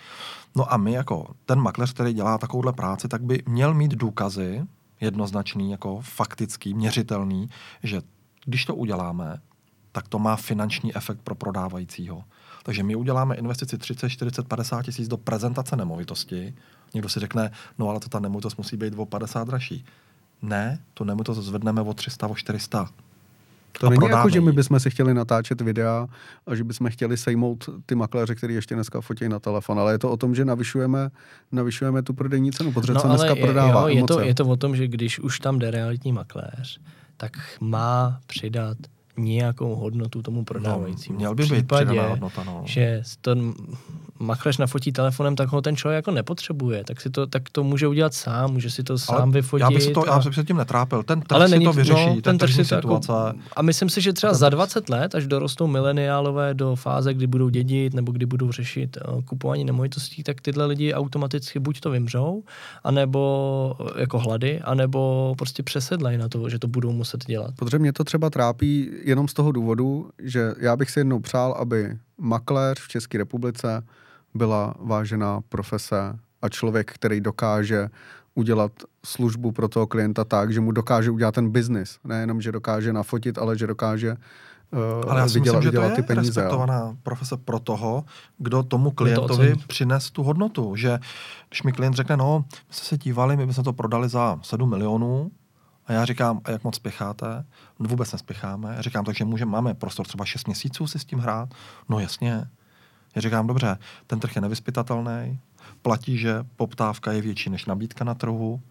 No 0.56 0.74
a 0.74 0.78
my 0.78 0.94
jako 0.94 1.28
ten 1.46 1.60
makléř, 1.60 1.94
který 1.94 2.14
dělá 2.14 2.38
takovouhle 2.38 2.74
práci, 2.74 3.08
tak 3.08 3.24
by 3.24 3.44
měl 3.48 3.74
mít 3.74 3.92
důkazy, 3.92 4.66
jednoznačný, 5.02 5.72
jako 5.72 6.02
faktický, 6.02 6.74
měřitelný, 6.74 7.50
že 7.84 8.02
když 8.46 8.66
to 8.66 8.76
uděláme, 8.76 9.42
tak 9.92 10.08
to 10.08 10.20
má 10.20 10.36
finanční 10.36 10.96
efekt 10.96 11.22
pro 11.22 11.36
prodávajícího. 11.36 12.24
Takže 12.64 12.84
my 12.84 12.96
uděláme 12.96 13.36
investici 13.36 13.78
30, 13.78 14.10
40, 14.10 14.48
50 14.48 14.86
tisíc 14.86 15.08
do 15.08 15.18
prezentace 15.18 15.76
nemovitosti. 15.76 16.54
Někdo 16.94 17.10
si 17.10 17.20
řekne, 17.20 17.52
no 17.78 17.90
ale 17.90 18.00
to 18.00 18.10
ta 18.10 18.20
nemovitost 18.20 18.58
musí 18.58 18.78
být 18.78 18.94
o 18.98 19.06
50 19.06 19.48
dražší. 19.48 19.86
Ne, 20.42 20.80
tu 20.94 21.04
nemovitost 21.04 21.38
zvedneme 21.38 21.82
o 21.82 21.94
300, 21.94 22.28
o 22.28 22.36
400. 22.36 22.90
To 23.72 23.90
není 23.90 24.10
jako, 24.10 24.30
že 24.30 24.42
my 24.42 24.52
bychom 24.52 24.80
si 24.80 24.90
chtěli 24.90 25.14
natáčet 25.14 25.62
videa 25.62 26.08
a 26.48 26.56
že 26.56 26.64
bychom 26.64 26.90
chtěli 26.90 27.18
sejmout 27.18 27.70
ty 27.86 27.96
makléře, 27.96 28.36
který 28.36 28.54
ještě 28.54 28.76
dneska 28.76 29.02
fotí 29.02 29.30
na 29.30 29.40
telefon, 29.40 29.80
ale 29.80 29.94
je 29.94 30.00
to 30.00 30.12
o 30.12 30.18
tom, 30.18 30.36
že 30.36 30.46
navyšujeme, 30.46 31.10
navyšujeme 31.52 32.02
tu 32.02 32.14
prodejní 32.14 32.52
cenu, 32.52 32.72
protože 32.72 32.94
no, 32.94 33.00
se 33.00 33.08
dneska 33.08 33.36
je, 33.36 33.46
prodává 33.46 33.82
jo, 33.82 33.88
je, 33.88 34.04
to, 34.04 34.20
je 34.20 34.36
to 34.36 34.46
o 34.46 34.56
tom, 34.56 34.76
že 34.76 34.88
když 34.88 35.20
už 35.20 35.40
tam 35.40 35.60
jde 35.60 35.72
realitní 35.72 36.12
makléř, 36.12 36.80
tak 37.18 37.32
má 37.62 38.20
přidat 38.26 38.78
nějakou 39.20 39.76
hodnotu 39.76 40.22
tomu 40.22 40.44
prodávajícímu. 40.44 41.16
No, 41.16 41.20
měl 41.20 41.36
by 41.36 41.46
být 41.46 41.68
přidaná 41.68 42.08
hodnota, 42.08 42.44
no. 42.44 42.62
že 42.66 43.02
ten 43.22 43.54
machleš 44.20 44.58
nafotí 44.58 44.92
telefonem, 44.92 45.36
tak 45.36 45.50
ho 45.50 45.62
ten 45.62 45.76
člověk 45.76 45.98
jako 45.98 46.12
nepotřebuje, 46.12 46.84
tak, 46.84 47.02
si 47.02 47.10
to, 47.10 47.28
tak 47.28 47.50
to 47.52 47.64
může 47.64 47.88
udělat 47.88 48.14
sám, 48.14 48.52
může 48.52 48.70
si 48.70 48.84
to 48.84 48.98
sám 48.98 49.16
Ale 49.16 49.32
vyfotit. 49.32 49.62
Já 49.62 49.72
bych 49.72 49.84
si 49.84 49.92
to, 49.92 50.04
a... 50.04 50.16
já 50.16 50.20
bych 50.20 50.36
se 50.36 50.44
tím 50.44 50.58
netrápil, 50.58 51.04
ten 51.04 51.22
trh 51.22 51.36
Ale 51.36 51.48
si 51.48 51.52
není, 51.52 51.66
to 51.66 51.74
vyřeší, 51.74 52.06
no, 52.06 52.14
ten, 52.14 52.22
ten 52.22 52.38
trh 52.38 52.54
si 52.54 52.66
to 52.66 52.76
jako, 52.76 53.00
A 53.56 53.62
myslím 53.62 53.90
si, 53.90 54.02
že 54.02 54.14
třeba 54.14 54.34
za 54.34 54.50
20 54.50 54.90
let, 54.90 55.16
až 55.16 55.28
dorostou 55.28 55.68
mileniálové 55.68 56.54
do 56.54 56.76
fáze, 56.76 57.14
kdy 57.14 57.28
budou 57.28 57.50
dědit 57.50 57.94
nebo 57.94 58.12
kdy 58.12 58.26
budou 58.26 58.52
řešit 58.52 58.98
uh, 59.08 59.22
kupování 59.22 59.64
nemovitostí, 59.64 60.24
tak 60.24 60.42
tyhle 60.42 60.66
lidi 60.66 60.94
automaticky 60.94 61.60
buď 61.60 61.80
to 61.80 61.90
vymřou, 61.90 62.44
anebo 62.84 63.76
uh, 63.80 63.88
jako 63.96 64.20
hlady, 64.20 64.60
anebo 64.60 65.34
prostě 65.38 65.64
přesedlají 65.64 66.18
na 66.18 66.30
to, 66.30 66.50
že 66.50 66.60
to 66.60 66.68
budou 66.68 66.92
muset 66.92 67.26
dělat. 67.26 67.54
Protože 67.56 67.80
mě 67.80 67.94
to 67.94 68.04
třeba 68.04 68.30
trápí 68.30 68.90
jenom 69.10 69.28
z 69.28 69.34
toho 69.34 69.52
důvodu, 69.52 70.10
že 70.20 70.54
já 70.60 70.76
bych 70.76 70.92
si 70.92 71.00
jednou 71.00 71.20
přál, 71.20 71.52
aby 71.52 71.98
makléř 72.18 72.80
v 72.80 72.88
České 72.88 73.18
republice 73.18 73.84
byla 74.34 74.74
vážená 74.80 75.42
profese 75.50 76.20
a 76.42 76.50
člověk, 76.50 76.92
který 76.94 77.22
dokáže 77.22 77.90
udělat 78.36 78.72
službu 79.06 79.52
pro 79.52 79.68
toho 79.68 79.88
klienta 79.88 80.24
tak, 80.24 80.54
že 80.54 80.62
mu 80.62 80.72
dokáže 80.72 81.12
udělat 81.12 81.36
ten 81.36 81.50
biznis. 81.50 81.98
Nejenom, 82.04 82.42
že 82.42 82.52
dokáže 82.52 82.94
nafotit, 82.94 83.38
ale 83.38 83.58
že 83.58 83.68
dokáže 83.68 84.16
uh, 84.72 85.12
ale 85.12 85.22
já 85.22 85.28
si 85.28 85.40
vydělat, 85.40 85.60
myslím, 85.60 85.72
že 85.72 85.78
to 85.78 85.84
je 85.84 85.96
ty 85.96 86.02
peníze. 86.02 86.42
respektovaná 86.42 86.80
jo. 86.80 86.96
profese 87.04 87.38
pro 87.38 87.60
toho, 87.60 88.04
kdo 88.38 88.64
tomu 88.64 88.92
klientovi 88.92 89.56
to 89.56 89.68
přines 89.68 90.12
tu 90.12 90.24
hodnotu. 90.24 90.76
Že 90.76 91.00
když 91.50 91.64
mi 91.64 91.72
klient 91.72 91.94
řekne, 91.94 92.18
no, 92.18 92.46
my 92.50 92.74
jsme 92.74 92.86
se 92.86 92.98
dívali, 92.98 93.38
my 93.38 93.46
bychom 93.46 93.64
to 93.64 93.74
prodali 93.74 94.10
za 94.10 94.40
7 94.42 94.70
milionů, 94.70 95.32
a 95.90 95.94
já 95.94 96.06
říkám, 96.06 96.42
a 96.44 96.52
jak 96.52 96.64
moc 96.64 96.76
spěcháte? 96.76 97.46
No 97.80 97.90
vůbec 97.90 98.12
nespěcháme. 98.12 98.74
Já 98.76 98.82
říkám, 98.82 99.06
takže 99.06 99.26
můžeme, 99.26 99.52
máme 99.52 99.74
prostor 99.74 100.06
třeba 100.06 100.26
6 100.26 100.48
měsíců 100.48 100.88
si 100.88 101.00
s 101.00 101.06
tím 101.06 101.20
hrát? 101.20 101.50
No 101.90 102.00
jasně. 102.00 102.46
Já 103.16 103.22
říkám, 103.22 103.48
dobře, 103.48 103.78
ten 104.08 104.20
trh 104.20 104.36
je 104.36 104.42
nevyspytatelný, 104.42 105.40
platí, 105.82 106.18
že 106.18 106.44
poptávka 106.56 107.12
je 107.12 107.22
větší 107.22 107.50
než 107.50 107.66
nabídka 107.66 108.06
na 108.06 108.14
trhu, 108.14 108.62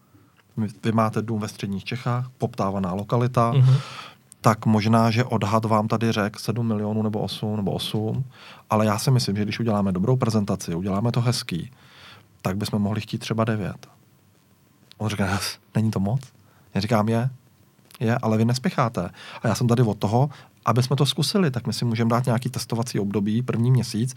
vy 0.83 0.91
máte 0.91 1.21
dům 1.21 1.39
ve 1.39 1.47
středních 1.47 1.83
Čechách, 1.83 2.29
poptávaná 2.37 2.93
lokalita, 2.93 3.51
mm-hmm. 3.51 3.79
tak 4.41 4.65
možná, 4.65 5.11
že 5.11 5.23
odhad 5.23 5.65
vám 5.65 5.87
tady 5.87 6.11
řek 6.11 6.39
7 6.39 6.67
milionů 6.67 7.03
nebo 7.03 7.19
8 7.19 7.55
nebo 7.55 7.71
8, 7.71 8.25
ale 8.69 8.85
já 8.85 8.99
si 8.99 9.11
myslím, 9.11 9.35
že 9.35 9.43
když 9.43 9.59
uděláme 9.59 9.91
dobrou 9.91 10.15
prezentaci, 10.15 10.75
uděláme 10.75 11.11
to 11.11 11.21
hezký, 11.21 11.71
tak 12.41 12.57
bychom 12.57 12.81
mohli 12.81 13.01
chtít 13.01 13.17
třeba 13.17 13.43
9. 13.43 13.87
On 14.97 15.09
říká, 15.09 15.39
není 15.75 15.91
to 15.91 15.99
moc? 15.99 16.38
Já 16.73 16.81
říkám, 16.81 17.09
je, 17.09 17.29
je, 17.99 18.17
ale 18.17 18.37
vy 18.37 18.45
nespěcháte. 18.45 19.09
A 19.41 19.47
já 19.47 19.55
jsem 19.55 19.67
tady 19.67 19.83
od 19.83 19.97
toho, 19.97 20.29
aby 20.65 20.83
jsme 20.83 20.95
to 20.95 21.05
zkusili, 21.05 21.51
tak 21.51 21.67
my 21.67 21.73
si 21.73 21.85
můžeme 21.85 22.09
dát 22.09 22.25
nějaký 22.25 22.49
testovací 22.49 22.99
období, 22.99 23.41
první 23.41 23.71
měsíc, 23.71 24.15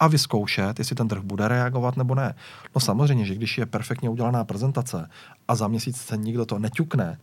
a 0.00 0.08
vyzkoušet, 0.08 0.78
jestli 0.78 0.96
ten 0.96 1.08
trh 1.08 1.22
bude 1.22 1.48
reagovat 1.48 1.96
nebo 1.96 2.14
ne. 2.14 2.34
No 2.74 2.80
samozřejmě, 2.80 3.24
že 3.24 3.34
když 3.34 3.58
je 3.58 3.66
perfektně 3.66 4.08
udělaná 4.08 4.44
prezentace 4.44 5.08
a 5.48 5.54
za 5.54 5.68
měsíc 5.68 5.96
se 5.96 6.16
nikdo 6.16 6.46
to 6.46 6.58
neťukne, 6.58 7.18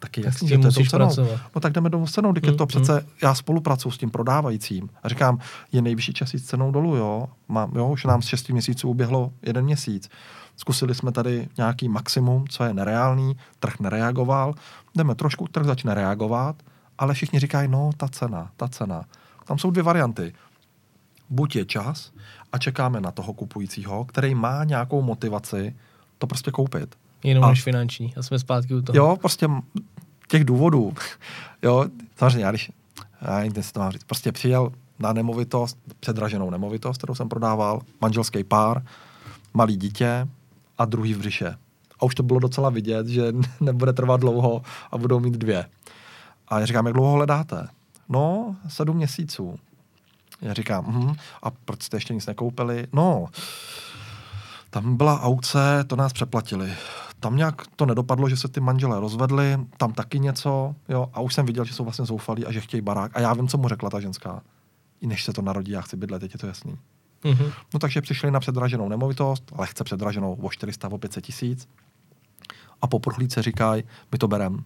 tak 0.00 0.16
je 0.16 0.24
jasný, 0.24 0.48
že 0.48 0.58
to 0.58 0.66
je 0.66 0.72
tou 0.72 0.84
cenou. 0.84 1.06
Pracovat. 1.06 1.40
No 1.54 1.60
tak 1.60 1.72
jdeme 1.72 1.90
do 1.90 2.06
cenou, 2.06 2.32
když 2.32 2.42
mm, 2.42 2.48
je 2.48 2.56
to 2.56 2.64
mm. 2.64 2.68
přece, 2.68 3.06
já 3.22 3.34
spolupracuji 3.34 3.90
s 3.90 3.98
tím 3.98 4.10
prodávajícím 4.10 4.90
a 5.02 5.08
říkám, 5.08 5.38
je 5.72 5.82
nejvyšší 5.82 6.12
čas 6.12 6.34
jít 6.34 6.40
cenou 6.40 6.70
dolů, 6.70 6.96
jo, 6.96 7.28
Mám, 7.48 7.72
jo, 7.74 7.88
už 7.88 8.04
nám 8.04 8.22
z 8.22 8.26
6 8.26 8.48
měsíců 8.48 8.88
uběhlo 8.88 9.32
jeden 9.42 9.64
měsíc. 9.64 10.08
Zkusili 10.56 10.94
jsme 10.94 11.12
tady 11.12 11.48
nějaký 11.56 11.88
maximum, 11.88 12.48
co 12.48 12.64
je 12.64 12.74
nereálný, 12.74 13.36
trh 13.58 13.80
nereagoval, 13.80 14.54
jdeme 14.94 15.14
trošku, 15.14 15.48
trh 15.48 15.66
začne 15.66 15.94
reagovat, 15.94 16.62
ale 16.98 17.14
všichni 17.14 17.38
říkají, 17.38 17.68
no, 17.68 17.90
ta 17.96 18.08
cena, 18.08 18.50
ta 18.56 18.68
cena. 18.68 19.04
Tam 19.44 19.58
jsou 19.58 19.70
dvě 19.70 19.82
varianty. 19.82 20.34
Buď 21.30 21.56
je 21.56 21.64
čas 21.64 22.12
a 22.52 22.58
čekáme 22.58 23.00
na 23.00 23.10
toho 23.10 23.32
kupujícího, 23.32 24.04
který 24.04 24.34
má 24.34 24.64
nějakou 24.64 25.02
motivaci 25.02 25.76
to 26.18 26.26
prostě 26.26 26.50
koupit. 26.50 26.96
Jenom 27.24 27.44
a, 27.44 27.48
než 27.48 27.62
finanční. 27.62 28.14
A 28.16 28.22
jsme 28.22 28.38
zpátky 28.38 28.74
u 28.74 28.82
toho. 28.82 28.96
Jo, 28.96 29.16
prostě 29.20 29.48
těch 30.28 30.44
důvodů. 30.44 30.94
jo, 31.62 31.84
samozřejmě, 32.16 32.44
já 32.44 32.50
když, 32.50 32.70
já 33.22 33.36
nevím, 33.36 33.52
to 33.52 33.80
mám 33.80 33.92
říct, 33.92 34.04
prostě 34.04 34.32
přijel 34.32 34.72
na 34.98 35.12
nemovitost, 35.12 35.78
předraženou 36.00 36.50
nemovitost, 36.50 36.98
kterou 36.98 37.14
jsem 37.14 37.28
prodával, 37.28 37.80
manželský 38.00 38.44
pár, 38.44 38.82
malý 39.54 39.76
dítě 39.76 40.28
a 40.78 40.84
druhý 40.84 41.14
v 41.14 41.18
břiše. 41.18 41.56
A 42.00 42.02
už 42.02 42.14
to 42.14 42.22
bylo 42.22 42.38
docela 42.38 42.70
vidět, 42.70 43.06
že 43.06 43.32
nebude 43.60 43.92
trvat 43.92 44.20
dlouho 44.20 44.62
a 44.92 44.98
budou 44.98 45.20
mít 45.20 45.34
dvě. 45.34 45.66
A 46.48 46.60
já 46.60 46.66
říkám, 46.66 46.86
jak 46.86 46.94
dlouho 46.94 47.12
hledáte? 47.12 47.68
No, 48.08 48.56
sedm 48.68 48.96
měsíců. 48.96 49.56
Já 50.42 50.54
říkám, 50.54 50.84
hm, 50.88 51.14
a 51.42 51.50
proč 51.50 51.82
jste 51.82 51.96
ještě 51.96 52.14
nic 52.14 52.26
nekoupili? 52.26 52.86
No, 52.92 53.26
tam 54.70 54.96
byla 54.96 55.22
aukce, 55.22 55.84
to 55.86 55.96
nás 55.96 56.12
přeplatili. 56.12 56.74
Tam 57.26 57.36
nějak 57.36 57.62
to 57.76 57.86
nedopadlo, 57.86 58.28
že 58.28 58.36
se 58.36 58.48
ty 58.48 58.60
manželé 58.60 59.00
rozvedli, 59.00 59.58
tam 59.76 59.92
taky 59.92 60.18
něco, 60.18 60.74
jo, 60.88 61.10
a 61.12 61.20
už 61.20 61.34
jsem 61.34 61.46
viděl, 61.46 61.64
že 61.64 61.74
jsou 61.74 61.84
vlastně 61.84 62.04
zoufalí 62.04 62.46
a 62.46 62.52
že 62.52 62.60
chtějí 62.60 62.80
barák. 62.80 63.16
A 63.16 63.20
já 63.20 63.34
vím, 63.34 63.48
co 63.48 63.58
mu 63.58 63.68
řekla 63.68 63.90
ta 63.90 64.00
ženská. 64.00 64.42
I 65.00 65.06
než 65.06 65.24
se 65.24 65.32
to 65.32 65.42
narodí, 65.42 65.70
já 65.70 65.80
chci 65.80 65.96
bydlet, 65.96 66.20
teď 66.20 66.34
je 66.34 66.38
to 66.38 66.46
jasný. 66.46 66.78
Mm-hmm. 67.24 67.52
No 67.74 67.80
takže 67.80 68.00
přišli 68.00 68.30
na 68.30 68.40
předraženou 68.40 68.88
nemovitost, 68.88 69.52
lehce 69.58 69.84
předraženou 69.84 70.34
o 70.34 70.50
400, 70.50 70.88
o 70.88 70.98
500 70.98 71.24
tisíc. 71.24 71.68
A 72.82 72.86
po 72.86 72.98
prohlídce 72.98 73.42
říkají, 73.42 73.84
my 74.12 74.18
to 74.18 74.28
berem. 74.28 74.64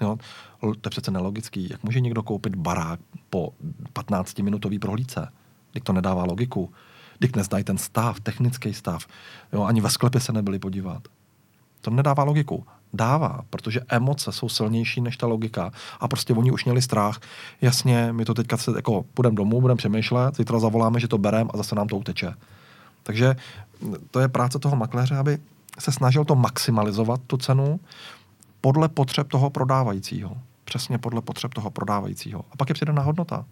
Jo? 0.00 0.18
To 0.60 0.68
je 0.68 0.90
přece 0.90 1.10
nelogický. 1.10 1.68
Jak 1.70 1.82
může 1.82 2.00
někdo 2.00 2.22
koupit 2.22 2.54
barák 2.54 3.00
po 3.30 3.52
15-minutové 3.94 4.78
prohlídce? 4.78 5.32
Když 5.72 5.82
to 5.84 5.92
nedává 5.92 6.24
logiku. 6.24 6.72
Když 7.18 7.32
nezdají 7.32 7.64
ten 7.64 7.78
stav, 7.78 8.20
technický 8.20 8.74
stav. 8.74 9.06
Jo? 9.52 9.64
Ani 9.64 9.80
ve 9.80 9.90
sklepě 9.90 10.20
se 10.20 10.32
nebyli 10.32 10.58
podívat. 10.58 11.08
To 11.80 11.90
nedává 11.90 12.24
logiku. 12.24 12.66
Dává, 12.92 13.40
protože 13.50 13.80
emoce 13.88 14.32
jsou 14.32 14.48
silnější 14.48 15.00
než 15.00 15.16
ta 15.16 15.26
logika. 15.26 15.72
A 16.00 16.08
prostě 16.08 16.34
oni 16.34 16.50
už 16.50 16.64
měli 16.64 16.82
strach. 16.82 17.20
Jasně, 17.60 18.12
my 18.12 18.24
to 18.24 18.34
teďka 18.34 18.56
se 18.56 18.72
jako 18.76 19.04
půjdeme 19.14 19.36
domů, 19.36 19.60
budeme 19.60 19.78
přemýšlet, 19.78 20.36
zítra 20.36 20.58
zavoláme, 20.58 21.00
že 21.00 21.08
to 21.08 21.18
bereme 21.18 21.50
a 21.54 21.56
zase 21.56 21.74
nám 21.74 21.88
to 21.88 21.96
uteče. 21.96 22.34
Takže 23.02 23.36
to 24.10 24.20
je 24.20 24.28
práce 24.28 24.58
toho 24.58 24.76
makléře, 24.76 25.16
aby 25.16 25.38
se 25.78 25.92
snažil 25.92 26.24
to 26.24 26.34
maximalizovat, 26.34 27.20
tu 27.26 27.36
cenu, 27.36 27.80
podle 28.60 28.88
potřeb 28.88 29.28
toho 29.28 29.50
prodávajícího. 29.50 30.36
Přesně 30.64 30.98
podle 30.98 31.20
potřeb 31.20 31.54
toho 31.54 31.70
prodávajícího. 31.70 32.44
A 32.52 32.56
pak 32.56 32.68
je 32.68 32.74
přidaná 32.74 33.02
hodnota. 33.02 33.44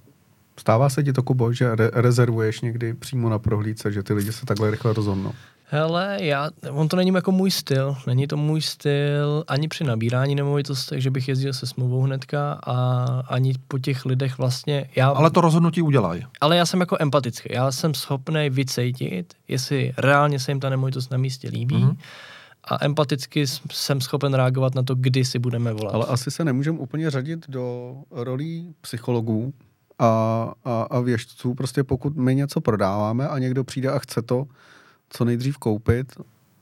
Stává 0.56 0.88
se 0.88 1.02
ti 1.02 1.12
to, 1.12 1.22
Kubo, 1.22 1.52
že 1.52 1.76
re- 1.76 1.90
rezervuješ 1.92 2.60
někdy 2.60 2.94
přímo 2.94 3.28
na 3.28 3.38
prohlídce, 3.38 3.92
že 3.92 4.02
ty 4.02 4.12
lidi 4.12 4.32
se 4.32 4.46
takhle 4.46 4.70
rychle 4.70 4.92
rozhodnou? 4.92 5.32
Hele, 5.68 6.16
já, 6.20 6.50
on 6.70 6.88
to 6.88 6.96
není 6.96 7.14
jako 7.14 7.32
můj 7.32 7.50
styl, 7.50 7.96
není 8.06 8.26
to 8.26 8.36
můj 8.36 8.60
styl 8.62 9.44
ani 9.48 9.68
při 9.68 9.84
nabírání 9.84 10.34
nemovitostech, 10.34 11.02
že 11.02 11.10
bych 11.10 11.28
jezdil 11.28 11.52
se 11.52 11.66
smlouvou 11.66 12.02
hnedka 12.02 12.52
a 12.66 13.04
ani 13.28 13.54
po 13.68 13.78
těch 13.78 14.04
lidech 14.06 14.38
vlastně, 14.38 14.88
já, 14.96 15.08
Ale 15.08 15.30
to 15.30 15.40
rozhodnutí 15.40 15.82
udělají. 15.82 16.26
ale 16.40 16.56
já 16.56 16.66
jsem 16.66 16.80
jako 16.80 16.96
empatický, 17.00 17.48
já 17.52 17.72
jsem 17.72 17.94
schopný 17.94 18.50
vycejtit, 18.50 19.34
jestli 19.48 19.92
reálně 19.98 20.38
se 20.38 20.50
jim 20.50 20.60
ta 20.60 20.70
nemovitost 20.70 21.10
na 21.10 21.18
místě 21.18 21.48
líbí 21.48 21.76
Mhm. 21.76 21.90
mm-hmm. 21.90 21.96
a 22.64 22.84
empaticky 22.84 23.46
jsem 23.72 24.00
schopen 24.00 24.34
reagovat 24.34 24.74
na 24.74 24.82
to, 24.82 24.94
kdy 24.94 25.24
si 25.24 25.38
budeme 25.38 25.72
volat. 25.72 25.94
Ale 25.94 26.04
asi 26.06 26.30
se 26.30 26.44
nemůžeme 26.44 26.78
úplně 26.78 27.10
řadit 27.10 27.44
do 27.48 27.94
rolí 28.10 28.74
psychologů 28.80 29.52
a, 29.98 30.06
a, 30.64 30.82
a 30.82 31.00
věštců. 31.00 31.54
Prostě 31.54 31.84
pokud 31.84 32.16
my 32.16 32.34
něco 32.34 32.60
prodáváme 32.60 33.28
a 33.28 33.38
někdo 33.38 33.64
přijde 33.64 33.90
a 33.90 33.98
chce 33.98 34.22
to 34.22 34.46
co 35.10 35.24
nejdřív 35.24 35.58
koupit, 35.58 36.12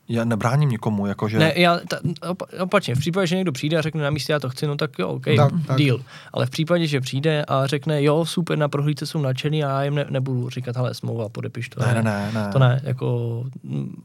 Já 0.08 0.24
nebráním 0.24 0.68
nikomu, 0.70 1.06
jakože... 1.06 1.38
Ne, 1.38 1.52
já, 1.56 1.80
ta, 1.88 1.96
opa, 2.28 2.46
opačně, 2.60 2.94
v 2.94 2.98
případě, 2.98 3.26
že 3.26 3.36
někdo 3.36 3.52
přijde 3.52 3.78
a 3.78 3.82
řekne 3.82 4.02
na 4.02 4.10
místě, 4.10 4.32
já 4.32 4.38
to 4.38 4.50
chci, 4.50 4.66
no 4.66 4.76
tak 4.76 4.98
jo, 4.98 5.08
OK, 5.08 5.24
Tak, 5.24 5.36
tak, 5.36 5.66
tak. 5.66 5.78
deal. 5.78 6.00
Ale 6.32 6.46
v 6.46 6.50
případě, 6.50 6.86
že 6.86 7.00
přijde 7.00 7.44
a 7.44 7.66
řekne, 7.66 8.02
jo, 8.02 8.24
super, 8.24 8.58
na 8.58 8.68
prohlídce 8.68 9.06
jsou 9.06 9.20
nadšený 9.22 9.64
a 9.64 9.68
já 9.68 9.82
jim 9.82 9.94
ne, 9.94 10.06
nebudu 10.10 10.50
říkat, 10.50 10.76
hele, 10.76 10.94
smlouva, 10.94 11.28
podepiš 11.28 11.68
to. 11.68 11.80
Ne, 11.80 11.94
ne, 11.94 12.02
ne, 12.02 12.30
ne. 12.34 12.48
To 12.52 12.58
ne, 12.58 12.80
jako 12.84 13.44
mm, 13.62 14.02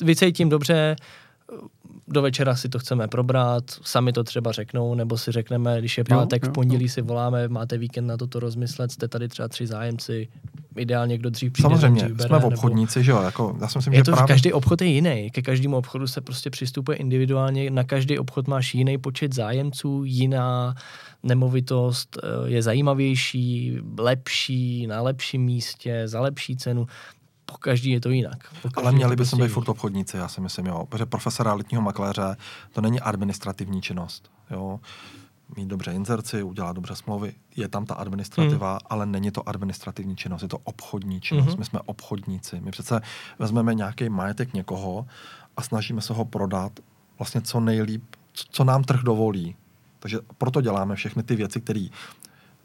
vycejtím 0.00 0.48
dobře, 0.48 0.96
do 2.08 2.22
večera 2.22 2.56
si 2.56 2.68
to 2.68 2.78
chceme 2.78 3.08
probrat, 3.08 3.64
sami 3.82 4.12
to 4.12 4.24
třeba 4.24 4.52
řeknou, 4.52 4.94
nebo 4.94 5.18
si 5.18 5.32
řekneme, 5.32 5.78
když 5.78 5.98
je 5.98 6.04
Jo, 6.10 6.18
pátek, 6.18 6.42
jo, 6.44 6.50
v 6.50 6.52
pondělí 6.52 6.88
si 6.88 7.02
voláme, 7.02 7.48
máte 7.48 7.78
víkend 7.78 8.06
na 8.06 8.16
toto 8.16 8.40
rozmyslet, 8.40 8.92
jste 8.92 9.08
tady 9.08 9.28
třeba 9.28 9.48
tři 9.48 9.66
zájemci, 9.66 10.28
ideálně 10.76 11.18
kdo 11.18 11.30
dřív 11.30 11.52
přijde, 11.52 11.68
Samozřejmě, 11.68 12.02
dřív 12.02 12.16
jsme 12.16 12.28
bere, 12.28 12.40
v 12.40 12.44
obchodníci, 12.44 13.04
že 13.04 13.10
jo, 13.10 13.22
jako, 13.22 13.56
já 13.60 13.68
si 13.68 13.78
myslím, 13.78 13.94
je 13.94 13.98
že 14.00 14.04
to, 14.04 14.12
právě... 14.12 14.28
každý 14.28 14.52
obchod 14.52 14.82
je 14.82 14.88
jiný. 14.88 15.30
Ke 15.30 15.42
každému 15.42 15.76
obchodu 15.76 16.06
se 16.06 16.20
prostě 16.20 16.50
přistupuje 16.50 16.96
individuálně. 16.96 17.70
Na 17.70 17.84
každý 17.84 18.18
obchod 18.18 18.48
máš 18.48 18.74
jiný 18.74 18.98
počet 18.98 19.34
zájemců, 19.34 20.04
jiná 20.04 20.74
nemovitost 21.22 22.18
eh, 22.22 22.28
je 22.50 22.62
zajímavější, 22.62 23.78
lepší, 23.98 24.86
na 24.86 25.02
lepším 25.02 25.42
místě, 25.42 26.02
za 26.08 26.20
lepší 26.20 26.56
cenu. 26.56 26.86
Po 27.46 27.56
každý 27.56 27.90
je 27.90 28.00
to 28.00 28.10
jinak. 28.10 28.54
Ale 28.76 28.92
měli 28.92 29.16
bychom 29.16 29.38
prostě 29.38 29.48
být 29.48 29.54
furt 29.54 29.68
obchodníci, 29.68 30.16
já 30.16 30.28
si 30.28 30.40
myslím, 30.40 30.66
jo. 30.66 30.86
Protože 30.88 31.06
profese 31.06 31.42
realitního 31.42 31.82
makléře 31.82 32.36
to 32.72 32.80
není 32.80 33.00
administrativní 33.00 33.82
činnost, 33.82 34.30
jo. 34.50 34.80
Mít 35.56 35.68
dobře 35.68 35.92
inzerci, 35.92 36.42
udělat 36.42 36.72
dobře 36.72 36.96
smlouvy, 36.96 37.34
je 37.56 37.68
tam 37.68 37.86
ta 37.86 37.94
administrativa, 37.94 38.70
hmm. 38.70 38.78
ale 38.90 39.06
není 39.06 39.30
to 39.30 39.48
administrativní 39.48 40.16
činnost, 40.16 40.42
je 40.42 40.48
to 40.48 40.58
obchodní 40.64 41.20
činnost. 41.20 41.46
Mhm. 41.46 41.58
My 41.58 41.64
jsme 41.64 41.80
obchodníci. 41.86 42.60
My 42.60 42.70
přece 42.70 43.00
vezmeme 43.38 43.74
nějaký 43.74 44.08
majetek 44.08 44.54
někoho 44.54 45.06
a 45.56 45.62
snažíme 45.62 46.00
se 46.00 46.12
ho 46.12 46.24
prodat 46.24 46.72
vlastně 47.18 47.40
co 47.40 47.60
nejlíp, 47.60 48.04
co 48.32 48.64
nám 48.64 48.84
trh 48.84 49.00
dovolí. 49.02 49.56
Takže 49.98 50.18
proto 50.38 50.60
děláme 50.60 50.96
všechny 50.96 51.22
ty 51.22 51.36
věci, 51.36 51.60
které 51.60 51.88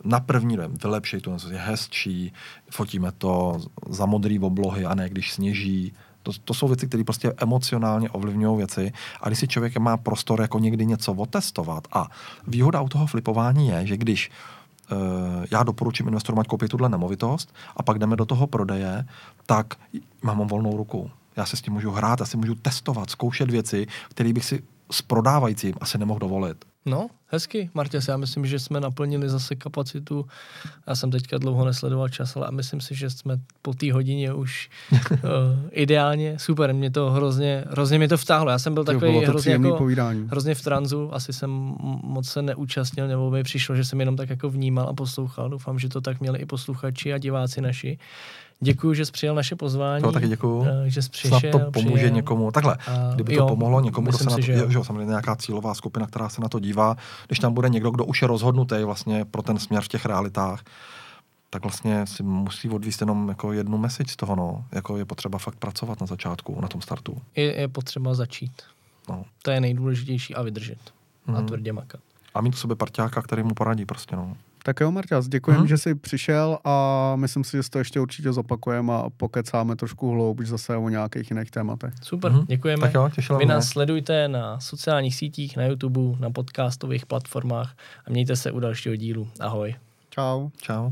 na 0.03 0.19
první 0.19 0.55
dojem 0.55 0.73
vylepší 0.83 1.21
to, 1.21 1.37
je 1.51 1.57
hezčí, 1.57 2.33
fotíme 2.69 3.11
to 3.11 3.61
za 3.89 4.05
modrý 4.05 4.39
oblohy 4.39 4.85
a 4.85 4.95
ne 4.95 5.09
když 5.09 5.33
sněží. 5.33 5.93
To, 6.23 6.31
to 6.45 6.53
jsou 6.53 6.67
věci, 6.67 6.87
které 6.87 7.03
prostě 7.03 7.33
emocionálně 7.37 8.09
ovlivňují 8.09 8.57
věci. 8.57 8.91
A 9.21 9.29
když 9.29 9.39
si 9.39 9.47
člověk 9.47 9.77
má 9.77 9.97
prostor 9.97 10.41
jako 10.41 10.59
někdy 10.59 10.85
něco 10.85 11.13
otestovat 11.13 11.87
a 11.91 12.07
výhoda 12.47 12.81
u 12.81 12.89
toho 12.89 13.07
flipování 13.07 13.67
je, 13.67 13.87
že 13.87 13.97
když 13.97 14.31
uh, 14.91 14.97
já 15.51 15.63
doporučím 15.63 16.07
investorům, 16.07 16.39
ať 16.39 16.47
koupí 16.47 16.67
tuhle 16.67 16.89
nemovitost 16.89 17.53
a 17.77 17.83
pak 17.83 17.99
jdeme 17.99 18.15
do 18.15 18.25
toho 18.25 18.47
prodeje, 18.47 19.05
tak 19.45 19.73
mám 20.23 20.47
volnou 20.47 20.77
ruku. 20.77 21.11
Já 21.35 21.45
se 21.45 21.57
s 21.57 21.61
tím 21.61 21.73
můžu 21.73 21.91
hrát, 21.91 22.19
já 22.19 22.25
si 22.25 22.37
můžu 22.37 22.55
testovat, 22.55 23.09
zkoušet 23.09 23.51
věci, 23.51 23.87
které 24.09 24.33
bych 24.33 24.45
si 24.45 24.63
s 24.91 25.01
prodávajícím 25.01 25.73
asi 25.81 25.97
nemohl 25.97 26.19
dovolit. 26.19 26.70
No, 26.85 27.07
hezky, 27.27 27.69
Martěs, 27.73 28.07
já 28.07 28.17
myslím, 28.17 28.45
že 28.45 28.59
jsme 28.59 28.79
naplnili 28.79 29.29
zase 29.29 29.55
kapacitu. 29.55 30.25
Já 30.87 30.95
jsem 30.95 31.11
teďka 31.11 31.37
dlouho 31.37 31.65
nesledoval 31.65 32.09
čas, 32.09 32.35
ale 32.35 32.51
myslím 32.51 32.81
si, 32.81 32.95
že 32.95 33.09
jsme 33.09 33.37
po 33.61 33.73
té 33.73 33.93
hodině 33.93 34.33
už 34.33 34.69
uh, 34.91 35.19
ideálně. 35.71 36.39
Super, 36.39 36.73
mě 36.73 36.91
to 36.91 37.11
hrozně, 37.11 37.65
hrozně 37.69 37.97
mě 37.97 38.07
to 38.07 38.17
vtáhlo. 38.17 38.51
Já 38.51 38.59
jsem 38.59 38.73
byl 38.73 38.83
takový 38.83 39.21
to 39.21 39.31
hrozně, 39.31 39.51
jako, 39.51 39.77
povídání. 39.77 40.27
hrozně 40.31 40.55
v 40.55 40.61
tranzu, 40.61 41.13
asi 41.13 41.33
jsem 41.33 41.49
moc 42.03 42.29
se 42.29 42.41
neúčastnil, 42.41 43.07
nebo 43.07 43.31
mi 43.31 43.43
přišlo, 43.43 43.75
že 43.75 43.85
jsem 43.85 43.99
jenom 43.99 44.15
tak 44.15 44.29
jako 44.29 44.49
vnímal 44.49 44.89
a 44.89 44.93
poslouchal. 44.93 45.49
Doufám, 45.49 45.79
že 45.79 45.89
to 45.89 46.01
tak 46.01 46.19
měli 46.19 46.39
i 46.39 46.45
posluchači 46.45 47.13
a 47.13 47.17
diváci 47.17 47.61
naši. 47.61 47.97
Děkuji, 48.63 48.93
že 48.93 49.05
jsi 49.05 49.11
přijal 49.11 49.35
naše 49.35 49.55
pozvání. 49.55 50.03
Jo, 50.03 50.11
taky 50.11 50.27
děkuju. 50.27 50.65
eh, 50.65 50.89
Že 50.89 51.01
jsi 51.01 51.09
přišel. 51.09 51.39
Snad 51.39 51.51
to 51.51 51.71
pomůže 51.71 51.93
přijel. 51.95 52.13
někomu. 52.15 52.51
Takhle, 52.51 52.77
A 52.87 53.11
kdyby 53.15 53.33
jo, 53.35 53.41
to 53.43 53.47
pomohlo 53.47 53.81
někomu, 53.81 54.07
kdo 54.09 54.17
se 54.17 54.23
na 54.23 54.35
to, 54.35 54.41
že 54.41 54.53
jo. 54.69 54.83
samozřejmě 54.83 55.05
nějaká 55.05 55.35
cílová 55.35 55.73
skupina, 55.73 56.07
která 56.07 56.29
se 56.29 56.41
na 56.41 56.49
to 56.49 56.59
dívá, 56.59 56.97
když 57.27 57.39
tam 57.39 57.53
bude 57.53 57.69
někdo, 57.69 57.91
kdo 57.91 58.05
už 58.05 58.21
je 58.21 58.27
rozhodnutý 58.27 58.75
vlastně 58.85 59.25
pro 59.25 59.41
ten 59.41 59.59
směr 59.59 59.83
v 59.83 59.87
těch 59.87 60.05
realitách, 60.05 60.63
tak 61.49 61.63
vlastně 61.63 62.07
si 62.07 62.23
musí 62.23 62.69
odvíst 62.69 63.01
jenom 63.01 63.29
jako 63.29 63.53
jednu 63.53 63.77
message 63.77 64.11
z 64.11 64.15
toho, 64.15 64.35
no. 64.35 64.65
Jako 64.71 64.97
je 64.97 65.05
potřeba 65.05 65.37
fakt 65.39 65.55
pracovat 65.55 66.01
na 66.01 66.07
začátku, 66.07 66.61
na 66.61 66.67
tom 66.67 66.81
startu. 66.81 67.17
Je, 67.35 67.59
je 67.61 67.67
potřeba 67.67 68.13
začít. 68.13 68.51
No. 69.09 69.25
To 69.41 69.51
je 69.51 69.61
nejdůležitější 69.61 70.35
a 70.35 70.41
vydržet. 70.41 70.77
A 71.27 71.31
Mhm. 71.31 71.45
tvrdě 71.45 71.73
makat. 71.73 72.01
A 72.33 72.41
mít 72.41 72.55
v 72.55 72.59
sobě 72.59 72.75
parťáka, 72.75 73.21
který 73.21 73.43
mu 73.43 73.53
poradí 73.53 73.85
prostě, 73.85 74.15
no. 74.15 74.35
Tak 74.63 74.79
jo, 74.79 74.91
Marťas, 74.91 75.27
děkujem, 75.27 75.59
Mhm. 75.59 75.67
že 75.67 75.77
jsi 75.77 75.95
přišel 75.95 76.57
a 76.63 77.13
myslím 77.15 77.43
si, 77.43 77.57
že 77.57 77.63
si 77.63 77.69
to 77.69 77.79
ještě 77.79 77.99
určitě 77.99 78.33
zopakujeme 78.33 78.93
a 78.93 79.05
pokecáme 79.17 79.75
trošku 79.75 80.11
hloubš 80.11 80.47
zase 80.47 80.77
o 80.77 80.89
nějakých 80.89 81.31
jiných 81.31 81.51
tématech. 81.51 81.93
Super, 82.01 82.31
Mhm. 82.31 82.45
děkujeme. 82.45 82.81
Tak 82.81 82.93
jo, 82.93 83.09
těšilo 83.15 83.39
Vy 83.39 83.45
mě. 83.45 83.53
nás 83.53 83.67
sledujte 83.67 84.27
na 84.27 84.59
sociálních 84.59 85.15
sítích, 85.15 85.57
na 85.57 85.65
YouTube, 85.65 85.99
na 86.19 86.29
podcastových 86.29 87.05
platformách 87.05 87.75
a 88.07 88.09
mějte 88.09 88.35
se 88.35 88.51
u 88.51 88.59
dalšího 88.59 88.95
dílu. 88.95 89.27
Ahoj. 89.39 89.75
Čau. 90.09 90.49
Čau. 90.61 90.91